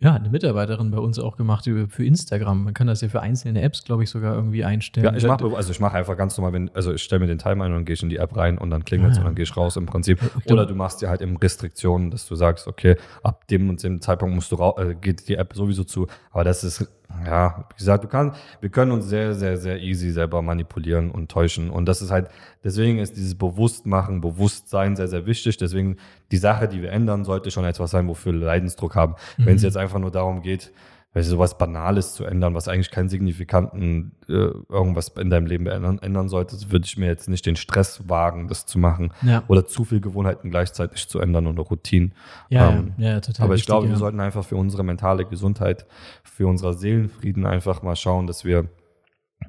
Ja, 0.01 0.13
eine 0.13 0.29
Mitarbeiterin 0.29 0.91
bei 0.91 0.97
uns 0.97 1.19
auch 1.19 1.35
gemacht 1.35 1.65
für 1.65 2.05
Instagram. 2.05 2.63
Man 2.63 2.73
kann 2.73 2.87
das 2.87 3.01
ja 3.01 3.09
für 3.09 3.19
einzelne 3.19 3.61
Apps, 3.61 3.83
glaube 3.83 4.03
ich, 4.03 4.09
sogar 4.09 4.33
irgendwie 4.33 4.63
einstellen. 4.63 5.05
Ja, 5.05 5.13
ich 5.13 5.27
mache 5.27 5.43
also 5.53 5.71
ich 5.71 5.81
mache 5.81 5.97
einfach 5.97 6.15
ganz 6.15 6.37
normal, 6.37 6.53
wenn, 6.53 6.73
also 6.73 6.93
ich 6.93 7.03
stelle 7.03 7.19
mir 7.19 7.27
den 7.27 7.37
Timer 7.37 7.65
ein 7.65 7.71
und 7.71 7.79
dann 7.79 7.85
gehe 7.85 7.95
ich 7.95 8.03
in 8.03 8.07
die 8.07 8.15
App 8.15 8.33
rein 8.37 8.57
und 8.57 8.69
dann 8.69 8.85
klingelt 8.85 9.11
es 9.11 9.17
Ah. 9.17 9.21
und 9.21 9.25
dann 9.25 9.35
gehe 9.35 9.43
ich 9.43 9.57
raus 9.57 9.75
im 9.75 9.87
Prinzip. 9.87 10.21
Oder 10.49 10.65
du 10.65 10.73
machst 10.73 11.01
dir 11.01 11.09
halt 11.09 11.21
eben 11.21 11.35
Restriktionen, 11.35 12.11
dass 12.11 12.25
du 12.25 12.35
sagst, 12.35 12.67
okay, 12.67 12.95
ab 13.23 13.45
dem 13.49 13.69
und 13.69 13.83
dem 13.83 13.99
Zeitpunkt 13.99 14.35
musst 14.35 14.53
du 14.53 14.73
äh, 14.77 14.95
geht 14.95 15.27
die 15.27 15.35
App 15.35 15.53
sowieso 15.53 15.83
zu. 15.83 16.07
Aber 16.31 16.45
das 16.45 16.63
ist, 16.63 16.87
ja, 17.25 17.65
wie 17.69 17.77
gesagt, 17.77 18.03
du 18.03 18.07
kannst, 18.07 18.37
wir 18.61 18.69
können 18.69 18.91
uns 18.91 19.05
sehr, 19.07 19.33
sehr, 19.33 19.57
sehr 19.57 19.79
easy 19.81 20.11
selber 20.11 20.41
manipulieren 20.41 21.11
und 21.11 21.29
täuschen. 21.29 21.69
Und 21.69 21.85
das 21.85 22.01
ist 22.01 22.11
halt, 22.11 22.29
deswegen 22.63 22.99
ist 22.99 23.15
dieses 23.17 23.35
Bewusstmachen, 23.35 24.21
Bewusstsein 24.21 24.95
sehr, 24.95 25.07
sehr 25.07 25.25
wichtig. 25.25 25.57
Deswegen 25.57 25.97
die 26.31 26.37
Sache, 26.37 26.67
die 26.67 26.81
wir 26.81 26.91
ändern, 26.91 27.25
sollte 27.25 27.51
schon 27.51 27.65
etwas 27.65 27.91
sein, 27.91 28.07
wofür 28.07 28.33
wir 28.33 28.39
Leidensdruck 28.45 28.95
haben. 28.95 29.15
Wenn 29.37 29.55
es 29.55 29.61
Mhm. 29.61 29.67
jetzt 29.67 29.77
einfach 29.77 29.99
nur 29.99 30.11
darum 30.11 30.41
geht, 30.41 30.71
weil 31.13 31.23
sowas 31.23 31.57
Banales 31.57 32.13
zu 32.13 32.23
ändern, 32.23 32.53
was 32.53 32.67
eigentlich 32.67 32.91
keinen 32.91 33.09
signifikanten 33.09 34.11
äh, 34.27 34.51
irgendwas 34.69 35.09
in 35.09 35.29
deinem 35.29 35.47
Leben 35.47 35.65
ändern, 35.65 35.97
ändern 35.99 36.29
sollte, 36.29 36.55
würde 36.71 36.85
ich 36.85 36.97
mir 36.97 37.07
jetzt 37.07 37.27
nicht 37.29 37.45
den 37.45 37.55
Stress 37.55 38.07
wagen, 38.07 38.47
das 38.47 38.67
zu 38.67 38.77
machen 38.77 39.11
Ja, 39.23 39.43
oder 39.47 39.65
zu 39.65 39.85
viel 39.85 40.01
Gewohnheiten 40.01 40.51
gleichzeitig 40.51 41.07
zu 41.07 41.19
ändern 41.19 41.47
oder 41.47 41.63
Routinen. 41.63 42.13
ja, 42.49 42.69
ähm, 42.71 42.93
ja, 42.97 43.09
ja, 43.09 43.19
total. 43.21 43.45
Aber 43.45 43.55
ich 43.55 43.61
wichtig, 43.61 43.67
glaube, 43.67 43.89
wir 43.89 43.97
sollten 43.97 44.19
einfach 44.19 44.45
für 44.45 44.55
unsere 44.55 44.83
mentale 44.83 45.25
Gesundheit, 45.25 45.87
für 46.23 46.47
unser 46.47 46.73
Seelenfrieden 46.73 47.45
einfach 47.45 47.81
mal 47.81 47.95
schauen, 47.95 48.27
dass 48.27 48.45
wir 48.45 48.69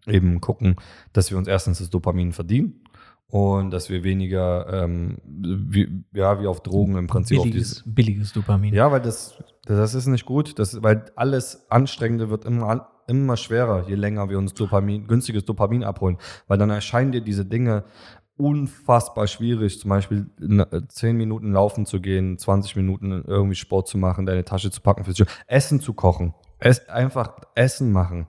eben 0.06 0.40
gucken, 0.40 0.76
dass 1.12 1.30
wir 1.30 1.36
uns 1.36 1.46
erstens 1.46 1.78
das 1.78 1.90
Dopamin 1.90 2.32
verdienen 2.32 2.80
und 3.30 3.70
dass 3.70 3.88
wir 3.88 4.02
weniger, 4.02 4.84
ähm, 4.84 5.18
wie, 5.24 6.04
ja, 6.12 6.40
wie 6.40 6.46
auf 6.46 6.62
Drogen 6.62 6.96
im 6.96 7.06
Prinzip 7.06 7.38
auf 7.38 7.44
dieses 7.44 7.82
billiges, 7.84 7.94
billiges 7.94 8.32
Dopamin. 8.32 8.74
ja, 8.74 8.90
weil 8.90 9.00
das, 9.00 9.38
das 9.64 9.94
ist 9.94 10.06
nicht 10.06 10.26
gut, 10.26 10.58
das, 10.58 10.82
weil 10.82 11.04
alles 11.14 11.70
Anstrengende 11.70 12.28
wird 12.28 12.44
immer, 12.44 12.88
immer 13.06 13.36
schwerer, 13.36 13.88
je 13.88 13.94
länger 13.94 14.28
wir 14.28 14.38
uns 14.38 14.54
Dopamin, 14.54 15.06
günstiges 15.06 15.44
Dopamin 15.44 15.84
abholen. 15.84 16.18
Weil 16.48 16.58
dann 16.58 16.70
erscheinen 16.70 17.12
dir 17.12 17.20
diese 17.20 17.44
Dinge 17.44 17.84
unfassbar 18.36 19.26
schwierig, 19.26 19.78
zum 19.78 19.90
Beispiel 19.90 20.26
in, 20.40 20.60
äh, 20.60 20.88
10 20.88 21.16
Minuten 21.16 21.52
laufen 21.52 21.86
zu 21.86 22.00
gehen, 22.00 22.38
20 22.38 22.74
Minuten 22.74 23.22
irgendwie 23.26 23.54
Sport 23.54 23.86
zu 23.86 23.98
machen, 23.98 24.26
deine 24.26 24.44
Tasche 24.44 24.70
zu 24.70 24.80
packen, 24.80 25.04
Essen 25.46 25.80
zu 25.80 25.92
kochen, 25.92 26.34
es, 26.58 26.88
einfach 26.88 27.36
Essen 27.54 27.92
machen. 27.92 28.26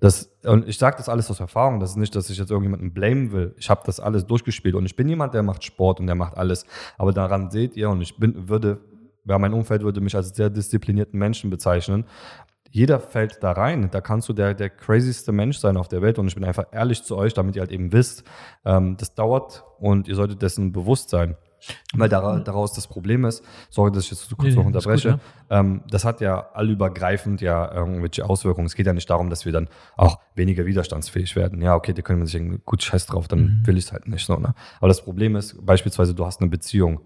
Das, 0.00 0.32
und 0.44 0.66
ich 0.66 0.78
sage 0.78 0.96
das 0.96 1.10
alles 1.10 1.30
aus 1.30 1.40
Erfahrung. 1.40 1.78
Das 1.78 1.90
ist 1.90 1.96
nicht, 1.96 2.16
dass 2.16 2.30
ich 2.30 2.38
jetzt 2.38 2.50
irgendjemanden 2.50 2.92
blamen 2.92 3.32
will. 3.32 3.54
Ich 3.58 3.68
habe 3.68 3.82
das 3.84 4.00
alles 4.00 4.26
durchgespielt 4.26 4.74
und 4.74 4.86
ich 4.86 4.96
bin 4.96 5.08
jemand, 5.08 5.34
der 5.34 5.42
macht 5.42 5.62
Sport 5.62 6.00
und 6.00 6.06
der 6.06 6.16
macht 6.16 6.38
alles. 6.38 6.64
Aber 6.96 7.12
daran 7.12 7.50
seht 7.50 7.76
ihr, 7.76 7.90
und 7.90 8.00
ich 8.00 8.16
bin, 8.16 8.48
würde, 8.48 8.78
ja, 9.26 9.38
mein 9.38 9.52
Umfeld 9.52 9.82
würde 9.82 10.00
mich 10.00 10.16
als 10.16 10.30
sehr 10.30 10.48
disziplinierten 10.48 11.18
Menschen 11.18 11.50
bezeichnen. 11.50 12.06
Jeder 12.70 12.98
fällt 12.98 13.42
da 13.42 13.52
rein. 13.52 13.90
Da 13.90 14.00
kannst 14.00 14.28
du 14.28 14.32
der, 14.32 14.54
der 14.54 14.70
crazyste 14.70 15.32
Mensch 15.32 15.58
sein 15.58 15.76
auf 15.76 15.88
der 15.88 16.00
Welt. 16.00 16.18
Und 16.18 16.28
ich 16.28 16.34
bin 16.34 16.44
einfach 16.44 16.66
ehrlich 16.72 17.02
zu 17.02 17.16
euch, 17.16 17.34
damit 17.34 17.56
ihr 17.56 17.60
halt 17.60 17.72
eben 17.72 17.92
wisst, 17.92 18.24
ähm, 18.64 18.96
das 18.96 19.14
dauert 19.14 19.64
und 19.80 20.08
ihr 20.08 20.14
solltet 20.14 20.40
dessen 20.40 20.72
bewusst 20.72 21.10
sein. 21.10 21.36
Weil 21.94 22.08
daraus 22.08 22.72
das 22.72 22.86
Problem 22.86 23.24
ist, 23.24 23.44
sorry, 23.68 23.92
dass 23.92 24.04
ich 24.04 24.10
jetzt 24.12 24.28
zu 24.28 24.36
kurz 24.36 24.50
nee, 24.50 24.56
noch 24.56 24.66
unterbreche, 24.66 25.12
gut, 25.12 25.20
ja. 25.50 25.60
ähm, 25.60 25.82
das 25.90 26.04
hat 26.04 26.20
ja 26.20 26.50
allübergreifend 26.52 27.40
ja 27.40 27.72
irgendwelche 27.72 28.28
Auswirkungen. 28.28 28.66
Es 28.66 28.74
geht 28.74 28.86
ja 28.86 28.92
nicht 28.92 29.10
darum, 29.10 29.30
dass 29.30 29.44
wir 29.44 29.52
dann 29.52 29.68
auch 29.96 30.18
weniger 30.34 30.66
widerstandsfähig 30.66 31.36
werden. 31.36 31.62
Ja, 31.62 31.74
okay, 31.74 31.92
da 31.92 32.02
können 32.02 32.20
wir 32.20 32.26
sich 32.26 32.40
denken, 32.40 32.62
gut, 32.64 32.82
scheiß 32.82 33.06
drauf, 33.06 33.28
dann 33.28 33.40
mhm. 33.40 33.66
will 33.66 33.78
ich 33.78 33.84
es 33.84 33.92
halt 33.92 34.08
nicht 34.08 34.24
so. 34.24 34.36
Ne? 34.36 34.54
Aber 34.78 34.88
das 34.88 35.02
Problem 35.02 35.36
ist, 35.36 35.64
beispielsweise, 35.64 36.14
du 36.14 36.24
hast 36.24 36.40
eine 36.40 36.50
Beziehung. 36.50 37.00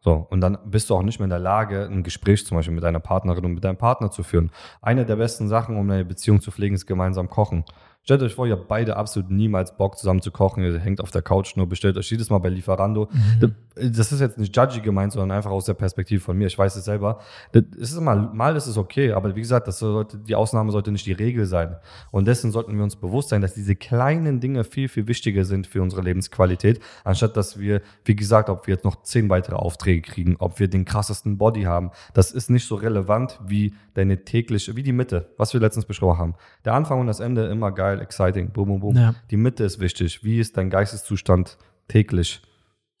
So, 0.00 0.24
und 0.30 0.40
dann 0.40 0.56
bist 0.66 0.88
du 0.88 0.94
auch 0.94 1.02
nicht 1.02 1.18
mehr 1.18 1.24
in 1.24 1.30
der 1.30 1.40
Lage, 1.40 1.88
ein 1.90 2.04
Gespräch 2.04 2.46
zum 2.46 2.56
Beispiel 2.56 2.74
mit 2.74 2.84
deiner 2.84 3.00
Partnerin 3.00 3.44
und 3.44 3.54
mit 3.54 3.64
deinem 3.64 3.76
Partner 3.76 4.10
zu 4.10 4.22
führen. 4.22 4.52
Eine 4.80 5.04
der 5.04 5.16
besten 5.16 5.48
Sachen, 5.48 5.76
um 5.76 5.90
eine 5.90 6.04
Beziehung 6.04 6.40
zu 6.40 6.52
pflegen, 6.52 6.76
ist 6.76 6.86
gemeinsam 6.86 7.28
kochen. 7.28 7.64
Stellt 8.06 8.22
euch 8.22 8.36
vor, 8.36 8.46
ihr 8.46 8.52
habt 8.52 8.68
beide 8.68 8.96
absolut 8.96 9.32
niemals 9.32 9.76
Bock 9.76 9.98
zusammen 9.98 10.22
zu 10.22 10.30
kochen. 10.30 10.62
Ihr 10.62 10.78
hängt 10.78 11.00
auf 11.00 11.10
der 11.10 11.22
Couch 11.22 11.56
nur, 11.56 11.68
bestellt 11.68 11.96
euch 11.96 12.08
jedes 12.08 12.30
Mal 12.30 12.38
bei 12.38 12.50
Lieferando. 12.50 13.08
Mhm. 13.10 13.56
Das 13.74 14.12
ist 14.12 14.20
jetzt 14.20 14.38
nicht 14.38 14.56
judgy 14.56 14.80
gemeint, 14.80 15.12
sondern 15.12 15.36
einfach 15.36 15.50
aus 15.50 15.64
der 15.64 15.74
Perspektive 15.74 16.20
von 16.20 16.38
mir. 16.38 16.46
Ich 16.46 16.56
weiß 16.56 16.76
es 16.76 16.84
selber. 16.84 17.18
Das 17.50 17.64
ist 17.90 18.00
mal, 18.00 18.30
mal 18.32 18.54
ist 18.54 18.68
es 18.68 18.76
okay, 18.76 19.10
aber 19.10 19.34
wie 19.34 19.40
gesagt, 19.40 19.66
das 19.66 19.80
sollte, 19.80 20.18
die 20.18 20.36
Ausnahme 20.36 20.70
sollte 20.70 20.92
nicht 20.92 21.04
die 21.04 21.14
Regel 21.14 21.46
sein. 21.46 21.74
Und 22.12 22.28
dessen 22.28 22.52
sollten 22.52 22.76
wir 22.76 22.84
uns 22.84 22.94
bewusst 22.94 23.30
sein, 23.30 23.42
dass 23.42 23.54
diese 23.54 23.74
kleinen 23.74 24.38
Dinge 24.38 24.62
viel, 24.62 24.88
viel 24.88 25.08
wichtiger 25.08 25.44
sind 25.44 25.66
für 25.66 25.82
unsere 25.82 26.00
Lebensqualität, 26.02 26.78
anstatt 27.02 27.36
dass 27.36 27.58
wir, 27.58 27.82
wie 28.04 28.14
gesagt, 28.14 28.50
ob 28.50 28.68
wir 28.68 28.74
jetzt 28.74 28.84
noch 28.84 29.02
zehn 29.02 29.28
weitere 29.30 29.56
Aufträge 29.56 30.02
kriegen, 30.02 30.36
ob 30.38 30.60
wir 30.60 30.68
den 30.68 30.84
krassesten 30.84 31.38
Body 31.38 31.62
haben. 31.62 31.90
Das 32.14 32.30
ist 32.30 32.50
nicht 32.50 32.68
so 32.68 32.76
relevant 32.76 33.40
wie 33.44 33.74
deine 33.94 34.24
tägliche, 34.24 34.76
wie 34.76 34.84
die 34.84 34.92
Mitte, 34.92 35.34
was 35.38 35.52
wir 35.52 35.60
letztens 35.60 35.86
besprochen 35.86 36.18
haben. 36.18 36.34
Der 36.64 36.74
Anfang 36.74 37.00
und 37.00 37.08
das 37.08 37.18
Ende 37.18 37.46
immer 37.46 37.72
geil 37.72 37.95
geil, 37.96 38.04
exciting, 38.04 38.50
boom, 38.50 38.68
boom, 38.68 38.80
boom. 38.80 38.96
Ja. 38.96 39.14
Die 39.30 39.36
Mitte 39.36 39.64
ist 39.64 39.80
wichtig. 39.80 40.24
Wie 40.24 40.38
ist 40.38 40.56
dein 40.56 40.70
Geisteszustand 40.70 41.56
täglich? 41.88 42.42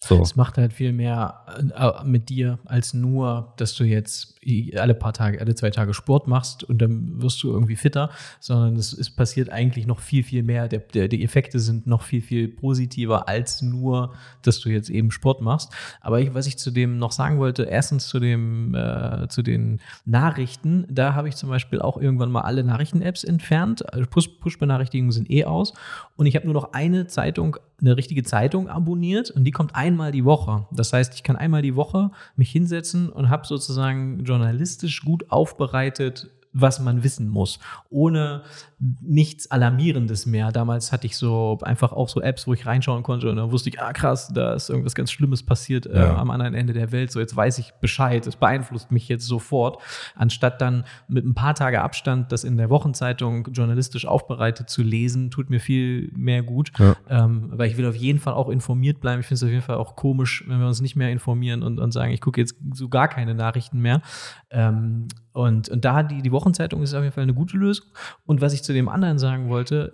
So. 0.04 0.20
Es 0.20 0.36
macht 0.36 0.58
halt 0.58 0.74
viel 0.74 0.92
mehr 0.92 1.40
äh, 1.74 2.04
mit 2.04 2.28
dir, 2.28 2.58
als 2.66 2.92
nur, 2.92 3.54
dass 3.56 3.74
du 3.74 3.84
jetzt 3.84 4.36
alle 4.76 4.94
paar 4.94 5.12
Tage, 5.12 5.40
alle 5.40 5.54
zwei 5.54 5.70
Tage 5.70 5.94
Sport 5.94 6.28
machst 6.28 6.62
und 6.62 6.78
dann 6.78 7.20
wirst 7.20 7.42
du 7.42 7.50
irgendwie 7.50 7.76
fitter, 7.76 8.10
sondern 8.38 8.76
es, 8.76 8.92
es 8.92 9.10
passiert 9.10 9.50
eigentlich 9.50 9.86
noch 9.86 9.98
viel, 9.98 10.22
viel 10.22 10.42
mehr. 10.42 10.68
Der, 10.68 10.80
der, 10.80 11.08
die 11.08 11.24
Effekte 11.24 11.58
sind 11.58 11.86
noch 11.86 12.02
viel, 12.02 12.20
viel 12.20 12.46
positiver 12.46 13.26
als 13.26 13.62
nur, 13.62 14.14
dass 14.42 14.60
du 14.60 14.68
jetzt 14.68 14.90
eben 14.90 15.10
Sport 15.10 15.40
machst. 15.40 15.72
Aber 16.00 16.20
ich, 16.20 16.34
was 16.34 16.46
ich 16.46 16.58
zu 16.58 16.70
dem 16.70 16.98
noch 16.98 17.10
sagen 17.10 17.38
wollte, 17.38 17.64
erstens 17.64 18.06
zu 18.06 18.20
dem, 18.20 18.74
äh, 18.74 19.26
zu 19.28 19.42
den 19.42 19.80
Nachrichten, 20.04 20.86
da 20.90 21.14
habe 21.14 21.28
ich 21.28 21.36
zum 21.36 21.48
Beispiel 21.48 21.80
auch 21.80 21.96
irgendwann 21.96 22.30
mal 22.30 22.42
alle 22.42 22.62
Nachrichten-Apps 22.62 23.24
entfernt. 23.24 23.92
Also 23.92 24.06
Push-Benachrichtigungen 24.06 25.12
sind 25.12 25.30
eh 25.30 25.46
aus. 25.46 25.72
Und 26.16 26.26
ich 26.26 26.34
habe 26.34 26.46
nur 26.46 26.54
noch 26.54 26.72
eine 26.72 27.06
Zeitung, 27.06 27.58
eine 27.80 27.96
richtige 27.96 28.22
Zeitung 28.22 28.68
abonniert 28.68 29.30
und 29.30 29.44
die 29.44 29.50
kommt 29.50 29.76
einmal 29.76 30.12
die 30.12 30.24
Woche. 30.24 30.66
Das 30.72 30.92
heißt, 30.92 31.14
ich 31.14 31.22
kann 31.22 31.36
einmal 31.36 31.62
die 31.62 31.76
Woche 31.76 32.10
mich 32.36 32.50
hinsetzen 32.50 33.10
und 33.10 33.28
habe 33.28 33.46
sozusagen 33.46 34.24
journalistisch 34.24 35.04
gut 35.04 35.30
aufbereitet 35.30 36.30
was 36.58 36.80
man 36.80 37.02
wissen 37.02 37.28
muss, 37.28 37.58
ohne 37.90 38.42
nichts 39.00 39.50
Alarmierendes 39.50 40.26
mehr. 40.26 40.52
Damals 40.52 40.90
hatte 40.90 41.06
ich 41.06 41.16
so 41.16 41.58
einfach 41.62 41.92
auch 41.92 42.08
so 42.08 42.20
Apps, 42.20 42.46
wo 42.46 42.54
ich 42.54 42.66
reinschauen 42.66 43.02
konnte 43.02 43.28
und 43.28 43.36
dann 43.36 43.50
wusste 43.50 43.68
ich, 43.68 43.80
ah 43.80 43.92
krass, 43.92 44.30
da 44.32 44.54
ist 44.54 44.70
irgendwas 44.70 44.94
ganz 44.94 45.12
Schlimmes 45.12 45.42
passiert 45.42 45.86
äh, 45.86 45.98
ja. 45.98 46.16
am 46.16 46.30
anderen 46.30 46.54
Ende 46.54 46.72
der 46.72 46.92
Welt. 46.92 47.10
So, 47.10 47.20
jetzt 47.20 47.36
weiß 47.36 47.58
ich 47.58 47.72
Bescheid, 47.80 48.26
es 48.26 48.36
beeinflusst 48.36 48.90
mich 48.90 49.08
jetzt 49.08 49.26
sofort, 49.26 49.82
anstatt 50.14 50.60
dann 50.60 50.84
mit 51.08 51.24
ein 51.26 51.34
paar 51.34 51.54
Tage 51.54 51.82
Abstand 51.82 52.32
das 52.32 52.44
in 52.44 52.56
der 52.56 52.70
Wochenzeitung 52.70 53.48
journalistisch 53.52 54.06
aufbereitet 54.06 54.70
zu 54.70 54.82
lesen, 54.82 55.30
tut 55.30 55.50
mir 55.50 55.60
viel 55.60 56.10
mehr 56.14 56.42
gut, 56.42 56.72
ja. 56.78 56.96
ähm, 57.08 57.50
weil 57.52 57.70
ich 57.70 57.76
will 57.76 57.86
auf 57.86 57.96
jeden 57.96 58.18
Fall 58.18 58.34
auch 58.34 58.48
informiert 58.48 59.00
bleiben. 59.00 59.20
Ich 59.20 59.26
finde 59.26 59.36
es 59.36 59.42
auf 59.42 59.50
jeden 59.50 59.62
Fall 59.62 59.76
auch 59.76 59.96
komisch, 59.96 60.44
wenn 60.46 60.58
wir 60.58 60.66
uns 60.66 60.80
nicht 60.80 60.96
mehr 60.96 61.10
informieren 61.10 61.62
und, 61.62 61.78
und 61.78 61.92
sagen, 61.92 62.12
ich 62.12 62.20
gucke 62.20 62.40
jetzt 62.40 62.56
so 62.72 62.88
gar 62.88 63.08
keine 63.08 63.34
Nachrichten 63.34 63.80
mehr. 63.80 64.00
Ähm, 64.50 65.08
und, 65.36 65.68
und 65.68 65.84
da 65.84 66.02
die, 66.02 66.22
die 66.22 66.32
Wochenzeitung 66.32 66.82
ist 66.82 66.94
auf 66.94 67.02
jeden 67.02 67.12
Fall 67.12 67.24
eine 67.24 67.34
gute 67.34 67.58
Lösung. 67.58 67.84
Und 68.24 68.40
was 68.40 68.54
ich 68.54 68.62
zu 68.62 68.72
dem 68.72 68.88
anderen 68.88 69.18
sagen 69.18 69.50
wollte, 69.50 69.92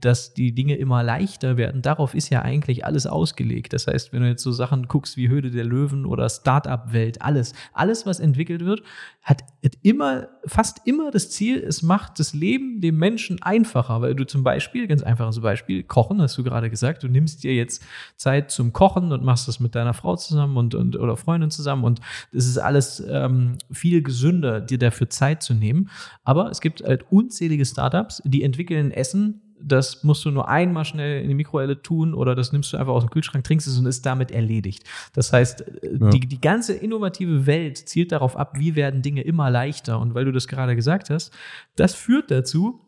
dass 0.00 0.32
die 0.32 0.54
Dinge 0.54 0.76
immer 0.76 1.02
leichter 1.02 1.58
werden, 1.58 1.82
darauf 1.82 2.14
ist 2.14 2.30
ja 2.30 2.40
eigentlich 2.40 2.86
alles 2.86 3.06
ausgelegt. 3.06 3.74
Das 3.74 3.86
heißt, 3.86 4.14
wenn 4.14 4.22
du 4.22 4.28
jetzt 4.28 4.42
so 4.42 4.50
Sachen 4.50 4.88
guckst 4.88 5.18
wie 5.18 5.28
Höhle 5.28 5.50
der 5.50 5.66
Löwen 5.66 6.06
oder 6.06 6.30
Startup-Welt, 6.30 7.20
alles, 7.20 7.52
alles, 7.74 8.06
was 8.06 8.18
entwickelt 8.18 8.64
wird, 8.64 8.82
hat 9.22 9.42
immer, 9.82 10.28
fast 10.46 10.80
immer 10.86 11.10
das 11.10 11.30
Ziel, 11.30 11.58
es 11.58 11.82
macht 11.82 12.18
das 12.18 12.32
Leben 12.32 12.80
dem 12.80 12.96
Menschen 12.96 13.42
einfacher, 13.42 14.00
weil 14.00 14.14
du 14.14 14.24
zum 14.24 14.42
Beispiel, 14.42 14.86
ganz 14.86 15.02
einfaches 15.02 15.40
Beispiel, 15.40 15.82
Kochen, 15.82 16.22
hast 16.22 16.38
du 16.38 16.44
gerade 16.44 16.70
gesagt, 16.70 17.02
du 17.02 17.08
nimmst 17.08 17.44
dir 17.44 17.54
jetzt 17.54 17.84
Zeit 18.16 18.50
zum 18.50 18.72
Kochen 18.72 19.12
und 19.12 19.22
machst 19.22 19.46
das 19.46 19.60
mit 19.60 19.74
deiner 19.74 19.92
Frau 19.92 20.16
zusammen 20.16 20.56
und, 20.56 20.74
und 20.74 20.96
oder 20.96 21.18
Freundin 21.18 21.50
zusammen 21.50 21.84
und 21.84 22.00
es 22.32 22.46
ist 22.46 22.56
alles 22.56 23.04
ähm, 23.06 23.58
viel 23.70 24.02
gesünder, 24.02 24.62
dir 24.78 24.86
dafür 24.86 25.10
Zeit 25.10 25.42
zu 25.42 25.54
nehmen. 25.54 25.90
Aber 26.24 26.50
es 26.50 26.60
gibt 26.60 26.82
halt 26.82 27.04
unzählige 27.10 27.64
Startups, 27.64 28.22
die 28.24 28.42
entwickeln 28.42 28.90
Essen, 28.90 29.42
das 29.60 30.04
musst 30.04 30.24
du 30.24 30.30
nur 30.30 30.48
einmal 30.48 30.84
schnell 30.84 31.22
in 31.22 31.28
die 31.28 31.34
Mikrowelle 31.34 31.82
tun 31.82 32.14
oder 32.14 32.34
das 32.34 32.52
nimmst 32.52 32.72
du 32.72 32.76
einfach 32.76 32.92
aus 32.92 33.04
dem 33.04 33.10
Kühlschrank, 33.10 33.44
trinkst 33.44 33.66
es 33.66 33.78
und 33.78 33.86
ist 33.86 34.06
damit 34.06 34.30
erledigt. 34.30 34.84
Das 35.12 35.32
heißt, 35.32 35.60
äh, 35.62 35.98
ja. 36.00 36.10
die, 36.10 36.20
die 36.20 36.40
ganze 36.40 36.74
innovative 36.74 37.46
Welt 37.46 37.76
zielt 37.76 38.12
darauf 38.12 38.36
ab, 38.36 38.58
wie 38.58 38.76
werden 38.76 39.02
Dinge 39.02 39.22
immer 39.22 39.50
leichter. 39.50 39.98
Und 39.98 40.14
weil 40.14 40.24
du 40.24 40.32
das 40.32 40.48
gerade 40.48 40.76
gesagt 40.76 41.10
hast, 41.10 41.32
das 41.76 41.94
führt 41.94 42.30
dazu, 42.30 42.80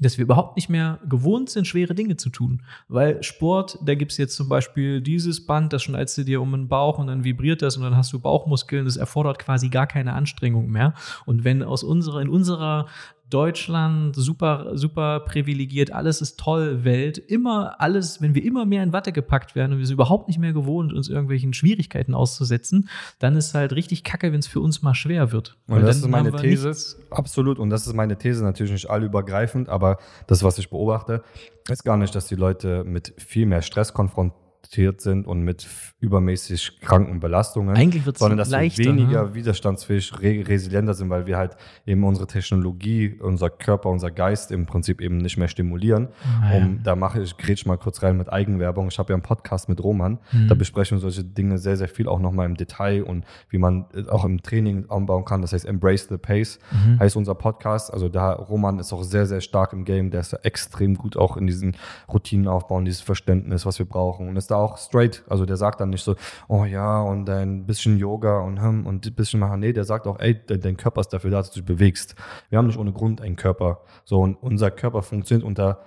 dass 0.00 0.18
wir 0.18 0.24
überhaupt 0.24 0.56
nicht 0.56 0.68
mehr 0.68 0.98
gewohnt 1.08 1.50
sind, 1.50 1.66
schwere 1.66 1.94
Dinge 1.94 2.16
zu 2.16 2.30
tun. 2.30 2.62
Weil 2.88 3.22
Sport, 3.22 3.78
da 3.84 3.94
gibt 3.94 4.12
es 4.12 4.18
jetzt 4.18 4.34
zum 4.34 4.48
Beispiel 4.48 5.00
dieses 5.00 5.46
Band, 5.46 5.72
das 5.72 5.82
schnallst 5.82 6.18
du 6.18 6.24
dir 6.24 6.40
um 6.40 6.50
den 6.52 6.68
Bauch 6.68 6.98
und 6.98 7.06
dann 7.06 7.22
vibriert 7.22 7.62
das 7.62 7.76
und 7.76 7.82
dann 7.82 7.96
hast 7.96 8.12
du 8.12 8.18
Bauchmuskeln, 8.18 8.86
das 8.86 8.96
erfordert 8.96 9.38
quasi 9.38 9.68
gar 9.68 9.86
keine 9.86 10.14
Anstrengung 10.14 10.70
mehr. 10.70 10.94
Und 11.26 11.44
wenn 11.44 11.62
aus 11.62 11.84
unserer, 11.84 12.20
in 12.20 12.28
unserer 12.28 12.86
Deutschland, 13.30 14.14
super, 14.16 14.76
super 14.76 15.20
privilegiert, 15.20 15.92
alles 15.92 16.20
ist 16.20 16.38
toll, 16.38 16.84
Welt, 16.84 17.18
immer 17.18 17.80
alles, 17.80 18.20
wenn 18.20 18.34
wir 18.34 18.44
immer 18.44 18.66
mehr 18.66 18.82
in 18.82 18.92
Watte 18.92 19.12
gepackt 19.12 19.54
werden 19.54 19.72
und 19.72 19.78
wir 19.78 19.86
sind 19.86 19.94
überhaupt 19.94 20.28
nicht 20.28 20.38
mehr 20.38 20.52
gewohnt, 20.52 20.92
uns 20.92 21.08
irgendwelchen 21.08 21.52
Schwierigkeiten 21.54 22.14
auszusetzen, 22.14 22.88
dann 23.18 23.36
ist 23.36 23.54
halt 23.54 23.72
richtig 23.72 24.04
kacke, 24.04 24.32
wenn 24.32 24.40
es 24.40 24.46
für 24.46 24.60
uns 24.60 24.82
mal 24.82 24.94
schwer 24.94 25.32
wird. 25.32 25.56
Und 25.68 25.82
das 25.82 25.96
ist 25.98 26.08
meine 26.08 26.32
These, 26.32 26.74
absolut, 27.10 27.58
und 27.58 27.70
das 27.70 27.86
ist 27.86 27.94
meine 27.94 28.18
These 28.18 28.44
natürlich 28.44 28.72
nicht 28.72 28.90
allübergreifend, 28.90 29.68
aber 29.68 29.98
das, 30.26 30.42
was 30.42 30.58
ich 30.58 30.70
beobachte, 30.70 31.22
ist 31.68 31.84
gar 31.84 31.96
nicht, 31.96 32.14
dass 32.14 32.26
die 32.26 32.34
Leute 32.34 32.84
mit 32.84 33.14
viel 33.18 33.46
mehr 33.46 33.62
Stress 33.62 33.94
konfrontiert 33.94 34.49
konfrontiert 34.60 35.00
sind 35.00 35.26
und 35.26 35.42
mit 35.42 35.66
übermäßig 36.00 36.80
kranken 36.80 37.20
Belastungen, 37.20 37.76
Eigentlich 37.76 38.06
wird's 38.06 38.20
sondern 38.20 38.38
dass 38.38 38.50
leichter, 38.50 38.84
wir 38.84 38.92
weniger 38.92 39.24
ne? 39.24 39.34
widerstandsfähig, 39.34 40.12
re 40.20 40.44
resilienter 40.46 40.94
sind, 40.94 41.10
weil 41.10 41.26
wir 41.26 41.36
halt 41.36 41.56
eben 41.86 42.04
unsere 42.04 42.26
Technologie, 42.26 43.18
unser 43.20 43.50
Körper, 43.50 43.90
unser 43.90 44.10
Geist 44.10 44.50
im 44.50 44.66
Prinzip 44.66 45.00
eben 45.00 45.18
nicht 45.18 45.36
mehr 45.36 45.48
stimulieren. 45.48 46.08
Ah, 46.24 46.56
um, 46.56 46.62
ja. 46.62 46.80
Da 46.84 46.96
mache 46.96 47.22
ich, 47.22 47.36
grätsch 47.36 47.66
mal 47.66 47.76
kurz 47.76 48.02
rein 48.02 48.16
mit 48.16 48.32
Eigenwerbung. 48.32 48.88
Ich 48.88 48.98
habe 48.98 49.12
ja 49.12 49.14
einen 49.14 49.22
Podcast 49.22 49.68
mit 49.68 49.82
Roman, 49.82 50.18
mhm. 50.32 50.48
da 50.48 50.54
besprechen 50.54 50.96
wir 50.96 51.00
solche 51.00 51.24
Dinge 51.24 51.58
sehr, 51.58 51.76
sehr 51.76 51.88
viel 51.88 52.08
auch 52.08 52.20
nochmal 52.20 52.46
im 52.46 52.56
Detail 52.56 53.02
und 53.02 53.24
wie 53.48 53.58
man 53.58 53.86
äh, 53.94 54.08
auch 54.08 54.24
im 54.24 54.42
Training 54.42 54.88
anbauen 54.88 55.24
kann. 55.24 55.42
Das 55.42 55.52
heißt 55.52 55.66
Embrace 55.66 56.08
the 56.08 56.16
Pace 56.16 56.58
mhm. 56.70 56.98
heißt 56.98 57.16
unser 57.16 57.34
Podcast. 57.34 57.92
Also 57.92 58.08
da 58.08 58.32
Roman 58.32 58.78
ist 58.78 58.92
auch 58.92 59.02
sehr, 59.02 59.26
sehr 59.26 59.40
stark 59.40 59.72
im 59.72 59.84
Game. 59.84 60.10
Der 60.10 60.20
ist 60.20 60.32
extrem 60.32 60.94
gut 60.94 61.16
auch 61.16 61.36
in 61.36 61.46
diesen 61.46 61.76
Routinen 62.10 62.48
aufbauen, 62.48 62.84
dieses 62.84 63.00
Verständnis, 63.00 63.66
was 63.66 63.78
wir 63.78 63.86
brauchen 63.86 64.28
und 64.28 64.36
ist 64.36 64.49
da 64.50 64.56
auch 64.56 64.78
straight. 64.78 65.22
Also 65.28 65.46
der 65.46 65.56
sagt 65.56 65.80
dann 65.80 65.90
nicht 65.90 66.04
so, 66.04 66.16
oh 66.48 66.64
ja, 66.64 67.00
und 67.00 67.28
ein 67.28 67.66
bisschen 67.66 67.98
Yoga 67.98 68.40
und 68.40 68.60
hm, 68.60 68.86
und 68.86 69.06
ein 69.06 69.14
bisschen 69.14 69.40
machen. 69.40 69.60
Nee, 69.60 69.72
der 69.72 69.84
sagt 69.84 70.06
auch, 70.06 70.18
ey, 70.18 70.40
dein 70.46 70.76
Körper 70.76 71.00
ist 71.00 71.08
dafür 71.08 71.30
da, 71.30 71.38
dass 71.38 71.50
du 71.50 71.60
dich 71.60 71.66
bewegst. 71.66 72.14
Wir 72.48 72.58
haben 72.58 72.66
nicht 72.66 72.78
ohne 72.78 72.92
Grund 72.92 73.20
einen 73.20 73.36
Körper. 73.36 73.80
So, 74.04 74.20
und 74.20 74.34
unser 74.36 74.70
Körper 74.70 75.02
funktioniert 75.02 75.46
unter 75.46 75.80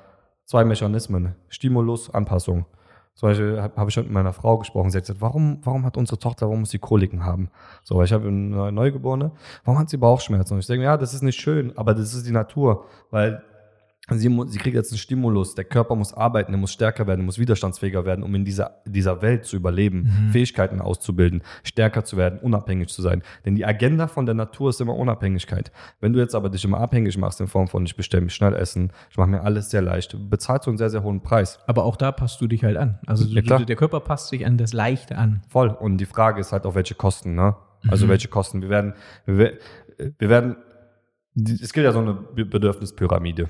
zwei 0.45 0.63
Mechanismen. 0.63 1.36
Stimulus, 1.49 2.10
Anpassung. 2.13 2.65
Zum 3.15 3.30
Beispiel 3.30 3.62
habe 3.62 3.76
hab 3.76 3.88
ich 3.88 3.93
schon 3.93 4.06
mit 4.06 4.13
meiner 4.13 4.34
Frau 4.34 4.58
gesprochen. 4.58 4.89
Sie 4.89 4.97
hat 4.97 5.04
gesagt, 5.04 5.21
warum, 5.21 5.60
warum 5.63 5.86
hat 5.86 5.97
unsere 5.97 6.17
Tochter, 6.17 6.47
warum 6.47 6.62
muss 6.62 6.71
sie 6.71 6.80
Koliken 6.80 7.23
haben? 7.26 7.49
So, 7.84 8.02
ich 8.02 8.12
habe 8.12 8.28
eine 8.28 8.71
Neugeborene. 8.71 9.32
Warum 9.63 9.80
hat 9.80 9.89
sie 9.89 9.97
Bauchschmerzen? 9.97 10.56
Und 10.56 10.62
ich 10.62 10.67
denke, 10.67 10.86
ja, 10.86 10.97
das 10.97 11.13
ist 11.13 11.21
nicht 11.21 11.39
schön, 11.39 11.78
aber 11.78 11.93
das 11.93 12.15
ist 12.15 12.26
die 12.26 12.32
Natur. 12.32 12.86
Weil 13.12 13.43
Sie, 14.10 14.46
sie 14.48 14.58
kriegt 14.60 14.76
jetzt 14.76 14.92
einen 14.92 14.98
Stimulus, 14.98 15.56
der 15.56 15.63
Körper 15.63 15.96
muss 15.96 16.13
arbeiten, 16.13 16.52
er 16.52 16.58
muss 16.58 16.74
stärker 16.74 17.08
werden, 17.08 17.22
er 17.22 17.24
muss 17.24 17.39
widerstandsfähiger 17.39 18.04
werden, 18.04 18.22
um 18.22 18.36
in 18.36 18.44
dieser, 18.44 18.82
dieser 18.86 19.22
Welt 19.22 19.46
zu 19.46 19.56
überleben, 19.56 20.26
mhm. 20.26 20.32
Fähigkeiten 20.32 20.82
auszubilden, 20.82 21.42
stärker 21.63 22.04
zu 22.04 22.18
werden, 22.18 22.38
unabhängig 22.39 22.89
zu 22.89 23.02
sein. 23.02 23.24
Denn 23.46 23.56
die 23.56 23.66
Agenda 23.66 24.08
von 24.08 24.26
der 24.26 24.36
Natur 24.36 24.72
ist 24.72 24.82
immer 24.82 24.98
Unabhängigkeit. 24.98 25.72
Wenn 26.02 26.12
du 26.12 26.20
jetzt 26.20 26.36
aber 26.36 26.50
dich 26.50 26.66
immer 26.66 26.82
abhängig 26.82 27.18
machst 27.18 27.39
in 27.39 27.48
Form 27.48 27.70
von, 27.70 27.86
ich 27.86 27.96
bestelle 27.96 28.26
mich 28.26 28.34
schnell 28.34 28.54
essen, 28.56 28.92
ich 29.10 29.16
mache 29.16 29.30
mir 29.30 29.42
alles 29.42 29.70
sehr 29.70 29.82
leicht, 29.82 30.18
bezahlst 30.30 30.68
du 30.68 30.72
einen 30.72 30.78
sehr, 30.78 30.89
sehr 30.89 31.04
hohen 31.04 31.22
Preis. 31.22 31.60
Aber 31.66 31.86
auch 31.86 31.96
da 31.96 32.12
passt 32.12 32.42
du 32.42 32.48
dich 32.48 32.66
halt 32.66 32.76
an. 32.76 33.00
Also 33.08 33.24
ja, 33.24 33.42
du, 33.42 33.63
der 33.63 33.76
Körper 33.78 34.02
passt 34.02 34.28
sich 34.28 34.46
an 34.46 34.58
das 34.58 34.74
Leichte 34.74 35.18
an. 35.18 35.44
Voll. 35.48 35.70
Und 35.70 35.98
die 35.98 36.06
Frage 36.06 36.42
ist 36.42 36.52
halt, 36.52 36.66
auf 36.66 36.76
welche 36.76 36.96
Kosten, 36.96 37.36
ne? 37.36 37.56
Also 37.88 38.06
mhm. 38.06 38.10
welche 38.10 38.28
Kosten. 38.28 38.62
Wir 38.62 38.70
werden, 38.70 38.94
wir, 39.26 39.54
wir 39.98 40.30
werden, 40.30 40.58
es 41.36 41.72
gibt 41.72 41.86
ja 41.86 41.94
so 41.94 42.00
eine 42.00 42.13
Bedürfnispyramide. 42.13 43.50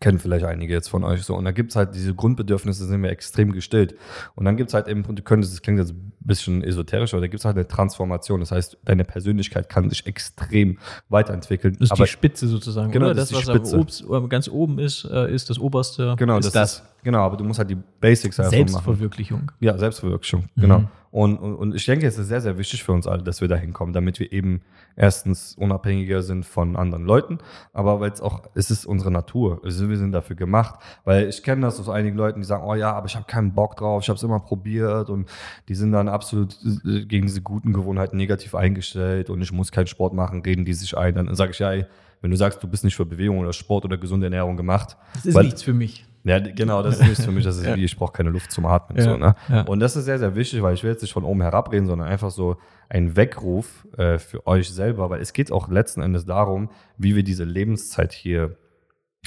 Kennen 0.00 0.18
vielleicht 0.18 0.44
einige 0.44 0.72
jetzt 0.72 0.88
von 0.88 1.04
euch 1.04 1.22
so. 1.22 1.34
Und 1.34 1.44
da 1.44 1.52
gibt's 1.52 1.76
halt 1.76 1.94
diese 1.94 2.14
Grundbedürfnisse, 2.14 2.86
sind 2.86 3.02
wir 3.02 3.10
extrem 3.10 3.52
gestillt. 3.52 3.94
Und 4.34 4.44
dann 4.44 4.56
gibt's 4.56 4.74
halt 4.74 4.88
eben, 4.88 5.04
und 5.04 5.18
du 5.18 5.22
könntest, 5.22 5.52
das 5.52 5.62
klingt 5.62 5.78
jetzt 5.78 5.92
ein 5.92 6.12
bisschen 6.20 6.62
esoterisch, 6.62 7.14
aber 7.14 7.20
da 7.20 7.26
gibt's 7.26 7.44
halt 7.44 7.56
eine 7.56 7.66
Transformation. 7.66 8.40
Das 8.40 8.52
heißt, 8.52 8.78
deine 8.84 9.04
Persönlichkeit 9.04 9.68
kann 9.68 9.90
sich 9.90 10.06
extrem 10.06 10.78
weiterentwickeln. 11.08 11.74
Das 11.74 11.86
ist 11.86 11.92
aber 11.92 12.04
die 12.04 12.10
Spitze 12.10 12.48
sozusagen. 12.48 12.92
Genau, 12.92 13.06
oder? 13.06 13.14
das 13.14 13.30
Das, 13.30 13.38
ist 13.38 13.48
die 13.48 13.52
was 13.52 13.56
Spitze. 13.56 13.78
Obst, 13.78 14.04
äh, 14.08 14.28
ganz 14.28 14.48
oben 14.48 14.78
ist, 14.78 15.04
äh, 15.04 15.32
ist 15.32 15.50
das 15.50 15.58
oberste. 15.58 16.14
genau, 16.16 16.38
ist 16.38 16.54
das, 16.54 16.74
ist, 16.74 16.82
genau, 17.02 17.20
aber 17.20 17.36
du 17.36 17.44
musst 17.44 17.58
halt 17.58 17.70
die 17.70 17.78
Basics 18.00 18.38
erstmal 18.38 18.60
machen. 18.62 18.68
Selbstverwirklichung. 18.72 19.52
Ja, 19.60 19.76
Selbstverwirklichung, 19.78 20.48
Mhm. 20.54 20.60
genau. 20.60 20.84
Und, 21.12 21.38
und, 21.38 21.54
und 21.56 21.74
ich 21.74 21.84
denke, 21.86 22.06
es 22.06 22.16
ist 22.18 22.28
sehr, 22.28 22.40
sehr 22.40 22.56
wichtig 22.56 22.84
für 22.84 22.92
uns 22.92 23.08
alle, 23.08 23.24
dass 23.24 23.40
wir 23.40 23.48
da 23.48 23.56
hinkommen, 23.56 23.92
damit 23.92 24.20
wir 24.20 24.30
eben 24.32 24.60
erstens 24.94 25.56
unabhängiger 25.56 26.22
sind 26.22 26.46
von 26.46 26.76
anderen 26.76 27.04
Leuten, 27.04 27.38
aber 27.72 27.98
weil 27.98 28.12
es 28.12 28.20
auch, 28.20 28.42
es 28.54 28.70
ist 28.70 28.86
unsere 28.86 29.10
Natur. 29.10 29.60
Also 29.64 29.88
wir 29.88 29.96
sind 29.96 30.12
dafür 30.12 30.36
gemacht. 30.36 30.78
Weil 31.04 31.28
ich 31.28 31.42
kenne 31.42 31.62
das 31.62 31.80
aus 31.80 31.88
einigen 31.88 32.16
Leuten, 32.16 32.40
die 32.40 32.46
sagen, 32.46 32.62
oh 32.64 32.74
ja, 32.76 32.92
aber 32.92 33.06
ich 33.06 33.16
habe 33.16 33.24
keinen 33.26 33.54
Bock 33.54 33.76
drauf, 33.76 34.02
ich 34.04 34.08
habe 34.08 34.18
es 34.18 34.22
immer 34.22 34.38
probiert 34.38 35.10
und 35.10 35.28
die 35.68 35.74
sind 35.74 35.90
dann 35.90 36.08
absolut 36.08 36.56
äh, 36.86 37.04
gegen 37.06 37.26
diese 37.26 37.42
guten 37.42 37.72
Gewohnheiten 37.72 38.16
negativ 38.16 38.54
eingestellt 38.54 39.30
und 39.30 39.40
ich 39.42 39.50
muss 39.50 39.72
keinen 39.72 39.88
Sport 39.88 40.14
machen, 40.14 40.42
reden 40.42 40.64
die 40.64 40.74
sich 40.74 40.96
ein. 40.96 41.14
Dann 41.16 41.34
sage 41.34 41.50
ich, 41.50 41.58
ja, 41.58 41.72
ey, 41.72 41.86
wenn 42.20 42.30
du 42.30 42.36
sagst, 42.36 42.62
du 42.62 42.68
bist 42.68 42.84
nicht 42.84 42.94
für 42.94 43.06
Bewegung 43.06 43.38
oder 43.38 43.52
Sport 43.52 43.84
oder 43.84 43.96
gesunde 43.98 44.26
Ernährung 44.26 44.56
gemacht, 44.56 44.96
Das 45.14 45.26
ist 45.26 45.36
nichts 45.36 45.62
für 45.64 45.72
mich. 45.72 46.06
Ja, 46.24 46.38
genau, 46.38 46.82
das 46.82 47.00
ist 47.00 47.06
nichts 47.08 47.24
für 47.24 47.32
mich. 47.32 47.44
Das 47.44 47.56
ist 47.56 47.64
Ja. 47.66 47.76
wie, 47.76 47.84
ich 47.84 47.96
brauche 47.96 48.12
keine 48.12 48.30
Luft 48.30 48.50
zum 48.52 48.66
Atmen. 48.66 48.98
Ja, 48.98 49.04
So, 49.04 49.16
ne? 49.16 49.34
ja. 49.48 49.62
Und 49.62 49.80
das 49.80 49.96
ist 49.96 50.04
sehr, 50.04 50.18
sehr 50.18 50.34
wichtig, 50.34 50.62
weil 50.62 50.74
ich 50.74 50.82
will 50.82 50.90
jetzt 50.90 51.02
nicht 51.02 51.12
von 51.12 51.24
oben 51.24 51.40
herabreden, 51.42 51.86
sondern 51.86 52.08
einfach 52.08 52.30
so 52.30 52.56
ein 52.88 53.16
Weckruf 53.16 53.86
äh, 53.96 54.18
für 54.18 54.46
euch 54.46 54.70
selber, 54.70 55.10
weil 55.10 55.20
es 55.20 55.32
geht 55.32 55.50
auch 55.52 55.68
letzten 55.68 56.02
Endes 56.02 56.26
darum, 56.26 56.70
wie 56.98 57.14
wir 57.16 57.22
diese 57.22 57.44
Lebenszeit 57.44 58.12
hier 58.12 58.56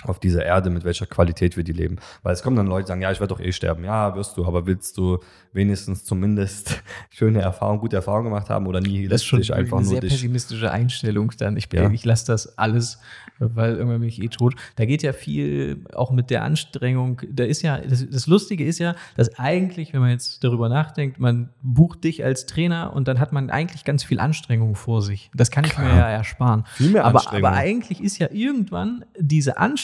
auf 0.06 0.20
dieser 0.20 0.44
Erde, 0.44 0.70
mit 0.70 0.84
welcher 0.84 1.06
Qualität 1.06 1.56
wir 1.56 1.64
die 1.64 1.72
leben. 1.72 1.98
Weil 2.24 2.34
es 2.34 2.42
kommen 2.44 2.58
dann 2.58 2.68
Leute, 2.68 2.86
die 2.86 2.88
sagen, 2.90 3.02
ja, 3.02 3.12
ich 3.12 3.20
werde 3.20 3.34
doch 3.34 3.40
eh 3.40 3.52
sterben. 3.52 3.84
Ja, 3.86 4.16
wirst 4.16 4.36
du, 4.38 4.46
aber 4.46 4.66
willst 4.66 4.98
du 4.98 5.20
wenigstens 5.54 6.04
zumindest 6.04 6.82
schöne 7.10 7.42
Erfahrungen, 7.42 7.80
gute 7.80 7.96
Erfahrungen 7.96 8.26
gemacht 8.26 8.50
haben 8.50 8.68
oder 8.68 8.82
nie 8.82 9.08
Das 9.08 9.22
ist 9.22 9.26
schon 9.28 9.40
dich 9.40 9.54
einfach 9.54 9.78
eine 9.78 9.86
sehr 9.86 10.02
dich 10.02 10.12
pessimistische 10.12 10.72
Einstellung 10.72 11.32
dann. 11.38 11.58
Ich, 11.58 11.70
Ja. 11.72 11.90
ich 11.90 12.04
lasse 12.06 12.26
das 12.28 12.58
alles, 12.58 13.00
weil 13.40 13.74
irgendwann 13.76 14.00
bin 14.00 14.10
ich 14.10 14.22
eh 14.22 14.28
tot. 14.28 14.56
Da 14.76 14.86
geht 14.86 15.04
ja 15.04 15.14
viel 15.14 15.86
auch 15.94 16.12
mit 16.12 16.32
der 16.32 16.44
Anstrengung. 16.44 17.22
Da 17.32 17.44
ist 17.44 17.62
ja, 17.62 17.78
das, 17.78 18.06
das 18.10 18.28
Lustige 18.28 18.66
ist 18.66 18.80
ja, 18.80 18.96
dass 19.16 19.38
eigentlich, 19.40 19.94
wenn 19.94 20.02
man 20.02 20.10
jetzt 20.10 20.44
darüber 20.44 20.70
nachdenkt, 20.70 21.20
man 21.20 21.50
bucht 21.62 22.04
dich 22.04 22.26
als 22.26 22.46
Trainer 22.46 22.94
und 22.94 23.08
dann 23.08 23.20
hat 23.20 23.32
man 23.32 23.50
eigentlich 23.52 23.86
ganz 23.86 24.04
viel 24.04 24.20
Anstrengung 24.20 24.76
vor 24.76 25.02
sich. 25.02 25.30
Das 25.36 25.52
kann 25.52 25.64
ich 25.66 25.78
mir 25.78 25.86
Klar. 25.86 25.98
ja 25.98 26.10
ersparen. 26.10 26.66
Viel 26.74 26.90
mehr 26.90 27.06
aber, 27.06 27.32
aber 27.32 27.52
eigentlich 27.52 28.02
ist 28.02 28.18
ja 28.18 28.28
irgendwann 28.32 29.06
diese 29.18 29.58
Anstrengung 29.58 29.83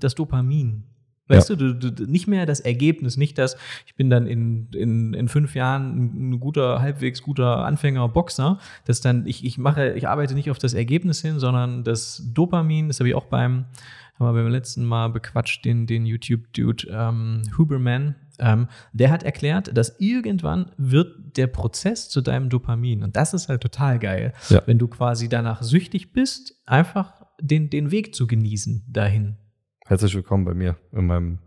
das 0.00 0.14
Dopamin. 0.14 0.84
Weißt 1.28 1.48
Ja. 1.50 1.56
du, 1.56 1.74
du, 1.74 1.92
du, 1.92 2.10
nicht 2.10 2.26
mehr 2.26 2.44
das 2.44 2.58
Ergebnis, 2.58 3.16
nicht 3.16 3.38
das, 3.38 3.56
ich 3.86 3.94
bin 3.94 4.10
dann 4.10 4.26
in, 4.26 4.68
in, 4.74 5.14
in 5.14 5.28
fünf 5.28 5.54
Jahren 5.54 5.96
ein, 5.96 6.30
ein 6.30 6.40
guter, 6.40 6.80
halbwegs 6.80 7.22
guter 7.22 7.64
Anfänger 7.64 8.08
Boxer, 8.08 8.58
dass 8.84 9.00
dann, 9.00 9.26
ich, 9.26 9.44
ich 9.44 9.56
mache, 9.56 9.92
ich 9.92 10.08
arbeite 10.08 10.34
nicht 10.34 10.50
auf 10.50 10.58
das 10.58 10.74
Ergebnis 10.74 11.20
hin, 11.22 11.38
sondern 11.38 11.84
das 11.84 12.22
Dopamin, 12.34 12.88
das 12.88 12.98
habe 12.98 13.08
ich 13.10 13.14
auch 13.14 13.26
beim, 13.26 13.66
haben 14.18 14.26
wir 14.26 14.32
beim 14.42 14.50
letzten 14.50 14.84
Mal 14.84 15.08
bequatscht, 15.08 15.64
den, 15.64 15.86
den 15.86 16.04
YouTube-Dude 16.04 16.88
ähm, 16.90 17.42
Huberman, 17.56 18.16
ähm, 18.40 18.66
der 18.92 19.10
hat 19.12 19.22
erklärt, 19.22 19.76
dass 19.76 20.00
irgendwann 20.00 20.72
wird 20.78 21.36
der 21.36 21.46
Prozess 21.46 22.08
zu 22.08 22.22
deinem 22.22 22.48
Dopamin. 22.48 23.04
Und 23.04 23.14
das 23.14 23.34
ist 23.34 23.48
halt 23.48 23.60
total 23.60 24.00
geil. 24.00 24.32
Ja. 24.48 24.62
Wenn 24.66 24.78
du 24.78 24.88
quasi 24.88 25.28
danach 25.28 25.62
süchtig 25.62 26.12
bist, 26.12 26.60
einfach 26.66 27.19
den, 27.40 27.70
den 27.70 27.90
Weg 27.90 28.14
zu 28.14 28.26
genießen 28.26 28.84
dahin. 28.88 29.36
Herzlich 29.86 30.14
willkommen 30.14 30.44
bei 30.44 30.54
mir 30.54 30.76
in 30.92 31.06
meinem 31.06 31.38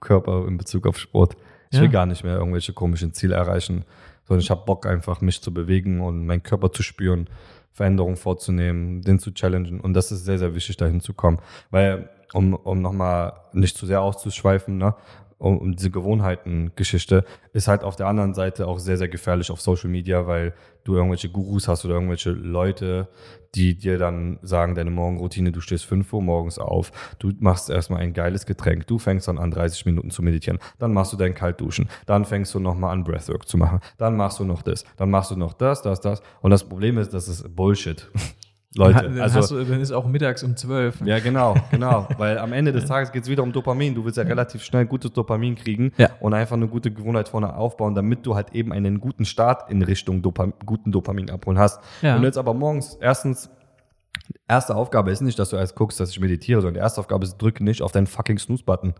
Körper 0.00 0.46
in 0.48 0.56
Bezug 0.56 0.86
auf 0.86 0.98
Sport. 0.98 1.36
Ich 1.70 1.76
Ja. 1.76 1.82
will 1.82 1.88
gar 1.90 2.06
nicht 2.06 2.24
mehr 2.24 2.36
irgendwelche 2.36 2.72
komischen 2.72 3.12
Ziele 3.12 3.34
erreichen, 3.34 3.84
sondern 4.24 4.40
ich 4.42 4.50
habe 4.50 4.64
Bock 4.64 4.86
einfach, 4.86 5.20
mich 5.20 5.40
zu 5.40 5.52
bewegen 5.52 6.00
und 6.00 6.26
meinen 6.26 6.42
Körper 6.42 6.72
zu 6.72 6.82
spüren, 6.82 7.28
Veränderungen 7.72 8.16
vorzunehmen, 8.16 9.02
den 9.02 9.18
zu 9.18 9.32
challengen. 9.32 9.80
Und 9.80 9.94
das 9.94 10.10
ist 10.10 10.24
sehr, 10.24 10.38
sehr 10.38 10.54
wichtig, 10.54 10.76
dahin 10.76 11.00
zu 11.00 11.12
kommen. 11.14 11.38
Weil, 11.70 12.08
um, 12.32 12.54
um 12.54 12.80
nochmal 12.80 13.34
nicht 13.52 13.76
zu 13.76 13.86
sehr 13.86 14.00
auszuschweifen, 14.02 14.78
ne, 14.78 14.94
um, 15.38 15.58
um 15.58 15.76
diese 15.76 15.90
Gewohnheiten-Geschichte, 15.90 17.24
ist 17.52 17.68
halt 17.68 17.84
auf 17.84 17.96
der 17.96 18.06
anderen 18.06 18.34
Seite 18.34 18.66
auch 18.66 18.78
sehr, 18.78 18.96
sehr 18.96 19.08
gefährlich 19.08 19.50
auf 19.50 19.60
Social 19.60 19.90
Media, 19.90 20.26
weil 20.26 20.54
du 20.84 20.94
irgendwelche 20.94 21.28
Gurus 21.28 21.68
hast 21.68 21.84
oder 21.84 21.94
irgendwelche 21.94 22.30
Leute, 22.30 23.08
die 23.54 23.76
dir 23.76 23.98
dann 23.98 24.38
sagen, 24.42 24.74
deine 24.74 24.90
Morgenroutine, 24.90 25.52
du 25.52 25.60
stehst 25.60 25.84
5 25.84 26.12
Uhr 26.12 26.22
morgens 26.22 26.58
auf, 26.58 26.92
du 27.18 27.32
machst 27.40 27.70
erstmal 27.70 28.00
ein 28.00 28.12
geiles 28.12 28.46
Getränk, 28.46 28.86
du 28.86 28.98
fängst 28.98 29.28
dann 29.28 29.38
an, 29.38 29.50
30 29.50 29.86
Minuten 29.86 30.10
zu 30.10 30.22
meditieren, 30.22 30.58
dann 30.78 30.92
machst 30.92 31.12
du 31.12 31.16
dein 31.16 31.34
Kaltduschen, 31.34 31.88
dann 32.06 32.24
fängst 32.24 32.54
du 32.54 32.60
nochmal 32.60 32.92
an, 32.92 33.04
Breathwork 33.04 33.48
zu 33.48 33.56
machen, 33.56 33.80
dann 33.98 34.16
machst 34.16 34.38
du 34.38 34.44
noch 34.44 34.62
das, 34.62 34.84
dann 34.96 35.10
machst 35.10 35.30
du 35.30 35.36
noch 35.36 35.54
das, 35.54 35.82
das, 35.82 36.00
das. 36.00 36.22
Und 36.40 36.50
das 36.50 36.64
Problem 36.64 36.98
ist, 36.98 37.12
das 37.14 37.28
ist 37.28 37.54
Bullshit. 37.54 38.08
Leute, 38.76 39.02
dann, 39.10 39.20
also 39.20 39.58
du, 39.58 39.64
dann 39.64 39.80
ist 39.80 39.90
auch 39.92 40.06
mittags 40.06 40.42
um 40.42 40.56
zwölf. 40.56 41.00
ja, 41.04 41.18
genau, 41.18 41.54
genau. 41.70 42.06
Weil 42.18 42.38
am 42.38 42.52
Ende 42.52 42.72
des 42.72 42.84
Tages 42.84 43.10
geht 43.12 43.22
es 43.24 43.28
wieder 43.28 43.42
um 43.42 43.52
Dopamin. 43.52 43.94
Du 43.94 44.04
willst 44.04 44.18
ja 44.18 44.24
relativ 44.24 44.62
schnell 44.62 44.86
gutes 44.86 45.12
Dopamin 45.12 45.54
kriegen 45.54 45.92
Ja. 45.96 46.10
und 46.20 46.34
einfach 46.34 46.56
eine 46.56 46.68
gute 46.68 46.90
Gewohnheit 46.90 47.28
vorne 47.28 47.56
aufbauen, 47.56 47.94
damit 47.94 48.26
du 48.26 48.34
halt 48.34 48.52
eben 48.54 48.72
einen 48.72 49.00
guten 49.00 49.24
Start 49.24 49.70
in 49.70 49.82
Richtung 49.82 50.20
Dopam 50.22 50.52
guten 50.64 50.92
Dopamin 50.92 51.30
abholen 51.30 51.58
hast. 51.58 51.80
Ja. 52.02 52.14
Wenn 52.14 52.22
du 52.22 52.26
jetzt 52.28 52.38
aber 52.38 52.52
morgens 52.54 52.94
erstens 53.00 53.48
erste 54.48 54.74
Aufgabe 54.74 55.10
ist 55.10 55.20
nicht, 55.22 55.38
dass 55.38 55.50
du 55.50 55.56
erst 55.56 55.74
guckst, 55.76 55.98
dass 56.00 56.10
ich 56.10 56.20
meditiere, 56.20 56.60
sondern 56.60 56.74
die 56.74 56.80
erste 56.80 57.00
Aufgabe 57.00 57.24
ist, 57.24 57.38
drück 57.38 57.60
nicht 57.60 57.82
auf 57.82 57.92
deinen 57.92 58.06
fucking 58.06 58.38
Snooze-Button. 58.38 58.94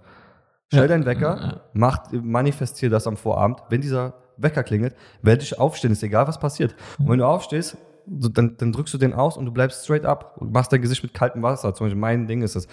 Stell 0.68 0.82
Ja. 0.82 0.88
deinen 0.88 1.06
Wecker, 1.06 1.38
Ja. 1.40 1.60
mach, 1.74 2.10
manifestier 2.12 2.90
das 2.90 3.06
am 3.06 3.16
Vorabend. 3.16 3.58
Wenn 3.68 3.80
dieser 3.80 4.14
Wecker 4.36 4.62
klingelt, 4.62 4.94
werde 5.22 5.42
ich 5.42 5.58
aufstehen, 5.58 5.92
ist 5.92 6.02
egal, 6.02 6.26
was 6.28 6.38
passiert. 6.38 6.74
Und 6.98 7.08
wenn 7.08 7.18
du 7.18 7.26
aufstehst, 7.26 7.76
so, 8.18 8.28
dann, 8.28 8.56
dann 8.58 8.72
drückst 8.72 8.94
du 8.94 8.98
den 8.98 9.12
aus 9.14 9.36
und 9.36 9.46
du 9.46 9.52
bleibst 9.52 9.84
straight 9.84 10.04
up 10.04 10.36
und 10.38 10.52
machst 10.52 10.72
dein 10.72 10.82
Gesicht 10.82 11.02
mit 11.02 11.14
kaltem 11.14 11.42
Wasser. 11.42 11.74
Zum 11.74 11.86
Beispiel 11.86 12.00
mein 12.00 12.26
Ding 12.26 12.42
ist 12.42 12.56
es. 12.56 12.68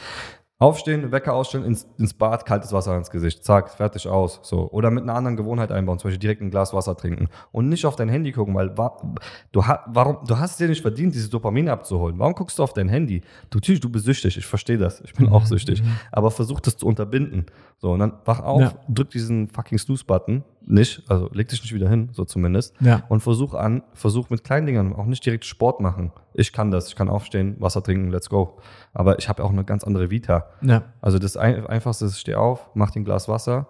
Aufstehen, 0.59 1.11
Wecker 1.11 1.33
ausstellen, 1.33 1.65
ins, 1.65 1.87
ins 1.97 2.13
Bad, 2.13 2.45
kaltes 2.45 2.71
Wasser 2.71 2.95
ins 2.95 3.09
Gesicht. 3.09 3.43
Zack, 3.43 3.69
fertig 3.71 4.07
aus. 4.07 4.39
So. 4.43 4.69
Oder 4.71 4.91
mit 4.91 5.03
einer 5.03 5.15
anderen 5.15 5.35
Gewohnheit 5.35 5.73
einbauen, 5.73 5.99
zum 5.99 6.07
Beispiel 6.07 6.19
direkt 6.19 6.41
ein 6.41 6.51
Glas 6.51 6.73
Wasser 6.73 6.95
trinken. 6.95 7.27
Und 7.51 7.67
nicht 7.67 7.85
auf 7.85 7.97
dein 7.97 8.07
Handy 8.07 8.31
gucken, 8.31 8.55
weil 8.55 8.77
wa 8.77 8.95
du, 9.51 9.65
ha 9.65 9.83
warum, 9.87 10.19
du 10.25 10.37
hast 10.37 10.51
es 10.51 10.57
dir 10.57 10.69
nicht 10.69 10.81
verdient, 10.81 11.15
dieses 11.15 11.29
Dopamin 11.29 11.67
abzuholen. 11.67 12.17
Warum 12.17 12.33
guckst 12.33 12.59
du 12.59 12.63
auf 12.63 12.71
dein 12.71 12.87
Handy? 12.87 13.21
Du, 13.49 13.57
natürlich, 13.57 13.81
du 13.81 13.89
bist 13.89 14.05
süchtig, 14.05 14.37
ich 14.37 14.45
verstehe 14.45 14.77
das. 14.77 15.01
Ich 15.01 15.13
bin 15.13 15.27
auch 15.27 15.45
süchtig. 15.45 15.83
Aber 16.13 16.31
versuch 16.31 16.61
das 16.61 16.77
zu 16.77 16.85
unterbinden. 16.85 17.47
So, 17.79 17.91
und 17.91 17.99
dann 17.99 18.13
wach 18.23 18.39
auf, 18.39 18.61
Ja. 18.61 18.73
drück 18.87 19.09
diesen 19.09 19.49
fucking 19.49 19.79
Snooze-Button. 19.79 20.45
Nicht, 20.65 21.03
also 21.09 21.29
leg 21.33 21.49
dich 21.49 21.61
nicht 21.61 21.73
wieder 21.73 21.89
hin, 21.89 22.09
so 22.13 22.23
zumindest. 22.23 22.75
Ja. 22.79 23.03
Und 23.09 23.21
versuch 23.21 23.53
an, 23.53 23.83
versuch 23.93 24.29
mit 24.29 24.43
kleinen 24.43 24.65
Dingern 24.65 24.93
auch 24.93 25.05
nicht 25.05 25.25
direkt 25.25 25.45
Sport 25.45 25.81
machen. 25.81 26.13
Ich 26.33 26.53
kann 26.53 26.71
das, 26.71 26.87
ich 26.87 26.95
kann 26.95 27.09
aufstehen, 27.09 27.57
Wasser 27.59 27.83
trinken, 27.83 28.11
let's 28.11 28.29
go. 28.29 28.57
Aber 28.93 29.19
ich 29.19 29.27
habe 29.27 29.43
auch 29.43 29.51
eine 29.51 29.65
ganz 29.65 29.83
andere 29.83 30.09
Vita. 30.09 30.47
Ja. 30.61 30.83
Also 31.01 31.19
das 31.19 31.35
ein, 31.35 31.65
Einfachste 31.67 32.05
ist, 32.05 32.19
steh 32.19 32.35
auf, 32.35 32.69
mach 32.75 32.91
dir 32.91 33.01
ein 33.01 33.05
Glas 33.05 33.27
Wasser 33.27 33.67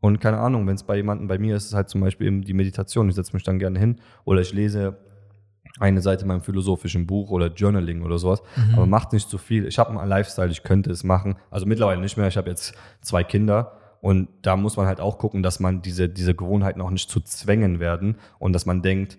und 0.00 0.20
keine 0.20 0.38
Ahnung, 0.38 0.66
wenn 0.66 0.74
es 0.74 0.82
bei 0.82 0.96
jemandem, 0.96 1.28
bei 1.28 1.38
mir 1.38 1.56
ist 1.56 1.66
es 1.66 1.74
halt 1.74 1.88
zum 1.88 2.00
Beispiel 2.00 2.26
eben 2.26 2.42
die 2.42 2.54
Meditation. 2.54 3.08
Ich 3.08 3.14
setze 3.14 3.32
mich 3.32 3.44
dann 3.44 3.58
gerne 3.58 3.78
hin 3.78 4.00
oder 4.24 4.40
ich 4.40 4.52
lese 4.52 4.98
eine 5.78 6.00
Seite 6.00 6.22
in 6.22 6.28
meinem 6.28 6.42
philosophischen 6.42 7.06
Buch 7.06 7.30
oder 7.30 7.48
Journaling 7.48 8.02
oder 8.02 8.18
sowas. 8.18 8.42
Aber 8.74 8.86
macht 8.86 9.12
nicht 9.12 9.28
zu 9.28 9.38
viel. 9.38 9.66
Ich 9.66 9.78
habe 9.78 9.98
einen 9.98 10.08
Lifestyle, 10.08 10.50
ich 10.50 10.62
könnte 10.62 10.90
es 10.90 11.04
machen. 11.04 11.36
Also 11.50 11.66
mittlerweile 11.66 12.00
nicht 12.00 12.16
mehr. 12.16 12.28
Ich 12.28 12.36
habe 12.36 12.48
jetzt 12.48 12.74
zwei 13.00 13.24
Kinder 13.24 13.72
und 14.00 14.28
da 14.42 14.56
muss 14.56 14.76
man 14.76 14.86
halt 14.86 15.00
auch 15.00 15.18
gucken, 15.18 15.42
dass 15.42 15.60
man 15.60 15.82
diese, 15.82 16.08
diese 16.08 16.34
Gewohnheiten 16.34 16.80
auch 16.80 16.90
nicht 16.90 17.10
zu 17.10 17.20
Zwängen 17.20 17.80
werden 17.80 18.16
und 18.38 18.52
dass 18.52 18.66
man 18.66 18.82
denkt, 18.82 19.18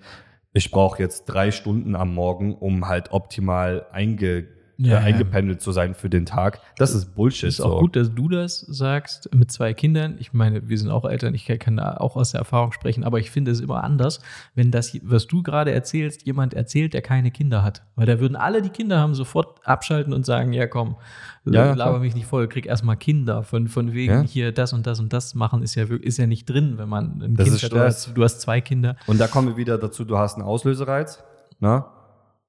ich 0.53 0.71
brauche 0.71 1.01
jetzt 1.01 1.25
drei 1.25 1.51
Stunden 1.51 1.95
am 1.95 2.13
Morgen, 2.13 2.55
um 2.55 2.87
halt 2.87 3.11
optimal 3.11 3.85
einge, 3.91 4.47
Ja, 4.79 4.87
äh, 4.87 4.99
ja. 4.99 4.99
eingependelt 4.99 5.61
zu 5.61 5.71
sein 5.71 5.95
für 5.95 6.09
den 6.09 6.25
Tag. 6.25 6.59
Das 6.77 6.93
ist 6.93 7.15
Bullshit. 7.15 7.49
Ist 7.49 7.61
auch 7.61 7.71
so. 7.71 7.79
gut, 7.79 7.95
dass 7.95 8.13
du 8.13 8.29
das 8.29 8.59
sagst 8.59 9.33
mit 9.33 9.51
zwei 9.51 9.73
Kindern. 9.73 10.17
Ich 10.19 10.33
meine, 10.33 10.69
wir 10.69 10.77
sind 10.77 10.91
auch 10.91 11.03
Eltern, 11.05 11.33
ich 11.33 11.45
kann 11.45 11.77
da 11.77 11.97
auch 11.97 12.15
aus 12.15 12.31
der 12.31 12.39
Erfahrung 12.39 12.71
sprechen, 12.71 13.03
aber 13.03 13.19
ich 13.19 13.31
finde 13.31 13.49
es 13.51 13.59
immer 13.59 13.83
anders, 13.83 14.19
wenn 14.53 14.69
das, 14.69 14.95
was 15.03 15.25
du 15.27 15.41
gerade 15.41 15.71
erzählst, 15.71 16.25
jemand 16.27 16.53
erzählt, 16.53 16.93
der 16.93 17.01
keine 17.01 17.31
Kinder 17.31 17.63
hat. 17.63 17.83
Weil 17.95 18.05
da 18.05 18.19
würden 18.19 18.35
alle, 18.35 18.61
die 18.61 18.69
Kinder 18.69 18.99
haben, 18.99 19.15
sofort 19.15 19.65
abschalten 19.65 20.13
und 20.13 20.25
sagen, 20.25 20.53
ja 20.53 20.67
komm, 20.67 20.97
Ja, 21.45 21.51
ja, 21.53 21.65
laber 21.73 21.91
klar. 21.91 21.99
mich 21.99 22.13
nicht 22.13 22.27
voll, 22.27 22.47
krieg 22.47 22.67
erstmal 22.67 22.97
Kinder. 22.97 23.41
Von, 23.43 23.67
von 23.69 23.93
wegen 23.93 24.13
Ja. 24.13 24.21
hier 24.21 24.51
das 24.51 24.73
und 24.73 24.85
das 24.85 24.99
und 24.99 25.11
das 25.11 25.33
machen, 25.33 25.63
ist 25.63 25.73
ja, 25.75 25.85
ist 25.85 26.17
ja 26.17 26.27
nicht 26.27 26.45
drin, 26.47 26.77
wenn 26.77 26.89
man 26.89 27.21
ein 27.23 27.35
Das 27.35 27.45
Kind 27.45 27.55
ist 27.55 27.73
hat. 27.73 28.15
Du 28.17 28.23
hast 28.23 28.41
zwei 28.41 28.61
Kinder. 28.61 28.95
Und 29.07 29.19
da 29.19 29.27
kommen 29.27 29.47
wir 29.47 29.57
wieder 29.57 29.77
dazu, 29.79 30.05
du 30.05 30.17
hast 30.17 30.35
einen 30.35 30.43
Auslösereiz, 30.43 31.23
ne? 31.59 31.83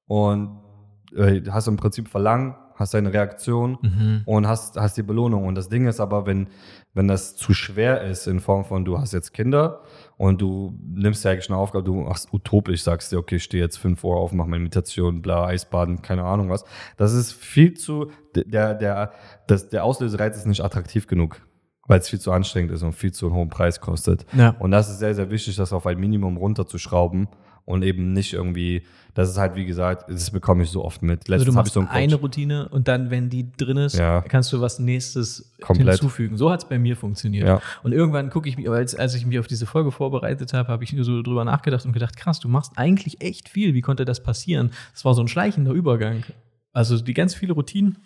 Und 0.07 0.68
äh, 1.17 1.43
hast 1.51 1.69
im 1.69 1.77
Prinzip 1.77 2.09
Verlangen, 2.09 2.55
hast 2.75 2.95
deine 2.95 3.13
Reaktion 3.13 3.79
Mhm. 3.83 4.23
und 4.25 4.47
hast, 4.47 4.77
hast 4.77 4.97
die 4.97 5.03
Belohnung. 5.03 5.45
Und 5.47 5.57
das 5.57 5.69
Ding 5.69 5.87
ist 5.89 5.99
aber, 5.99 6.27
wenn, 6.27 6.49
wenn 6.95 7.09
das 7.09 7.35
zu 7.37 7.53
schwer 7.53 8.03
ist, 8.03 8.27
in 8.29 8.39
Form 8.41 8.65
von, 8.65 8.85
du 8.85 8.99
hast 8.99 9.13
jetzt 9.13 9.33
Kinder 9.35 9.81
und 10.17 10.41
du 10.41 10.79
nimmst 10.83 11.25
ja 11.25 11.33
eigentlich 11.33 11.51
eine 11.51 11.59
Aufgabe, 11.59 11.85
du 11.85 11.95
machst 11.95 12.29
utopisch, 12.33 12.83
sagst 12.83 13.11
dir, 13.11 13.19
okay, 13.19 13.37
ich 13.37 13.45
stehe 13.45 13.63
jetzt 13.63 13.79
5 13.79 14.03
Uhr 14.05 14.17
auf, 14.17 14.33
mach 14.33 14.47
meine 14.47 14.63
Meditation, 14.63 15.23
bla, 15.23 15.47
Eisbaden, 15.47 16.03
keine 16.03 16.23
Ahnung 16.25 16.51
was. 16.51 16.65
Das 16.97 17.13
ist 17.13 17.33
viel 17.33 17.75
zu, 17.75 18.11
der, 18.37 18.75
der, 18.75 19.13
das, 19.49 19.69
der 19.69 19.85
Auslösereiz 19.85 20.37
ist 20.37 20.47
nicht 20.47 20.63
attraktiv 20.63 21.09
genug, 21.09 21.41
weil 21.89 21.99
es 21.99 22.09
viel 22.09 22.21
zu 22.21 22.31
anstrengend 22.31 22.71
ist 22.71 22.83
und 22.85 22.93
viel 22.93 23.13
zu 23.13 23.27
einen 23.27 23.35
hohen 23.35 23.49
Preis 23.49 23.81
kostet. 23.81 24.25
Ja. 24.37 24.51
Und 24.61 24.71
das 24.71 24.89
ist 24.89 25.01
sehr, 25.01 25.15
sehr 25.17 25.31
wichtig, 25.31 25.57
das 25.57 25.73
auf 25.73 25.87
ein 25.87 25.99
Minimum 25.99 26.37
runterzuschrauben 26.37 27.29
und 27.69 27.83
eben 27.83 28.13
nicht 28.13 28.33
irgendwie, 28.33 28.83
das 29.15 29.29
ist 29.31 29.37
halt, 29.39 29.55
wie 29.57 29.65
gesagt, 29.65 30.11
das 30.11 30.31
bekomme 30.31 30.63
ich 30.63 30.71
so 30.71 30.85
oft 30.85 31.03
mit. 31.03 31.21
Also 31.21 31.25
du 31.27 31.33
Letztens 31.33 31.57
habe 31.57 31.69
ich 31.69 31.75
machst 31.75 31.91
so 31.91 31.95
eine. 31.97 32.15
Routine 32.15 32.69
und 32.69 32.89
dann, 32.89 33.11
wenn 33.11 33.29
die 33.31 33.51
drin 33.53 33.77
ist, 33.77 33.97
Ja. 33.97 34.23
kannst 34.23 34.53
du 34.53 34.61
was 34.61 34.79
nächstes 34.79 35.53
Komplett. 35.61 36.01
hinzufügen. 36.01 36.37
So 36.37 36.51
hat 36.51 36.63
es 36.63 36.69
bei 36.69 36.79
mir 36.79 36.97
funktioniert. 36.97 37.47
Ja. 37.47 37.61
Und 37.83 37.93
irgendwann 37.93 38.31
gucke 38.31 38.49
ich 38.49 38.57
mich, 38.57 38.69
als, 38.69 38.95
als 38.95 39.15
ich 39.15 39.27
mich 39.27 39.39
auf 39.39 39.47
diese 39.47 39.67
Folge 39.67 39.91
vorbereitet 39.93 40.53
habe, 40.53 40.69
habe 40.69 40.85
ich 40.85 40.95
so 41.01 41.23
drüber 41.23 41.45
nachgedacht 41.45 41.85
und 41.85 41.93
gedacht, 41.93 42.17
krass, 42.17 42.41
du 42.41 42.49
machst 42.49 42.73
eigentlich 42.77 43.21
echt 43.21 43.49
viel. 43.49 43.75
Wie 43.75 43.81
konnte 43.83 44.05
das 44.05 44.23
passieren? 44.23 44.71
Das 44.93 45.05
war 45.05 45.15
so 45.15 45.23
ein 45.23 45.29
schleichender 45.29 45.73
Übergang. 45.73 46.23
Also 46.73 46.99
die 47.01 47.15
ganz 47.15 47.35
viele 47.35 47.53
Routinen. 47.55 47.99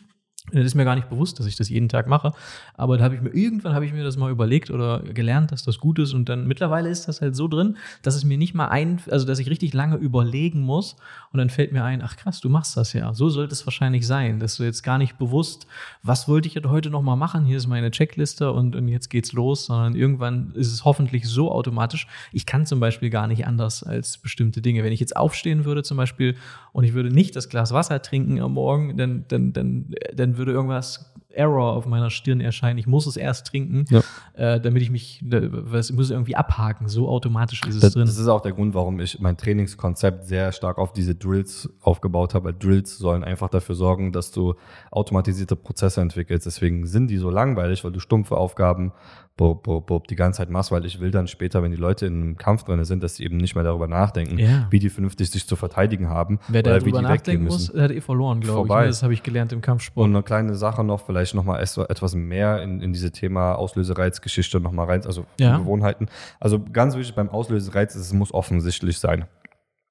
Das 0.53 0.65
ist 0.65 0.75
mir 0.75 0.85
gar 0.85 0.95
nicht 0.95 1.09
bewusst, 1.09 1.39
dass 1.39 1.47
ich 1.47 1.57
das 1.57 1.69
jeden 1.69 1.89
Tag 1.89 2.07
mache. 2.07 2.33
Aber 2.75 2.99
da 2.99 3.05
habe 3.05 3.15
ich 3.15 3.23
mir 3.23 3.31
irgendwann 3.31 3.75
habe 3.75 3.87
ich 3.87 3.93
mir 3.93 4.05
das 4.05 4.17
mal 4.17 4.31
überlegt 4.31 4.71
oder 4.71 5.01
gelernt, 5.01 5.53
dass 5.53 5.65
das 5.65 5.79
gut 5.79 5.99
ist. 5.99 6.13
Und 6.13 6.29
dann 6.29 6.47
mittlerweile 6.47 6.89
ist 6.89 7.09
das 7.09 7.21
halt 7.21 7.35
so 7.35 7.49
drin, 7.49 7.77
dass 8.03 8.15
es 8.15 8.25
mir 8.25 8.37
nicht 8.37 8.55
mal 8.55 8.69
ein, 8.69 9.01
also 9.11 9.27
dass 9.27 9.39
ich 9.39 9.49
richtig 9.49 9.73
lange 9.73 9.97
überlegen 9.97 10.61
muss. 10.61 10.97
Und 11.33 11.39
dann 11.39 11.51
fällt 11.51 11.73
mir 11.73 11.85
ein, 11.85 12.03
ach 12.03 12.17
krass, 12.17 12.41
du 12.41 12.49
machst 12.49 12.77
das 12.77 12.93
ja. 12.93 13.15
So 13.15 13.31
sollte 13.31 13.53
es 13.53 13.67
wahrscheinlich 13.67 14.07
sein, 14.07 14.41
dass 14.41 14.57
du 14.57 14.65
jetzt 14.65 14.83
gar 14.83 14.99
nicht 14.99 15.19
bewusst, 15.19 15.67
was 16.03 16.29
wollte 16.29 16.49
ich 16.49 16.63
heute 16.65 16.91
noch 16.91 17.03
mal 17.03 17.17
machen? 17.17 17.45
Hier 17.45 17.57
ist 17.57 17.67
meine 17.67 17.91
Checkliste 17.91 18.53
und, 18.53 18.77
und 18.77 18.89
jetzt 18.89 19.09
geht's 19.09 19.33
los, 19.33 19.67
sondern 19.67 19.95
irgendwann 19.95 20.53
ist 20.55 20.73
es 20.73 20.85
hoffentlich 20.85 21.27
so 21.27 21.51
automatisch. 21.51 22.07
Ich 22.33 22.47
kann 22.47 22.67
zum 22.67 22.81
Beispiel 22.81 23.11
gar 23.11 23.27
nicht 23.27 23.47
anders 23.47 23.83
als 23.83 24.19
bestimmte 24.19 24.61
Dinge. 24.61 24.85
Wenn 24.85 24.93
ich 24.93 25.01
jetzt 25.01 25.17
aufstehen 25.17 25.65
würde 25.65 25.83
zum 25.83 25.97
Beispiel 25.97 26.37
und 26.73 26.85
ich 26.85 26.95
würde 26.95 27.11
nicht 27.11 27.37
das 27.37 27.49
Glas 27.49 27.73
Wasser 27.73 28.03
trinken 28.03 28.41
am 28.41 28.55
Morgen, 28.55 28.97
dann, 28.97 29.25
dann, 29.29 29.53
dann, 29.53 29.95
dann 30.15 30.37
würde 30.37 30.53
irgendwas 30.53 31.15
Error 31.33 31.73
auf 31.75 31.87
meiner 31.87 32.11
Stirn 32.11 32.41
erscheinen. 32.41 32.79
Ich 32.79 32.87
muss 32.87 33.07
es 33.07 33.17
erst 33.17 33.47
trinken, 33.49 33.85
Ja. 33.91 34.03
äh, 34.35 34.61
damit 34.61 34.83
ich 34.83 34.91
mich, 34.91 35.23
äh, 35.31 35.49
was, 35.51 35.91
ich 35.91 35.97
muss 35.97 36.07
es 36.07 36.11
irgendwie 36.11 36.37
abhaken. 36.37 36.89
So 36.89 37.09
automatisch 37.09 37.63
ist 37.67 37.77
es 37.77 37.81
Das, 37.81 37.93
drin. 37.95 38.07
das 38.07 38.19
ist 38.19 38.29
auch 38.29 38.41
der 38.41 38.53
Grund, 38.53 38.75
warum 38.75 39.01
ich 39.01 39.19
mein 39.21 39.37
Trainingskonzept 39.37 40.25
sehr 40.25 40.53
stark 40.53 40.79
auf 40.79 40.93
diese 40.93 41.15
Drills 41.15 41.69
aufgebaut 41.81 42.35
habe. 42.35 42.53
Drills 42.53 42.97
sollen 42.99 43.25
einfach 43.25 43.49
dafür 43.49 43.75
sorgen, 43.75 44.13
dass 44.13 44.31
du 44.31 44.55
automatisierte 44.91 45.57
Prozesse 45.57 46.01
entwickelst. 46.01 46.47
Deswegen 46.47 46.87
sind 46.87 47.09
die 47.09 47.17
so 47.19 47.31
langweilig, 47.31 47.85
weil 47.85 47.93
du 47.93 48.01
stumpfe 48.01 48.37
Aufgaben 48.37 48.93
bob, 49.39 49.63
bob, 49.63 49.87
bob, 49.87 50.09
die 50.09 50.15
ganze 50.15 50.39
Zeit 50.39 50.51
machst, 50.51 50.71
weil 50.73 50.85
ich 50.85 51.01
will 51.01 51.11
dann 51.11 51.27
später, 51.27 51.63
wenn 51.63 51.71
die 51.71 51.79
Leute 51.79 52.05
in 52.05 52.21
einem 52.21 52.37
Kampf 52.37 52.65
drin 52.65 52.85
sind, 52.85 53.03
dass 53.03 53.17
sie 53.17 53.25
eben 53.25 53.39
nicht 53.39 53.55
mehr 53.55 53.65
darüber 53.65 53.89
nachdenken, 53.89 54.39
Ja. 54.39 54.67
wie 54.69 54.79
die 54.79 54.91
vernünftig 54.91 55.31
sich 55.31 55.47
zu 55.47 55.57
verteidigen 55.57 56.11
haben 56.11 56.39
Wer 56.49 56.63
da 56.63 56.73
oder 56.73 56.81
wie 56.81 56.85
drüber 56.91 56.99
die 56.99 57.03
nachdenken 57.05 57.27
weggehen 57.27 57.45
muss, 57.45 57.55
müssen. 57.69 57.75
der 57.75 57.85
hat 57.85 57.91
eh 57.93 58.01
verloren, 58.03 58.41
glaube 58.41 58.69
ich. 58.69 58.75
Ne? 58.75 58.87
Das 58.89 59.03
habe 59.03 59.15
ich 59.15 59.23
gelernt 59.23 59.53
im 59.55 59.63
Kampfsport. 59.63 60.05
Und 60.05 60.15
eine 60.15 60.23
kleine 60.23 60.55
Sache 60.55 60.85
noch, 60.85 61.01
vielleicht 61.01 61.22
nochmal 61.35 61.61
etwas 61.63 62.15
mehr 62.15 62.63
in, 62.63 62.81
in 62.81 62.93
diese 62.93 63.11
Thema 63.13 63.55
Auslösereizgeschichte 63.55 64.61
nochmal 64.61 64.87
rein, 64.87 65.07
also 65.07 65.25
Ja. 65.39 65.59
Gewohnheiten. 65.59 66.07
Also 66.41 66.61
ganz 66.61 66.97
wichtig 66.97 67.15
beim 67.15 67.29
Auslösereiz 67.29 67.95
ist, 67.95 68.03
es 68.03 68.13
muss 68.13 68.33
offensichtlich 68.35 68.99
sein. 68.99 69.27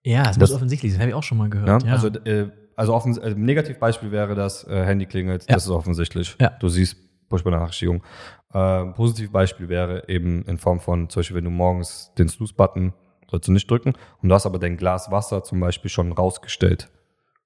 ja, 0.03 0.21
es 0.23 0.37
das- 0.37 0.49
muss 0.49 0.53
offensichtlich 0.55 0.91
sein. 0.93 1.01
Habe 1.01 1.09
ich 1.09 1.15
auch 1.15 1.23
schon 1.23 1.37
mal 1.37 1.49
gehört. 1.49 1.83
Ja? 1.83 1.89
Ja, 1.89 1.93
Also, 1.93 2.07
äh, 2.09 2.49
also 2.75 2.93
offens 2.93 3.17
äh, 3.17 3.33
Negativbeispiel 3.35 4.11
wäre 4.11 4.35
das, 4.35 4.65
äh, 4.67 4.83
Handy 4.85 5.05
klingelt, 5.05 5.49
das 5.49 5.65
ist 5.65 5.69
offensichtlich. 5.71 6.35
Ja. 6.41 6.49
Du 6.59 6.67
siehst 6.69 6.97
Push-Benachrichtigung. 7.29 8.03
Äh, 8.53 8.85
Positivbeispiel 8.87 9.69
wäre 9.69 10.09
eben 10.09 10.43
in 10.45 10.57
Form 10.57 10.79
von, 10.79 11.09
zum 11.09 11.19
Beispiel, 11.21 11.37
wenn 11.37 11.45
du 11.45 11.49
morgens 11.51 12.11
den 12.17 12.27
Snooze-Button 12.27 12.93
sollst 13.29 13.47
du 13.47 13.51
nicht 13.53 13.69
drücken 13.71 13.93
und 14.21 14.27
du 14.29 14.35
hast 14.35 14.45
aber 14.45 14.59
dein 14.59 14.75
Glas 14.75 15.09
Wasser 15.11 15.41
zum 15.43 15.59
Beispiel 15.61 15.89
schon 15.89 16.11
rausgestellt. 16.11 16.89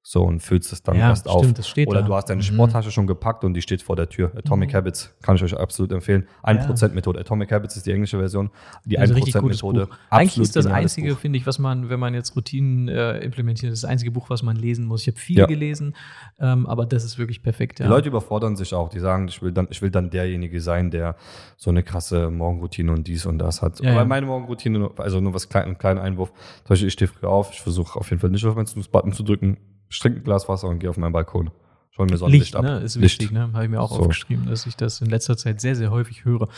So 0.08 0.22
und 0.22 0.40
füllst 0.42 0.72
es 0.72 0.84
dann 0.84 0.98
Ja, 1.00 1.10
erst 1.10 1.28
auf. 1.28 1.40
stimmt, 1.40 1.58
das 1.58 1.68
steht 1.68 1.88
Oder 1.88 2.02
da. 2.02 2.08
du 2.08 2.14
hast 2.14 2.30
deine 2.30 2.38
Mhm. 2.38 2.44
Sporttasche 2.44 2.92
schon 2.92 3.08
gepackt 3.08 3.44
und 3.44 3.56
die 3.56 3.64
steht 3.64 3.82
vor 3.82 3.96
der 3.96 4.08
Tür. 4.08 4.32
Atomic 4.38 4.70
Mhm. 4.72 4.76
Habits 4.78 5.16
kann 5.24 5.36
ich 5.36 5.42
euch 5.44 5.58
absolut 5.58 5.92
empfehlen. 5.92 6.28
1%-Methode. 6.44 7.20
Atomic 7.20 7.52
Habits 7.52 7.76
ist 7.76 7.88
die 7.88 7.92
englische 7.92 8.20
Version. 8.20 8.52
Die 8.86 9.00
also 9.00 9.16
richtig 9.16 9.34
gutes 9.34 9.64
1%-Methode. 9.64 9.88
Buch. 9.88 9.96
Eigentlich 10.12 10.38
ist 10.44 10.56
das 10.56 10.68
einzige, 10.68 11.16
finde 11.16 11.40
ich, 11.40 11.48
was 11.48 11.58
man, 11.58 11.90
wenn 11.90 12.00
man 12.00 12.14
jetzt 12.14 12.36
Routinen 12.36 12.88
äh, 12.88 13.18
implementiert, 13.18 13.72
das 13.72 13.84
einzige 13.84 14.12
Buch, 14.12 14.30
was 14.30 14.44
man 14.44 14.58
lesen 14.58 14.86
muss. 14.86 15.02
Ich 15.02 15.08
habe 15.08 15.18
viele 15.18 15.40
Ja. 15.42 15.46
gelesen, 15.48 15.96
ähm, 16.40 16.68
aber 16.68 16.86
das 16.86 17.04
ist 17.04 17.18
wirklich 17.18 17.42
perfekt. 17.42 17.80
Ja. 17.80 17.88
Die 17.88 17.92
Leute 17.92 18.10
überfordern 18.10 18.56
sich 18.56 18.76
auch. 18.76 18.90
Die 18.90 19.00
sagen, 19.00 19.28
ich 19.28 19.42
will 19.42 19.54
dann, 19.54 19.66
ich 19.72 19.82
will 19.82 19.90
dann 19.90 20.12
derjenige 20.12 20.62
sein, 20.62 20.92
der 20.92 21.16
so 21.58 21.72
eine 21.72 21.82
krasse 21.82 22.30
Morgenroutine 22.30 22.92
und 22.92 23.08
dies 23.08 23.26
und 23.26 23.40
das 23.40 23.64
hat. 23.64 23.80
Ja, 23.80 23.90
Aber 23.90 24.02
ja. 24.02 24.06
meine 24.06 24.28
Morgenroutine, 24.28 24.92
also 24.98 25.20
nur 25.20 25.34
was 25.34 25.50
klein, 25.50 25.64
einen 25.64 25.78
kleinen 25.80 26.00
Einwurf. 26.00 26.30
Zum 26.30 26.70
Beispiel, 26.70 26.90
ich 26.90 26.94
stehe 26.94 27.10
früh 27.10 27.26
auf, 27.26 27.50
ich 27.52 27.60
versuche 27.62 27.98
auf 28.00 28.12
jeden 28.12 28.20
Fall 28.20 28.30
nicht 28.30 28.46
auf 28.46 28.54
meinen 28.56 28.68
Snooze-Button 28.68 29.12
zu 29.12 29.24
drücken. 29.24 29.58
Ich 29.90 30.00
trinke 30.00 30.20
ein 30.20 30.24
Glas 30.24 30.48
Wasser 30.50 30.68
und 30.68 30.80
gehe 30.80 30.90
auf 30.90 30.98
meinen 30.98 31.14
Balkon. 31.14 31.52
Schau 31.92 32.04
mir 32.04 32.18
Sonnenlicht 32.18 32.48
Licht, 32.48 32.56
ab. 32.58 32.64
ne, 32.64 32.80
ist 32.80 32.96
Licht. 32.96 33.22
wichtig, 33.22 33.32
ne? 33.32 33.52
Habe 33.54 33.64
ich 33.64 33.70
mir 33.70 33.80
auch 33.82 33.90
So. 33.92 34.00
aufgeschrieben, 34.02 34.48
dass 34.48 34.66
ich 34.66 34.76
das 34.76 35.00
in 35.00 35.10
letzter 35.10 35.38
Zeit 35.38 35.62
sehr, 35.62 35.76
sehr 35.76 35.92
häufig 35.92 36.26
höre. 36.26 36.50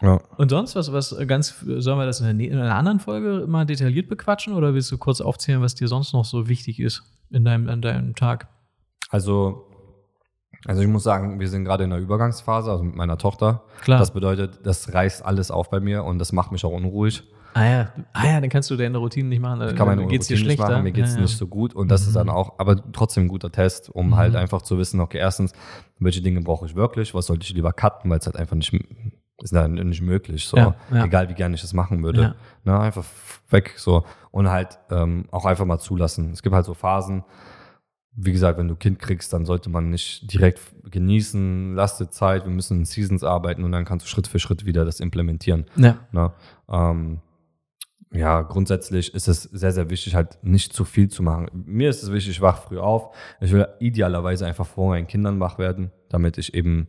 Ja. 0.00 0.20
Und 0.38 0.48
sonst 0.48 0.76
was, 0.76 0.92
was 0.92 1.14
ganz, 1.26 1.56
sollen 1.60 1.98
wir 1.98 2.06
das 2.06 2.20
in, 2.20 2.38
der, 2.38 2.48
in 2.50 2.58
einer 2.58 2.74
anderen 2.74 2.98
Folge 3.00 3.44
mal 3.46 3.66
detailliert 3.66 4.08
bequatschen 4.08 4.54
oder 4.54 4.72
willst 4.72 4.90
du 4.90 4.96
kurz 4.96 5.20
aufzählen, 5.20 5.60
was 5.60 5.74
dir 5.74 5.88
sonst 5.88 6.14
noch 6.14 6.24
so 6.24 6.48
wichtig 6.48 6.80
ist 6.80 7.02
in 7.30 7.44
deinem, 7.44 7.68
an 7.68 7.82
deinem 7.82 8.14
Tag? 8.14 8.48
Also, 9.10 9.66
also 10.64 10.80
ich 10.80 10.88
muss 10.88 11.02
sagen, 11.02 11.38
wir 11.38 11.48
sind 11.48 11.64
gerade 11.64 11.84
in 11.84 11.92
einer 11.92 12.00
Übergangsphase, 12.00 12.70
also 12.70 12.82
mit 12.84 12.94
meiner 12.96 13.18
Tochter. 13.18 13.64
Klar. 13.82 13.98
Das 13.98 14.12
bedeutet, 14.12 14.60
das 14.64 14.94
reißt 14.94 15.22
alles 15.24 15.50
auf 15.50 15.68
bei 15.68 15.80
mir 15.80 16.04
und 16.04 16.18
das 16.18 16.32
macht 16.32 16.50
mich 16.52 16.64
auch 16.64 16.72
unruhig. 16.72 17.24
Ah, 17.58 17.66
ja. 17.70 17.92
ah 18.12 18.26
ja, 18.26 18.40
dann 18.40 18.50
kannst 18.50 18.70
du 18.70 18.76
deine 18.76 18.98
Routine 18.98 19.28
nicht 19.28 19.40
machen. 19.40 19.60
Ich 19.68 19.74
kann 19.76 19.86
meine 19.86 20.00
dann 20.02 20.08
geht's 20.10 20.26
dir 20.28 20.34
Routine 20.34 20.48
nicht 20.48 20.56
schlechter. 20.58 20.72
machen, 20.74 20.84
mir 20.84 20.92
geht's 20.92 21.14
ja, 21.14 21.20
nicht 21.20 21.36
so 21.36 21.46
gut 21.46 21.74
und 21.74 21.88
das 21.90 22.06
ist 22.06 22.16
dann 22.16 22.26
Mhm. 22.28 22.32
auch, 22.32 22.58
aber 22.58 22.76
trotzdem 22.92 23.24
ein 23.24 23.28
guter 23.28 23.50
Test, 23.52 23.90
um 23.90 24.08
Mhm. 24.08 24.16
halt 24.16 24.36
einfach 24.36 24.62
zu 24.62 24.78
wissen, 24.78 25.00
okay, 25.00 25.18
erstens, 25.18 25.52
welche 25.98 26.22
Dinge 26.22 26.40
brauche 26.40 26.66
ich 26.66 26.74
wirklich, 26.74 27.14
was 27.14 27.26
sollte 27.26 27.44
ich 27.44 27.54
lieber 27.54 27.72
cutten, 27.72 28.10
weil 28.10 28.18
es 28.18 28.26
halt 28.26 28.36
einfach 28.36 28.56
nicht, 28.56 28.72
ist 29.42 29.52
dann 29.54 29.74
nicht 29.74 30.02
möglich, 30.02 30.46
so, 30.46 30.56
Ja, 30.56 30.74
ja. 30.92 31.04
egal 31.04 31.28
wie 31.28 31.34
gerne 31.34 31.54
ich 31.54 31.60
das 31.60 31.72
machen 31.74 32.02
würde, 32.02 32.34
ne, 32.64 32.78
einfach 32.78 33.04
weg, 33.50 33.74
so 33.76 34.04
und 34.30 34.48
halt 34.50 34.78
ähm, 34.90 35.26
auch 35.30 35.44
einfach 35.44 35.64
mal 35.64 35.78
zulassen. 35.78 36.32
Es 36.32 36.42
gibt 36.42 36.54
halt 36.54 36.66
so 36.66 36.74
Phasen, 36.74 37.24
wie 38.20 38.32
gesagt, 38.32 38.58
wenn 38.58 38.66
du 38.66 38.74
Kind 38.74 38.98
kriegst, 38.98 39.32
dann 39.32 39.44
sollte 39.46 39.70
man 39.70 39.90
nicht 39.90 40.32
direkt 40.32 40.60
genießen, 40.90 41.74
lass 41.76 41.98
dir 41.98 42.10
Zeit, 42.10 42.44
wir 42.44 42.50
müssen 42.50 42.78
in 42.80 42.84
Seasons 42.84 43.22
arbeiten 43.22 43.62
und 43.62 43.70
dann 43.70 43.84
kannst 43.84 44.04
du 44.06 44.10
Schritt 44.10 44.26
für 44.26 44.40
Schritt 44.40 44.66
wieder 44.66 44.84
das 44.84 44.98
implementieren. 44.98 45.66
Ja. 45.76 45.98
Ne? 46.10 46.32
Ähm, 46.68 47.20
ja, 48.12 48.42
grundsätzlich 48.42 49.12
ist 49.14 49.28
es 49.28 49.42
sehr, 49.42 49.72
sehr 49.72 49.90
wichtig, 49.90 50.14
halt 50.14 50.38
nicht 50.42 50.72
zu 50.72 50.84
viel 50.84 51.08
zu 51.08 51.22
machen. 51.22 51.48
Mir 51.52 51.90
ist 51.90 52.02
es 52.02 52.10
wichtig, 52.12 52.32
ich 52.32 52.40
wach 52.40 52.58
früh 52.62 52.78
auf. 52.78 53.14
Ich 53.40 53.52
will 53.52 53.68
idealerweise 53.80 54.46
einfach 54.46 54.66
vor 54.66 54.88
meinen 54.88 55.06
Kindern 55.06 55.38
wach 55.40 55.58
werden, 55.58 55.90
damit 56.08 56.38
ich 56.38 56.54
eben 56.54 56.88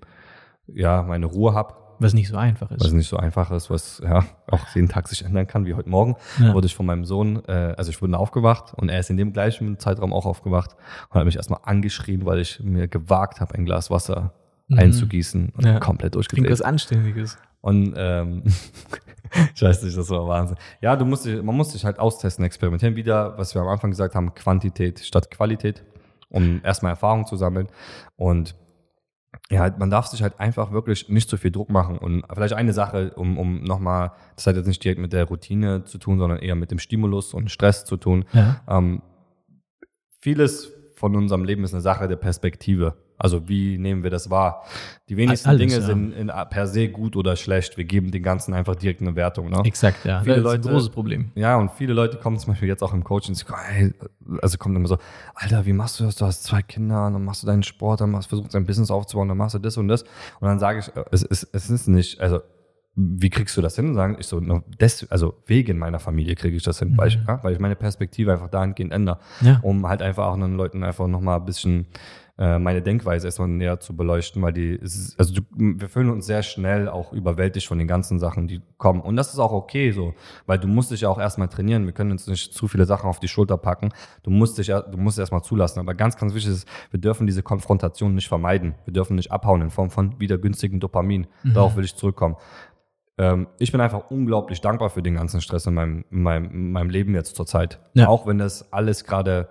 ja 0.67 1.03
meine 1.03 1.26
Ruhe 1.26 1.53
habe, 1.53 1.74
Was 1.99 2.13
nicht 2.13 2.30
so 2.30 2.38
einfach 2.38 2.72
ist. 2.72 2.84
was 2.86 2.93
nicht 2.93 3.09
so 3.09 3.17
einfach 3.17 3.51
ist, 3.51 3.70
was 3.70 3.99
ja 4.03 4.24
auch 4.47 4.65
jeden 4.76 4.88
Tag 4.88 5.07
sich 5.09 5.26
ändern 5.26 5.45
kann, 5.47 5.65
wie 5.65 5.74
heute 5.74 5.89
Morgen. 5.89 6.15
Ja. 6.39 6.53
Wurde 6.53 6.67
ich 6.67 6.76
von 6.76 6.86
meinem 6.86 7.03
Sohn, 7.05 7.43
äh, 7.47 7.74
also 7.78 7.89
ich 7.91 8.01
wurde 8.01 8.17
aufgewacht 8.17 8.74
und 8.76 8.88
er 8.89 8.99
ist 8.99 9.09
in 9.09 9.17
dem 9.17 9.34
gleichen 9.34 9.78
Zeitraum 9.80 10.13
auch 10.13 10.26
aufgewacht 10.26 10.76
und 11.09 11.20
hat 11.20 11.26
mich 11.26 11.36
erstmal 11.36 11.59
angeschrien, 11.63 12.26
weil 12.26 12.39
ich 12.39 12.61
mir 12.63 12.88
gewagt 12.88 13.41
habe, 13.41 13.55
ein 13.55 13.65
Glas 13.65 13.89
Wasser 13.91 14.34
Mhm. 14.72 14.78
einzugießen 14.80 15.49
und 15.57 15.65
Ja. 15.65 15.80
komplett 15.80 16.11
Klingt 16.13 16.15
durchgedreht. 16.15 16.51
was 16.51 16.61
Anständiges. 16.61 17.38
Und 17.61 17.95
ähm, 17.97 18.43
ich 19.55 19.61
weiß 19.61 19.84
nicht, 19.84 19.97
das 19.97 20.09
war 20.09 20.27
Wahnsinn. 20.27 20.57
Ja, 20.82 20.95
du 20.95 21.05
musst 21.05 21.25
dich, 21.25 21.41
man 21.41 21.55
muss 21.55 21.71
sich 21.71 21.86
halt 21.86 21.99
austesten, 21.99 22.45
experimentieren. 22.45 22.95
Wieder, 22.95 23.38
was 23.38 23.55
wir 23.55 23.61
am 23.61 23.67
Anfang 23.67 23.91
gesagt 23.91 24.15
haben, 24.15 24.34
Quantität 24.34 24.99
statt 24.99 25.32
Qualität, 25.32 25.84
um 26.30 26.61
erstmal 26.63 26.91
Erfahrung 26.91 27.25
zu 27.25 27.36
sammeln. 27.36 27.67
Und 28.15 28.55
ja, 29.49 29.73
man 29.77 29.89
darf 29.89 30.07
sich 30.07 30.23
halt 30.23 30.39
einfach 30.39 30.71
wirklich 30.71 31.09
nicht 31.09 31.30
so 31.30 31.38
viel 31.38 31.51
Druck 31.51 31.69
machen. 31.69 31.97
Und 31.97 32.23
vielleicht 32.34 32.53
eine 32.53 32.73
Sache, 32.73 33.13
um, 33.15 33.38
um 33.38 33.63
nochmal, 33.63 34.11
das 34.36 34.47
hat 34.47 34.55
jetzt 34.55 34.67
nicht 34.67 34.84
direkt 34.84 34.99
mit 34.99 35.13
der 35.13 35.25
Routine 35.25 35.84
zu 35.86 35.97
tun, 35.97 36.19
sondern 36.19 36.39
eher 36.39 36.55
mit 36.55 36.71
dem 36.71 36.80
Stimulus 36.80 37.34
und 37.34 37.51
Stress 37.51 37.86
zu 37.86 37.97
tun. 37.97 38.25
Ja. 38.34 38.61
Ähm, 38.67 39.01
vieles 40.19 40.71
von 40.95 41.15
unserem 41.15 41.43
Leben 41.43 41.63
ist 41.63 41.73
eine 41.73 41.82
Sache 41.82 42.07
der 42.07 42.17
Perspektive. 42.17 42.97
Also 43.20 43.47
wie 43.49 43.78
nehmen 43.78 44.01
wir 44.03 44.09
das 44.09 44.30
wahr? 44.30 44.63
Die 45.09 45.17
wenigsten 45.17 45.49
Alles, 45.49 45.59
Dinge 45.59 45.74
ja. 45.74 45.82
sind 45.82 46.13
in, 46.13 46.32
per 46.49 46.67
se 46.67 46.88
gut 46.89 47.15
oder 47.15 47.36
schlecht. 47.36 47.78
Wir 47.78 47.84
geben 47.86 48.11
den 48.11 48.24
Ganzen 48.24 48.53
einfach 48.53 48.76
direkt 48.76 49.01
eine 49.01 49.15
Wertung. 49.15 49.49
Ne? 49.49 49.61
Exakt, 49.65 50.05
ja. 50.05 50.22
Viele 50.22 50.36
das 50.36 50.38
ist 50.39 50.43
Leute- 50.45 50.70
ein 50.70 50.74
großes 50.74 50.89
Problem. 50.89 51.32
Ja, 51.36 51.57
und 51.57 51.72
viele 51.72 51.93
Leute 51.93 52.17
kommen 52.17 52.38
zum 52.39 52.53
Beispiel 52.53 52.67
jetzt 52.70 52.82
auch 52.82 52.93
im 52.93 53.03
Coaching 53.03 53.32
und 53.32 53.36
sagen, 53.36 53.53
hey, 53.67 53.93
also 54.41 54.57
kommt 54.57 54.76
immer 54.76 54.88
so, 54.88 54.97
Alter, 55.36 55.65
wie 55.65 55.74
machst 55.74 55.99
du 55.99 56.05
das? 56.05 56.15
Du 56.15 56.26
hast 56.26 56.43
zwei 56.43 56.61
Kinder, 56.61 57.07
und 57.07 57.13
dann 57.13 57.26
machst 57.26 57.43
du 57.43 57.47
deinen 57.47 57.63
Sport, 57.63 58.01
dann 58.01 58.11
machst, 58.11 58.30
versuchst 58.30 58.53
dein 58.55 58.65
Business 58.65 58.89
aufzubauen, 58.91 59.28
dann 59.28 59.38
machst 59.38 59.55
du 59.55 59.59
das 59.59 59.78
und 59.78 59.88
das. 59.88 60.03
Und 60.03 60.47
dann 60.47 60.59
sage 60.59 60.80
ich, 60.80 60.95
äh, 60.95 61.03
es, 61.11 61.24
es, 61.24 61.43
es 61.51 61.70
ist 61.70 61.88
nicht, 61.88 62.20
also 62.22 62.39
wie 62.95 63.30
kriegst 63.30 63.55
du 63.55 63.61
das 63.61 63.76
hin? 63.78 63.93
Sagen 63.95 64.17
ich 64.20 64.28
so, 64.28 64.39
no, 64.41 64.61
des, 64.80 65.09
also 65.09 65.36
wegen 65.45 65.78
meiner 65.78 65.99
Familie 65.99 66.36
kriege 66.36 66.57
ich 66.57 66.63
das 66.63 66.80
hin, 66.80 66.93
weil, 66.97 67.07
ich, 67.07 67.17
Mhm. 67.17 67.24
ja, 67.28 67.43
weil 67.43 67.53
ich 67.53 67.59
meine 67.59 67.76
Perspektive 67.78 68.34
einfach 68.34 68.49
dahingehend 68.49 68.91
ändere 68.91 69.20
Ja. 69.41 69.59
um 69.61 69.88
halt 69.88 70.01
einfach 70.01 70.26
auch 70.28 70.34
anderen 70.34 70.55
Leuten 70.55 70.84
einfach 70.84 71.07
nochmal 71.07 71.39
ein 71.39 71.45
bisschen 71.45 71.82
äh, 71.82 71.86
meine 72.40 72.82
Denkweise 72.82 73.28
erstmal 73.28 73.50
näher 73.50 73.82
zu 73.82 73.96
beleuchten, 73.96 74.42
weil 74.42 74.54
die, 74.54 74.80
also 75.18 75.42
wir 75.58 75.90
fühlen 75.90 76.10
uns 76.10 76.26
sehr 76.26 76.42
schnell 76.42 76.88
auch 76.88 77.12
überwältigt 77.12 77.68
von 77.68 77.78
den 77.78 77.88
ganzen 77.88 78.18
Sachen, 78.18 78.48
die 78.48 78.62
kommen. 78.78 79.02
Und 79.02 79.18
das 79.18 79.34
ist 79.34 79.40
auch 79.40 79.52
okay 79.52 79.92
so, 79.92 80.14
weil 80.46 80.58
du 80.58 80.70
musst 80.70 80.92
dich 80.92 81.02
ja 81.02 81.10
auch 81.10 81.20
erstmal 81.20 81.50
trainieren. 81.50 81.86
Wir 81.86 81.92
können 81.92 82.12
uns 82.12 82.28
nicht 82.28 82.54
zu 82.54 82.70
viele 82.70 82.86
Sachen 82.86 83.10
auf 83.10 83.20
die 83.20 83.28
Schulter 83.28 83.58
packen. 83.58 83.90
Du 84.24 84.30
musst 84.30 84.58
dich 84.58 84.68
du 84.68 84.98
musst 84.98 85.20
erstmal 85.20 85.42
zulassen. 85.42 85.82
Aber 85.82 85.94
ganz, 85.96 86.16
ganz 86.16 86.34
wichtig 86.34 86.54
ist, 86.54 86.68
wir 86.92 87.02
dürfen 87.02 87.28
diese 87.28 87.44
Konfrontation 87.44 88.16
nicht 88.16 88.30
vermeiden. 88.30 88.76
Wir 88.86 88.94
dürfen 88.94 89.18
nicht 89.18 89.34
abhauen 89.34 89.62
in 89.62 89.70
Form 89.70 89.90
von 89.90 90.18
wieder 90.22 90.38
günstigen 90.38 90.80
Dopamin. 90.80 91.28
Mhm. 91.44 91.54
Darauf 91.54 91.76
will 91.76 91.84
ich 91.84 91.96
zurückkommen 91.96 92.38
ähm, 93.18 93.48
ich 93.58 93.74
bin 93.74 93.82
einfach 93.82 94.10
unglaublich 94.12 94.62
dankbar 94.62 94.90
für 94.90 95.04
den 95.04 95.16
ganzen 95.16 95.42
Stress 95.42 95.68
in 95.68 95.74
meinem, 95.74 96.06
in 96.10 96.24
meinem, 96.24 96.52
in 96.52 96.72
meinem 96.72 96.90
Leben 96.90 97.14
jetzt 97.14 97.36
zurzeit. 97.36 97.82
Ja. 97.94 98.08
Auch 98.08 98.26
wenn 98.26 98.38
das 98.38 98.72
alles 98.72 99.04
gerade 99.04 99.50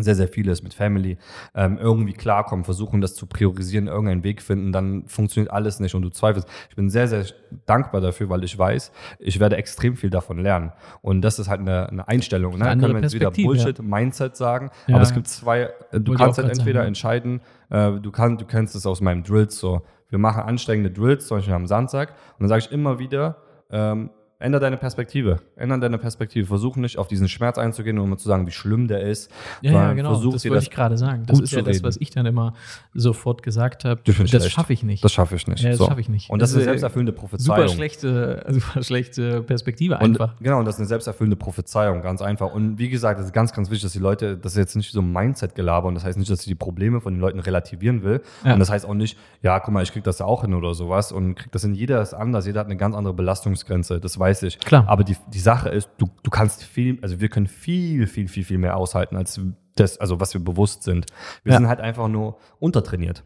sehr, 0.00 0.14
sehr 0.14 0.28
vieles 0.28 0.62
mit 0.62 0.74
Family 0.74 1.18
ähm, 1.54 1.78
irgendwie 1.78 2.12
klarkommen, 2.12 2.64
versuchen 2.64 3.00
das 3.00 3.14
zu 3.14 3.26
priorisieren, 3.26 3.88
irgendeinen 3.88 4.24
Weg 4.24 4.40
finden, 4.40 4.72
dann 4.72 5.04
funktioniert 5.06 5.52
alles 5.52 5.80
nicht 5.80 5.94
und 5.94 6.02
du 6.02 6.08
zweifelst. 6.08 6.48
Ich 6.70 6.76
bin 6.76 6.88
sehr, 6.88 7.08
sehr 7.08 7.26
dankbar 7.66 8.00
dafür, 8.00 8.28
weil 8.30 8.44
ich 8.44 8.56
weiß, 8.56 8.92
ich 9.18 9.40
werde 9.40 9.56
extrem 9.56 9.96
viel 9.96 10.10
davon 10.10 10.38
lernen. 10.38 10.72
Und 11.02 11.22
das 11.22 11.38
ist 11.38 11.48
halt 11.48 11.60
eine, 11.60 11.88
eine 11.88 12.08
Einstellung. 12.08 12.58
Ne? 12.58 12.64
Können 12.64 12.94
wir 12.94 13.02
jetzt 13.02 13.14
wieder 13.14 13.30
Bullshit, 13.30 13.78
ja. 13.78 13.84
Mindset 13.84 14.36
sagen, 14.36 14.70
ja, 14.86 14.94
aber 14.94 15.02
es 15.02 15.12
gibt 15.12 15.28
zwei, 15.28 15.70
äh, 15.90 16.00
du 16.00 16.14
kannst 16.14 16.38
halt 16.38 16.48
entweder 16.48 16.80
sagen, 16.80 16.88
entscheiden, 16.88 17.40
äh, 17.70 17.92
du, 17.92 18.10
kann, 18.10 18.38
du 18.38 18.44
kennst 18.44 18.74
es 18.74 18.86
aus 18.86 19.00
meinem 19.00 19.22
Drills 19.22 19.58
so, 19.58 19.82
wir 20.08 20.18
machen 20.18 20.42
anstrengende 20.42 20.90
Drills, 20.90 21.26
zum 21.26 21.38
Beispiel 21.38 21.54
am 21.54 21.66
Samstag, 21.66 22.10
und 22.10 22.40
dann 22.40 22.48
sage 22.48 22.64
ich 22.66 22.72
immer 22.72 22.98
wieder, 22.98 23.36
ähm, 23.70 24.10
Änder 24.42 24.58
deine 24.58 24.76
Perspektive. 24.76 25.40
Ändern 25.56 25.80
deine 25.80 25.98
Perspektive. 25.98 26.46
Versuch 26.46 26.76
nicht 26.76 26.98
auf 26.98 27.06
diesen 27.06 27.28
Schmerz 27.28 27.58
einzugehen 27.58 27.98
und 27.98 28.10
um 28.10 28.18
zu 28.18 28.26
sagen, 28.26 28.46
wie 28.46 28.50
schlimm 28.50 28.88
der 28.88 29.02
ist. 29.02 29.30
Ja, 29.60 29.72
ja 29.72 29.92
genau. 29.92 30.14
das 30.14 30.44
wollte 30.44 30.62
ich 30.64 30.70
gerade 30.70 30.98
sagen. 30.98 31.24
Das 31.26 31.38
ist 31.38 31.52
ja 31.52 31.62
das, 31.62 31.82
was 31.82 31.96
ich 31.98 32.10
dann 32.10 32.26
immer 32.26 32.54
sofort 32.92 33.42
gesagt 33.42 33.84
habe. 33.84 34.00
Das 34.04 34.48
schaffe 34.50 34.72
ich 34.72 34.82
nicht. 34.82 35.04
Das 35.04 35.12
schaffe 35.12 35.36
ich 35.36 35.46
nicht. 35.46 35.62
Ja, 35.62 35.70
das 35.70 35.78
so. 35.78 35.86
schaffe 35.86 36.00
ich 36.00 36.08
nicht. 36.08 36.28
Und 36.28 36.42
das, 36.42 36.50
das 36.50 36.56
ist 36.56 36.62
eine 36.62 36.72
selbsterfüllende 36.72 37.12
Prophezeiung. 37.12 37.56
Super 37.56 37.68
schlechte, 37.68 38.44
super 38.48 38.82
schlechte 38.82 39.42
Perspektive 39.42 39.98
einfach. 39.98 40.32
Und, 40.32 40.44
genau, 40.44 40.58
und 40.58 40.64
das 40.64 40.74
ist 40.74 40.80
eine 40.80 40.88
selbsterfüllende 40.88 41.36
Prophezeiung, 41.36 42.02
ganz 42.02 42.20
einfach. 42.20 42.52
Und 42.52 42.78
wie 42.78 42.88
gesagt, 42.88 43.20
es 43.20 43.26
ist 43.26 43.32
ganz, 43.32 43.52
ganz 43.52 43.70
wichtig, 43.70 43.84
dass 43.84 43.92
die 43.92 44.00
Leute, 44.00 44.36
das 44.36 44.52
ist 44.52 44.58
jetzt 44.58 44.76
nicht 44.76 44.90
so 44.90 45.00
ein 45.00 45.12
Mindset-Gelaber 45.12 45.86
und 45.86 45.94
das 45.94 46.04
heißt 46.04 46.18
nicht, 46.18 46.30
dass 46.30 46.40
ich 46.40 46.46
die 46.46 46.54
Probleme 46.56 47.00
von 47.00 47.14
den 47.14 47.20
Leuten 47.20 47.38
relativieren 47.38 48.02
will. 48.02 48.20
Ja. 48.44 48.54
Und 48.54 48.58
das 48.58 48.70
heißt 48.70 48.86
auch 48.86 48.94
nicht, 48.94 49.16
ja, 49.42 49.60
guck 49.60 49.72
mal, 49.72 49.82
ich 49.82 49.92
krieg 49.92 50.02
das 50.04 50.18
ja 50.18 50.26
auch 50.26 50.42
hin 50.42 50.54
oder 50.54 50.74
sowas 50.74 51.12
und 51.12 51.36
krieg 51.36 51.52
das 51.52 51.62
hin. 51.62 51.74
Jeder 51.74 52.02
ist 52.02 52.14
anders, 52.14 52.46
jeder 52.46 52.60
hat 52.60 52.66
eine 52.66 52.76
ganz 52.76 52.96
andere 52.96 53.14
Belastungsgrenze, 53.14 54.00
das 54.00 54.18
weiß 54.18 54.31
ich. 54.40 54.58
Klar. 54.60 54.84
Aber 54.88 55.04
die 55.04 55.16
die, 55.28 55.40
Sache 55.40 55.68
ist, 55.68 55.90
du, 55.98 56.08
du 56.22 56.30
kannst 56.30 56.62
viel, 56.62 56.98
also 57.02 57.20
wir 57.20 57.28
können 57.28 57.48
viel, 57.48 58.06
viel, 58.06 58.28
viel, 58.28 58.44
viel 58.44 58.58
mehr 58.58 58.76
aushalten, 58.76 59.16
als 59.16 59.38
das, 59.76 59.98
also 59.98 60.20
was 60.20 60.32
wir 60.32 60.42
bewusst 60.42 60.84
sind. 60.84 61.06
Wir 61.44 61.52
ja. 61.52 61.58
sind 61.58 61.68
halt 61.68 61.80
einfach 61.80 62.08
nur 62.08 62.38
untertrainiert. 62.58 63.24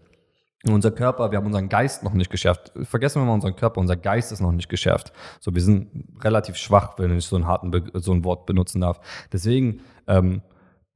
Und 0.64 0.74
unser 0.74 0.90
Körper, 0.90 1.30
wir 1.30 1.38
haben 1.38 1.46
unseren 1.46 1.68
Geist 1.68 2.02
noch 2.02 2.12
nicht 2.12 2.30
geschärft. 2.30 2.72
Vergessen 2.82 3.22
wir 3.22 3.26
mal 3.26 3.34
unseren 3.34 3.54
Körper, 3.54 3.80
unser 3.80 3.96
Geist 3.96 4.32
ist 4.32 4.40
noch 4.40 4.52
nicht 4.52 4.68
geschärft. 4.68 5.12
So, 5.38 5.54
wir 5.54 5.62
sind 5.62 5.88
relativ 6.22 6.56
schwach, 6.56 6.98
wenn 6.98 7.16
ich 7.16 7.26
so 7.26 7.36
einen 7.36 7.46
harten, 7.46 7.72
so 7.94 8.12
ein 8.12 8.24
Wort 8.24 8.46
benutzen 8.46 8.80
darf. 8.80 9.00
Deswegen 9.32 9.80
ähm, 10.08 10.42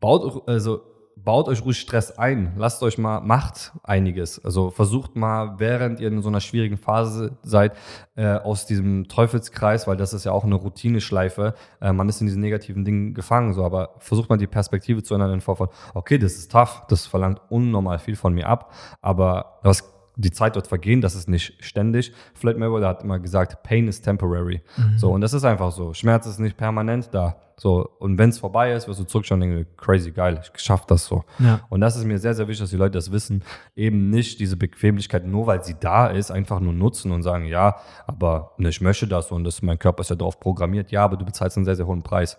baut, 0.01 0.49
also 0.49 0.83
baut 1.25 1.49
euch 1.49 1.65
ruhig 1.65 1.79
Stress 1.79 2.19
ein. 2.19 2.53
Lasst 2.57 2.83
euch 2.83 2.99
mal, 2.99 3.21
macht 3.21 3.73
einiges. 3.83 4.45
Also 4.45 4.71
versucht 4.71 5.17
mal, 5.17 5.59
während 5.59 6.01
ihr 6.01 6.09
in 6.09 6.23
so 6.23 6.29
einer 6.29 6.41
schwierigen 6.41 6.77
Phase 6.77 7.39
seid, 7.43 7.77
äh, 8.17 8.37
aus 8.37 8.67
diesem 8.67 9.09
Teufelskreis, 9.09 9.87
weil 9.87 9.97
das 9.97 10.13
ist 10.13 10.25
ja 10.25 10.33
auch 10.33 10.45
eine 10.45 10.55
Routineschleife. 10.55 11.55
Äh, 11.81 11.93
man 11.93 12.09
ist 12.09 12.21
in 12.21 12.27
diesen 12.27 12.41
negativen 12.41 12.85
Dingen 12.85 13.15
gefangen, 13.15 13.53
so, 13.53 13.65
aber 13.65 13.95
versucht 13.99 14.31
mal 14.31 14.37
die 14.37 14.47
Perspektive 14.47 15.03
zu 15.03 15.15
ändern 15.15 15.35
in 15.35 15.41
von, 15.41 15.69
okay, 15.95 16.19
das 16.19 16.35
ist 16.35 16.53
tough, 16.53 16.83
das 16.89 17.07
verlangt 17.07 17.41
unnormal 17.49 17.99
viel 17.99 18.17
von 18.17 18.35
mir 18.35 18.47
ab, 18.47 18.73
aber 19.01 19.59
was 19.63 20.00
die 20.21 20.31
Zeit 20.31 20.57
dort 20.57 20.67
vergehen, 20.67 21.01
das 21.01 21.15
ist 21.15 21.29
nicht 21.29 21.65
ständig. 21.65 22.13
Floyd 22.35 22.59
Mayweather 22.59 22.89
hat 22.89 23.03
immer 23.03 23.19
gesagt, 23.19 23.63
Pain 23.63 23.89
is 23.89 24.01
temporary. 24.01 24.63
Mhm. 24.77 24.99
So, 24.99 25.11
und 25.13 25.21
das 25.21 25.33
ist 25.33 25.45
einfach 25.45 25.73
so. 25.73 25.95
Schmerz 25.95 26.27
ist 26.27 26.39
nicht 26.39 26.57
permanent 26.57 27.09
da. 27.13 27.37
So, 27.57 27.91
und 27.99 28.17
wenn 28.17 28.31
es 28.31 28.39
vorbei 28.39 28.73
ist, 28.73 28.89
wirst 28.89 29.01
du 29.01 29.05
zurückschauen 29.05 29.43
und 29.43 29.51
denken, 29.51 29.67
crazy 29.77 30.13
geil, 30.13 30.41
ich 30.43 30.63
schaff 30.63 30.87
das 30.87 31.05
so. 31.05 31.25
Ja. 31.39 31.61
Und 31.69 31.83
das 31.83 31.95
ist 31.97 32.05
mir 32.05 32.19
sehr, 32.19 32.35
sehr 32.35 32.49
wichtig, 32.49 32.63
dass 32.63 32.71
die 32.71 32.77
Leute 32.77 32.93
das 32.93 33.13
wissen, 33.13 33.45
eben 33.77 34.09
nicht 34.09 34.41
diese 34.41 34.57
Bequemlichkeit, 34.57 35.27
nur 35.27 35.47
weil 35.47 35.63
sie 35.63 35.77
da 35.79 36.07
ist, 36.07 36.31
einfach 36.31 36.61
nur 36.61 36.73
nutzen 36.73 37.13
und 37.13 37.23
sagen, 37.23 37.45
ja, 37.45 37.77
aber 38.07 38.53
ne, 38.57 38.71
ich 38.71 38.81
möchte 38.81 39.07
das 39.07 39.31
und 39.31 39.45
das, 39.45 39.61
mein 39.61 39.79
Körper 39.79 40.01
ist 40.01 40.09
ja 40.09 40.17
darauf 40.17 40.41
programmiert, 40.41 40.91
ja, 40.91 41.05
aber 41.05 41.19
du 41.19 41.25
bezahlst 41.27 41.59
einen 41.59 41.67
sehr, 41.67 41.77
sehr 41.77 41.87
hohen 41.87 42.03
Preis. 42.03 42.39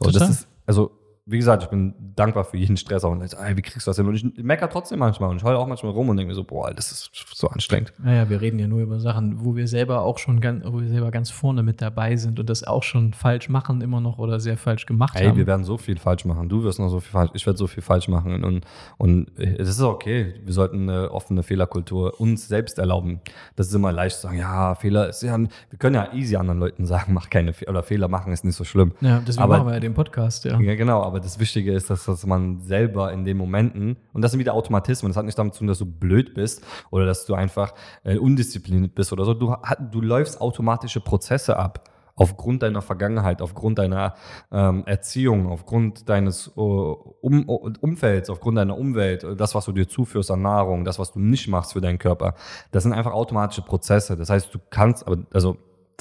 So, 0.00 0.10
das 0.10 0.28
ist, 0.28 0.48
also 0.66 0.90
wie 1.28 1.38
gesagt, 1.38 1.64
ich 1.64 1.68
bin 1.68 1.92
dankbar 2.14 2.44
für 2.44 2.56
jeden 2.56 2.76
Stress 2.76 3.02
auch. 3.02 3.10
Und 3.10 3.24
ich, 3.24 3.36
ey, 3.36 3.56
wie 3.56 3.62
kriegst 3.62 3.84
du 3.84 3.90
das 3.90 3.96
hin? 3.96 4.06
Und 4.06 4.14
ich 4.14 4.24
meckere 4.44 4.70
trotzdem 4.70 5.00
manchmal 5.00 5.28
und 5.30 5.38
ich 5.38 5.42
heule 5.42 5.58
auch 5.58 5.66
manchmal 5.66 5.90
rum 5.90 6.08
und 6.08 6.16
denke 6.16 6.28
mir 6.28 6.36
so, 6.36 6.44
boah, 6.44 6.72
das 6.72 6.92
ist 6.92 7.10
so 7.34 7.48
anstrengend. 7.48 7.92
Naja, 7.98 8.30
wir 8.30 8.40
reden 8.40 8.60
ja 8.60 8.68
nur 8.68 8.80
über 8.80 9.00
Sachen, 9.00 9.44
wo 9.44 9.56
wir 9.56 9.66
selber 9.66 10.02
auch 10.02 10.18
schon 10.18 10.40
ganz, 10.40 10.64
wo 10.64 10.80
wir 10.80 10.88
selber 10.88 11.10
ganz 11.10 11.30
vorne 11.30 11.64
mit 11.64 11.82
dabei 11.82 12.14
sind 12.14 12.38
und 12.38 12.48
das 12.48 12.62
auch 12.62 12.84
schon 12.84 13.12
falsch 13.12 13.48
machen 13.48 13.80
immer 13.80 14.00
noch 14.00 14.18
oder 14.18 14.38
sehr 14.38 14.56
falsch 14.56 14.86
gemacht 14.86 15.16
ey, 15.16 15.26
haben. 15.26 15.36
wir 15.36 15.48
werden 15.48 15.64
so 15.64 15.78
viel 15.78 15.98
falsch 15.98 16.24
machen. 16.24 16.48
Du 16.48 16.62
wirst 16.62 16.78
noch 16.78 16.90
so 16.90 17.00
viel 17.00 17.10
falsch, 17.10 17.32
ich 17.34 17.44
werde 17.44 17.58
so 17.58 17.66
viel 17.66 17.82
falsch 17.82 18.06
machen 18.06 18.44
und, 18.44 18.64
und 18.96 19.36
es 19.36 19.68
ist 19.68 19.80
okay. 19.80 20.34
Wir 20.44 20.52
sollten 20.52 20.88
eine 20.88 21.10
offene 21.10 21.42
Fehlerkultur 21.42 22.20
uns 22.20 22.46
selbst 22.46 22.78
erlauben. 22.78 23.20
Das 23.56 23.66
ist 23.66 23.74
immer 23.74 23.90
leicht 23.90 24.14
zu 24.14 24.22
sagen, 24.22 24.38
ja, 24.38 24.76
Fehler 24.76 25.08
ist 25.08 25.22
ja, 25.22 25.36
wir 25.36 25.78
können 25.80 25.96
ja 25.96 26.12
easy 26.12 26.36
anderen 26.36 26.60
Leuten 26.60 26.86
sagen, 26.86 27.14
mach 27.14 27.30
keine 27.30 27.52
Fehler 27.52 27.70
oder 27.70 27.82
Fehler 27.82 28.06
machen 28.06 28.32
ist 28.32 28.44
nicht 28.44 28.54
so 28.54 28.62
schlimm. 28.62 28.92
Ja, 29.00 29.20
deswegen 29.26 29.42
aber, 29.42 29.58
machen 29.58 29.66
wir 29.66 29.74
ja 29.74 29.80
den 29.80 29.94
Podcast, 29.94 30.44
ja. 30.44 30.60
Ja, 30.60 30.76
genau, 30.76 31.02
aber 31.02 31.15
das 31.20 31.38
Wichtige 31.38 31.72
ist, 31.72 31.90
dass, 31.90 32.04
dass 32.04 32.26
man 32.26 32.60
selber 32.60 33.12
in 33.12 33.24
den 33.24 33.36
Momenten, 33.36 33.96
und 34.12 34.22
das 34.22 34.30
sind 34.32 34.40
wieder 34.40 34.54
Automatismen, 34.54 35.10
das 35.10 35.16
hat 35.16 35.24
nicht 35.24 35.38
damit 35.38 35.54
zu 35.54 35.60
tun, 35.60 35.68
dass 35.68 35.78
du 35.78 35.86
blöd 35.86 36.34
bist 36.34 36.64
oder 36.90 37.06
dass 37.06 37.26
du 37.26 37.34
einfach 37.34 37.74
äh, 38.04 38.16
undiszipliniert 38.16 38.94
bist 38.94 39.12
oder 39.12 39.24
so. 39.24 39.34
Du, 39.34 39.54
du 39.90 40.00
läufst 40.00 40.40
automatische 40.40 41.00
Prozesse 41.00 41.56
ab 41.56 41.90
aufgrund 42.16 42.62
deiner 42.62 42.82
Vergangenheit, 42.82 43.42
aufgrund 43.42 43.78
deiner 43.78 44.14
ähm, 44.50 44.84
Erziehung, 44.86 45.46
aufgrund 45.48 46.08
deines 46.08 46.50
uh, 46.56 46.96
um, 47.20 47.46
Umfelds, 47.48 48.30
aufgrund 48.30 48.56
deiner 48.56 48.76
Umwelt, 48.76 49.26
das, 49.36 49.54
was 49.54 49.66
du 49.66 49.72
dir 49.72 49.86
zuführst 49.86 50.30
an 50.30 50.42
Nahrung, 50.42 50.84
das, 50.84 50.98
was 50.98 51.12
du 51.12 51.20
nicht 51.20 51.46
machst 51.48 51.74
für 51.74 51.82
deinen 51.82 51.98
Körper, 51.98 52.34
das 52.72 52.82
sind 52.82 52.94
einfach 52.94 53.12
automatische 53.12 53.62
Prozesse. 53.62 54.16
Das 54.16 54.30
heißt, 54.30 54.52
du 54.52 54.58
kannst, 54.70 55.06
aber 55.06 55.18
also 55.32 55.58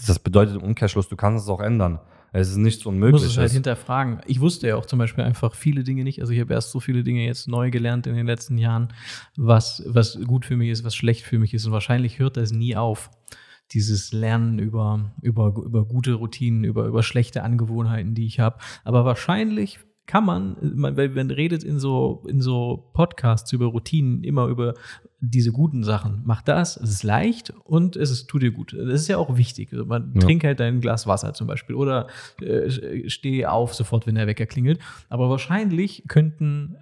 das 0.07 0.19
bedeutet 0.19 0.55
im 0.55 0.63
Umkehrschluss, 0.63 1.09
du 1.09 1.17
kannst 1.17 1.43
es 1.43 1.49
auch 1.49 1.61
ändern. 1.61 1.99
Es 2.37 2.49
ist 2.49 2.57
nichts 2.57 2.85
Unmögliches. 2.85 3.27
Muss 3.27 3.31
es 3.31 3.37
halt 3.37 3.51
hinterfragen. 3.51 4.19
Ich 4.25 4.41
wusste 4.41 4.67
ja 4.67 4.75
auch 4.75 4.85
zum 4.85 4.99
Beispiel 4.99 5.23
einfach 5.23 5.55
viele 5.55 5.85
Dinge 5.85 6.03
nicht. 6.03 6.19
Also 6.19 6.33
ich 6.33 6.41
habe 6.41 6.53
erst 6.53 6.71
so 6.71 6.81
viele 6.81 7.01
Dinge 7.01 7.25
jetzt 7.25 7.47
neu 7.47 7.71
gelernt 7.71 8.07
in 8.07 8.15
den 8.15 8.25
letzten 8.25 8.57
Jahren, 8.57 8.89
was, 9.37 9.81
was 9.87 10.19
gut 10.25 10.43
für 10.45 10.57
mich 10.57 10.69
ist, 10.69 10.83
was 10.83 10.95
schlecht 10.95 11.23
für 11.23 11.39
mich 11.39 11.53
ist. 11.53 11.65
Und 11.65 11.71
wahrscheinlich 11.71 12.19
hört 12.19 12.35
das 12.35 12.51
nie 12.51 12.75
auf. 12.75 13.09
Dieses 13.71 14.11
Lernen 14.11 14.59
über, 14.59 15.13
über, 15.21 15.53
über 15.65 15.85
gute 15.85 16.13
Routinen, 16.15 16.65
über, 16.65 16.85
über 16.87 17.03
schlechte 17.03 17.41
Angewohnheiten, 17.41 18.15
die 18.15 18.25
ich 18.25 18.41
habe. 18.41 18.57
Aber 18.83 19.05
wahrscheinlich 19.05 19.79
kann 20.07 20.25
man, 20.25 20.55
man, 20.75 20.95
man 20.95 21.31
redet 21.31 21.63
in 21.63 21.79
so, 21.79 22.23
in 22.27 22.41
so 22.41 22.89
Podcasts 22.93 23.51
über 23.53 23.65
Routinen 23.65 24.23
immer 24.23 24.47
über 24.47 24.75
diese 25.19 25.51
guten 25.51 25.83
Sachen. 25.83 26.21
Mach 26.25 26.41
das, 26.41 26.77
es 26.77 26.89
ist 26.89 27.03
leicht 27.03 27.53
und 27.63 27.95
es 27.95 28.11
ist, 28.11 28.27
tut 28.27 28.43
dir 28.43 28.51
gut. 28.51 28.73
Das 28.73 29.01
ist 29.01 29.07
ja 29.07 29.17
auch 29.17 29.37
wichtig. 29.37 29.71
Also 29.71 29.85
man 29.85 30.11
ja. 30.13 30.21
trink 30.21 30.43
halt 30.43 30.61
ein 30.61 30.81
Glas 30.81 31.07
Wasser 31.07 31.33
zum 31.33 31.47
Beispiel 31.47 31.75
oder 31.75 32.07
äh, 32.41 33.09
steh 33.09 33.45
auf 33.45 33.73
sofort, 33.73 34.05
wenn 34.05 34.15
der 34.15 34.27
Wecker 34.27 34.45
klingelt. 34.45 34.79
Aber 35.09 35.29
wahrscheinlich 35.29 36.03
könnten 36.07 36.75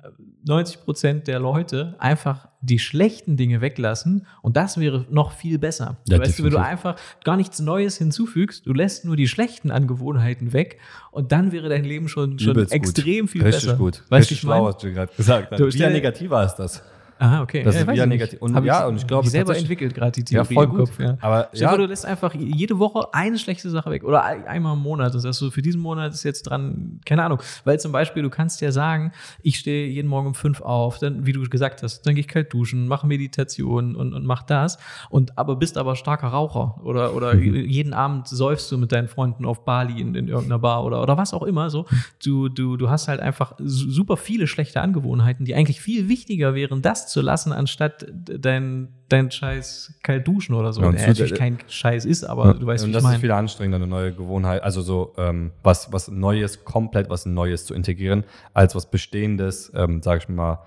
90 0.45 0.81
Prozent 0.81 1.27
der 1.27 1.39
Leute 1.39 1.95
einfach 1.99 2.47
die 2.61 2.79
schlechten 2.79 3.35
Dinge 3.35 3.61
weglassen 3.61 4.25
und 4.41 4.55
das 4.55 4.77
wäre 4.79 5.05
noch 5.09 5.33
viel 5.33 5.59
besser. 5.59 5.97
Ja, 6.07 6.19
weißt 6.19 6.39
du, 6.39 6.43
wenn 6.43 6.51
du 6.51 6.61
einfach 6.61 6.95
gar 7.23 7.35
nichts 7.35 7.59
Neues 7.59 7.97
hinzufügst, 7.97 8.65
du 8.65 8.73
lässt 8.73 9.05
nur 9.05 9.15
die 9.15 9.27
schlechten 9.27 9.71
Angewohnheiten 9.71 10.53
weg 10.53 10.79
und 11.11 11.31
dann 11.31 11.51
wäre 11.51 11.69
dein 11.69 11.83
Leben 11.83 12.07
schon, 12.07 12.39
schon 12.39 12.57
extrem 12.69 13.27
viel 13.27 13.43
Richtig 13.43 13.61
besser. 13.61 13.71
Richtig 13.73 13.77
gut. 13.79 14.03
Weißt 14.09 14.31
Richtig 14.31 14.39
schlau, 14.39 14.65
was 14.65 14.77
du 14.77 14.93
gerade 14.93 15.13
gesagt 15.15 15.51
hast. 15.51 15.59
Wie 15.59 15.83
negativer 15.87 16.43
ist 16.43 16.55
das? 16.55 16.83
Aha, 17.20 17.41
okay. 17.41 17.64
Das 17.64 17.76
ja, 17.76 17.82
ist 17.82 17.88
wieder 17.88 18.05
negativ. 18.05 18.41
Und, 18.41 18.64
ja, 18.64 18.88
und 18.88 18.97
ich 18.97 19.07
glaube, 19.07 19.30
selber 19.30 19.55
entwickelt 19.55 19.93
gerade 19.93 20.11
die 20.11 20.24
Theorie 20.24 20.53
ja, 20.53 20.61
voll 20.61 20.66
im 20.66 20.74
Kopf. 20.74 20.99
Ja. 20.99 21.18
Aber 21.22 21.49
Stell 21.53 21.61
ja. 21.64 21.78
du 21.78 21.86
lässt 21.86 22.05
einfach 22.05 22.34
jede 22.34 22.80
Woche 22.80 23.07
eine 23.14 23.38
schlechte 23.38 23.70
Sache 23.70 23.91
weg 23.91 24.03
oder 24.03 24.24
einmal 24.24 24.74
im 24.74 24.82
Monat. 24.82 25.14
Das 25.14 25.26
heißt, 25.26 25.39
so 25.39 25.51
für 25.51 25.61
diesen 25.61 25.82
Monat 25.82 26.14
ist 26.14 26.24
jetzt 26.24 26.43
dran, 26.43 26.99
keine 27.05 27.24
Ahnung. 27.24 27.39
Weil 27.64 27.80
zum 27.80 27.91
Beispiel, 27.91 28.24
du 28.24 28.30
kannst 28.30 28.61
ja 28.61 28.72
sagen, 28.72 29.11
ich 29.41 29.59
stehe 29.59 29.88
jeden 29.88 30.07
Morgen 30.09 30.28
um 30.28 30.36
fünf 30.36 30.61
auf, 30.61 30.99
dann, 30.99 31.26
wie 31.26 31.32
du 31.32 31.47
gesagt 31.47 31.84
hast, 31.84 32.01
dann 32.01 32.16
gehe 32.16 32.22
ich 32.22 32.28
kalt 32.28 32.53
duschen, 32.53 32.88
mache 32.88 33.07
Meditation 33.07 33.95
und, 33.95 34.14
und 34.14 34.26
mach 34.26 34.43
das. 34.43 34.78
Und 35.09 35.38
aber 35.38 35.55
bist 35.55 35.78
aber 35.78 35.95
starker 35.95 36.28
Raucher 36.28 36.80
oder, 36.84 37.16
oder 37.16 37.36
mhm. 37.36 37.55
jeden 37.55 37.93
Abend 37.93 38.28
säufst 38.28 38.72
du 38.72 38.78
mit 38.78 38.91
deinen 38.91 39.07
Freunden 39.07 39.45
auf 39.45 39.66
Bali 39.66 40.01
in, 40.01 40.16
in 40.16 40.28
irgendeiner 40.28 40.59
Bar 40.59 40.84
oder, 40.84 41.01
oder 41.01 41.18
was 41.18 41.34
auch 41.34 41.43
immer. 41.43 41.70
So, 41.70 41.86
du, 42.24 42.49
du, 42.49 42.78
du 42.78 42.89
hast 42.89 43.07
halt 43.07 43.20
einfach 43.20 43.53
super 43.59 44.18
viele 44.18 44.47
schlechte 44.47 44.82
Angewohnheiten, 44.82 45.45
die 45.45 45.55
eigentlich 45.55 45.80
viel 45.80 46.09
wichtiger 46.09 46.55
wären, 46.55 46.82
das 46.82 47.02
zu 47.07 47.21
lassen, 47.21 47.51
anstatt 47.53 47.83
statt 47.83 48.05
dein, 48.39 48.89
dein 49.09 49.31
Scheiß 49.31 49.93
kalt 50.03 50.27
duschen 50.27 50.55
oder 50.55 50.73
so. 50.73 50.81
Ja, 50.81 50.91
der 50.91 51.07
natürlich 51.07 51.33
kein 51.35 51.57
Scheiß 51.67 52.05
ist, 52.05 52.23
aber 52.23 52.47
ja, 52.47 52.53
du 52.53 52.65
weißt, 52.65 52.85
wie 52.85 52.89
ich 52.89 52.95
das 52.95 53.03
ist 53.03 53.17
viel 53.17 53.31
anstrengender, 53.31 53.77
eine 53.77 53.87
neue 53.87 54.13
Gewohnheit, 54.13 54.63
also 54.63 54.81
so 54.81 55.13
ähm, 55.17 55.51
was, 55.63 55.91
was 55.91 56.09
Neues, 56.09 56.63
komplett 56.63 57.09
was 57.09 57.25
Neues 57.25 57.65
zu 57.65 57.73
integrieren, 57.73 58.23
als 58.53 58.75
was 58.75 58.89
Bestehendes, 58.89 59.71
ähm, 59.75 60.01
sag 60.01 60.21
ich 60.21 60.29
mal, 60.29 60.59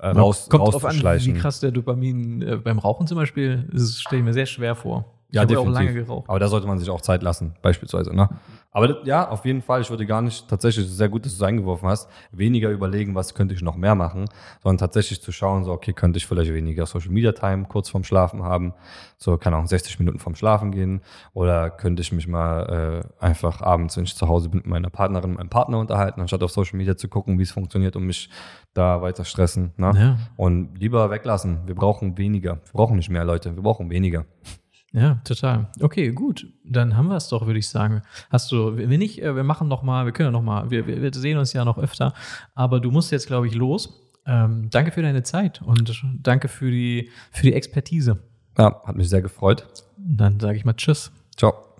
äh, 0.00 0.08
raus, 0.08 0.48
Kommt 0.48 0.72
drauf 0.72 0.84
an, 0.84 0.96
wie 0.96 1.34
krass 1.34 1.60
der 1.60 1.70
Dopamin 1.70 2.42
äh, 2.42 2.56
beim 2.56 2.78
Rauchen 2.78 3.06
zum 3.06 3.18
Beispiel, 3.18 3.68
das 3.72 4.00
stelle 4.00 4.20
ich 4.20 4.24
mir 4.24 4.34
sehr 4.34 4.46
schwer 4.46 4.74
vor. 4.74 5.04
Ich 5.34 5.36
Ja, 5.36 5.42
habe 5.42 5.58
auch 5.58 5.66
lange 5.66 5.92
geraucht. 5.92 6.28
Aber 6.28 6.38
da 6.38 6.46
sollte 6.46 6.68
man 6.68 6.78
sich 6.78 6.88
auch 6.90 7.00
Zeit 7.00 7.24
lassen, 7.24 7.54
beispielsweise. 7.60 8.14
Ne? 8.14 8.28
Aber 8.70 9.04
ja, 9.04 9.28
auf 9.28 9.44
jeden 9.44 9.62
Fall, 9.62 9.80
ich 9.80 9.90
würde 9.90 10.06
gar 10.06 10.22
nicht, 10.22 10.48
tatsächlich, 10.48 10.88
sehr 10.88 11.08
gut, 11.08 11.24
dass 11.24 11.36
du 11.36 11.42
es 11.42 11.48
eingeworfen 11.48 11.88
hast, 11.88 12.08
weniger 12.30 12.70
überlegen, 12.70 13.16
was 13.16 13.34
könnte 13.34 13.52
ich 13.52 13.60
noch 13.60 13.74
mehr 13.74 13.96
machen, 13.96 14.26
sondern 14.62 14.78
tatsächlich 14.78 15.20
zu 15.22 15.32
schauen, 15.32 15.64
so, 15.64 15.72
okay, 15.72 15.92
könnte 15.92 16.18
ich 16.18 16.26
vielleicht 16.26 16.52
weniger 16.52 16.86
Social 16.86 17.10
Media 17.10 17.32
Time 17.32 17.64
kurz 17.68 17.88
vorm 17.88 18.04
Schlafen 18.04 18.44
haben, 18.44 18.74
so, 19.16 19.36
keine 19.38 19.56
Ahnung, 19.56 19.66
60 19.66 19.98
Minuten 19.98 20.20
vorm 20.20 20.36
Schlafen 20.36 20.70
gehen, 20.70 21.02
oder 21.32 21.70
könnte 21.70 22.02
ich 22.02 22.12
mich 22.12 22.28
mal 22.28 23.02
äh, 23.20 23.24
einfach 23.24 23.60
abends, 23.60 23.96
wenn 23.96 24.04
ich 24.04 24.14
zu 24.14 24.28
Hause 24.28 24.50
bin, 24.50 24.58
mit 24.58 24.66
meiner 24.66 24.90
Partnerin, 24.90 25.34
meinem 25.34 25.50
Partner 25.50 25.78
unterhalten, 25.80 26.20
anstatt 26.20 26.42
auf 26.44 26.52
Social 26.52 26.76
Media 26.76 26.96
zu 26.96 27.08
gucken, 27.08 27.38
wie 27.40 27.44
es 27.44 27.52
funktioniert 27.52 27.96
und 27.96 28.04
mich 28.04 28.28
da 28.72 29.02
weiter 29.02 29.24
stressen. 29.24 29.72
Ne? 29.76 29.92
Ja. 29.96 30.18
Und 30.36 30.78
lieber 30.78 31.10
weglassen. 31.10 31.60
Wir 31.66 31.74
brauchen 31.74 32.18
weniger. 32.18 32.54
Wir 32.54 32.72
brauchen 32.72 32.96
nicht 32.96 33.08
mehr 33.08 33.24
Leute, 33.24 33.54
wir 33.54 33.62
brauchen 33.62 33.88
weniger. 33.90 34.24
Ja, 34.94 35.16
total. 35.24 35.66
Okay, 35.80 36.12
gut. 36.12 36.46
Dann 36.64 36.96
haben 36.96 37.08
wir 37.08 37.16
es 37.16 37.28
doch, 37.28 37.46
würde 37.46 37.58
ich 37.58 37.68
sagen. 37.68 38.02
Hast 38.30 38.52
du, 38.52 38.76
wenn 38.76 38.88
nicht, 38.90 39.20
äh, 39.20 39.34
wir 39.34 39.42
machen 39.42 39.66
noch 39.66 39.82
mal, 39.82 40.04
wir 40.04 40.12
können 40.12 40.32
noch 40.32 40.42
mal, 40.42 40.70
wir, 40.70 40.86
wir, 40.86 41.12
sehen 41.12 41.36
uns 41.36 41.52
ja 41.52 41.64
noch 41.64 41.78
öfter, 41.78 42.14
aber 42.54 42.78
du 42.78 42.92
musst 42.92 43.10
jetzt, 43.10 43.26
glaube 43.26 43.48
ich, 43.48 43.54
los. 43.54 44.00
Ähm, 44.24 44.68
danke 44.70 44.92
für 44.92 45.02
deine 45.02 45.24
Zeit 45.24 45.60
und 45.62 46.00
danke 46.22 46.48
für 46.48 46.70
die, 46.70 47.10
für 47.32 47.42
die 47.42 47.54
Expertise. 47.54 48.20
Ja, 48.56 48.80
hat 48.84 48.96
mich 48.96 49.08
sehr 49.08 49.20
gefreut. 49.20 49.66
Dann 49.98 50.38
sage 50.38 50.56
ich 50.56 50.64
mal 50.64 50.74
Tschüss. 50.74 51.10
Ciao. 51.36 51.73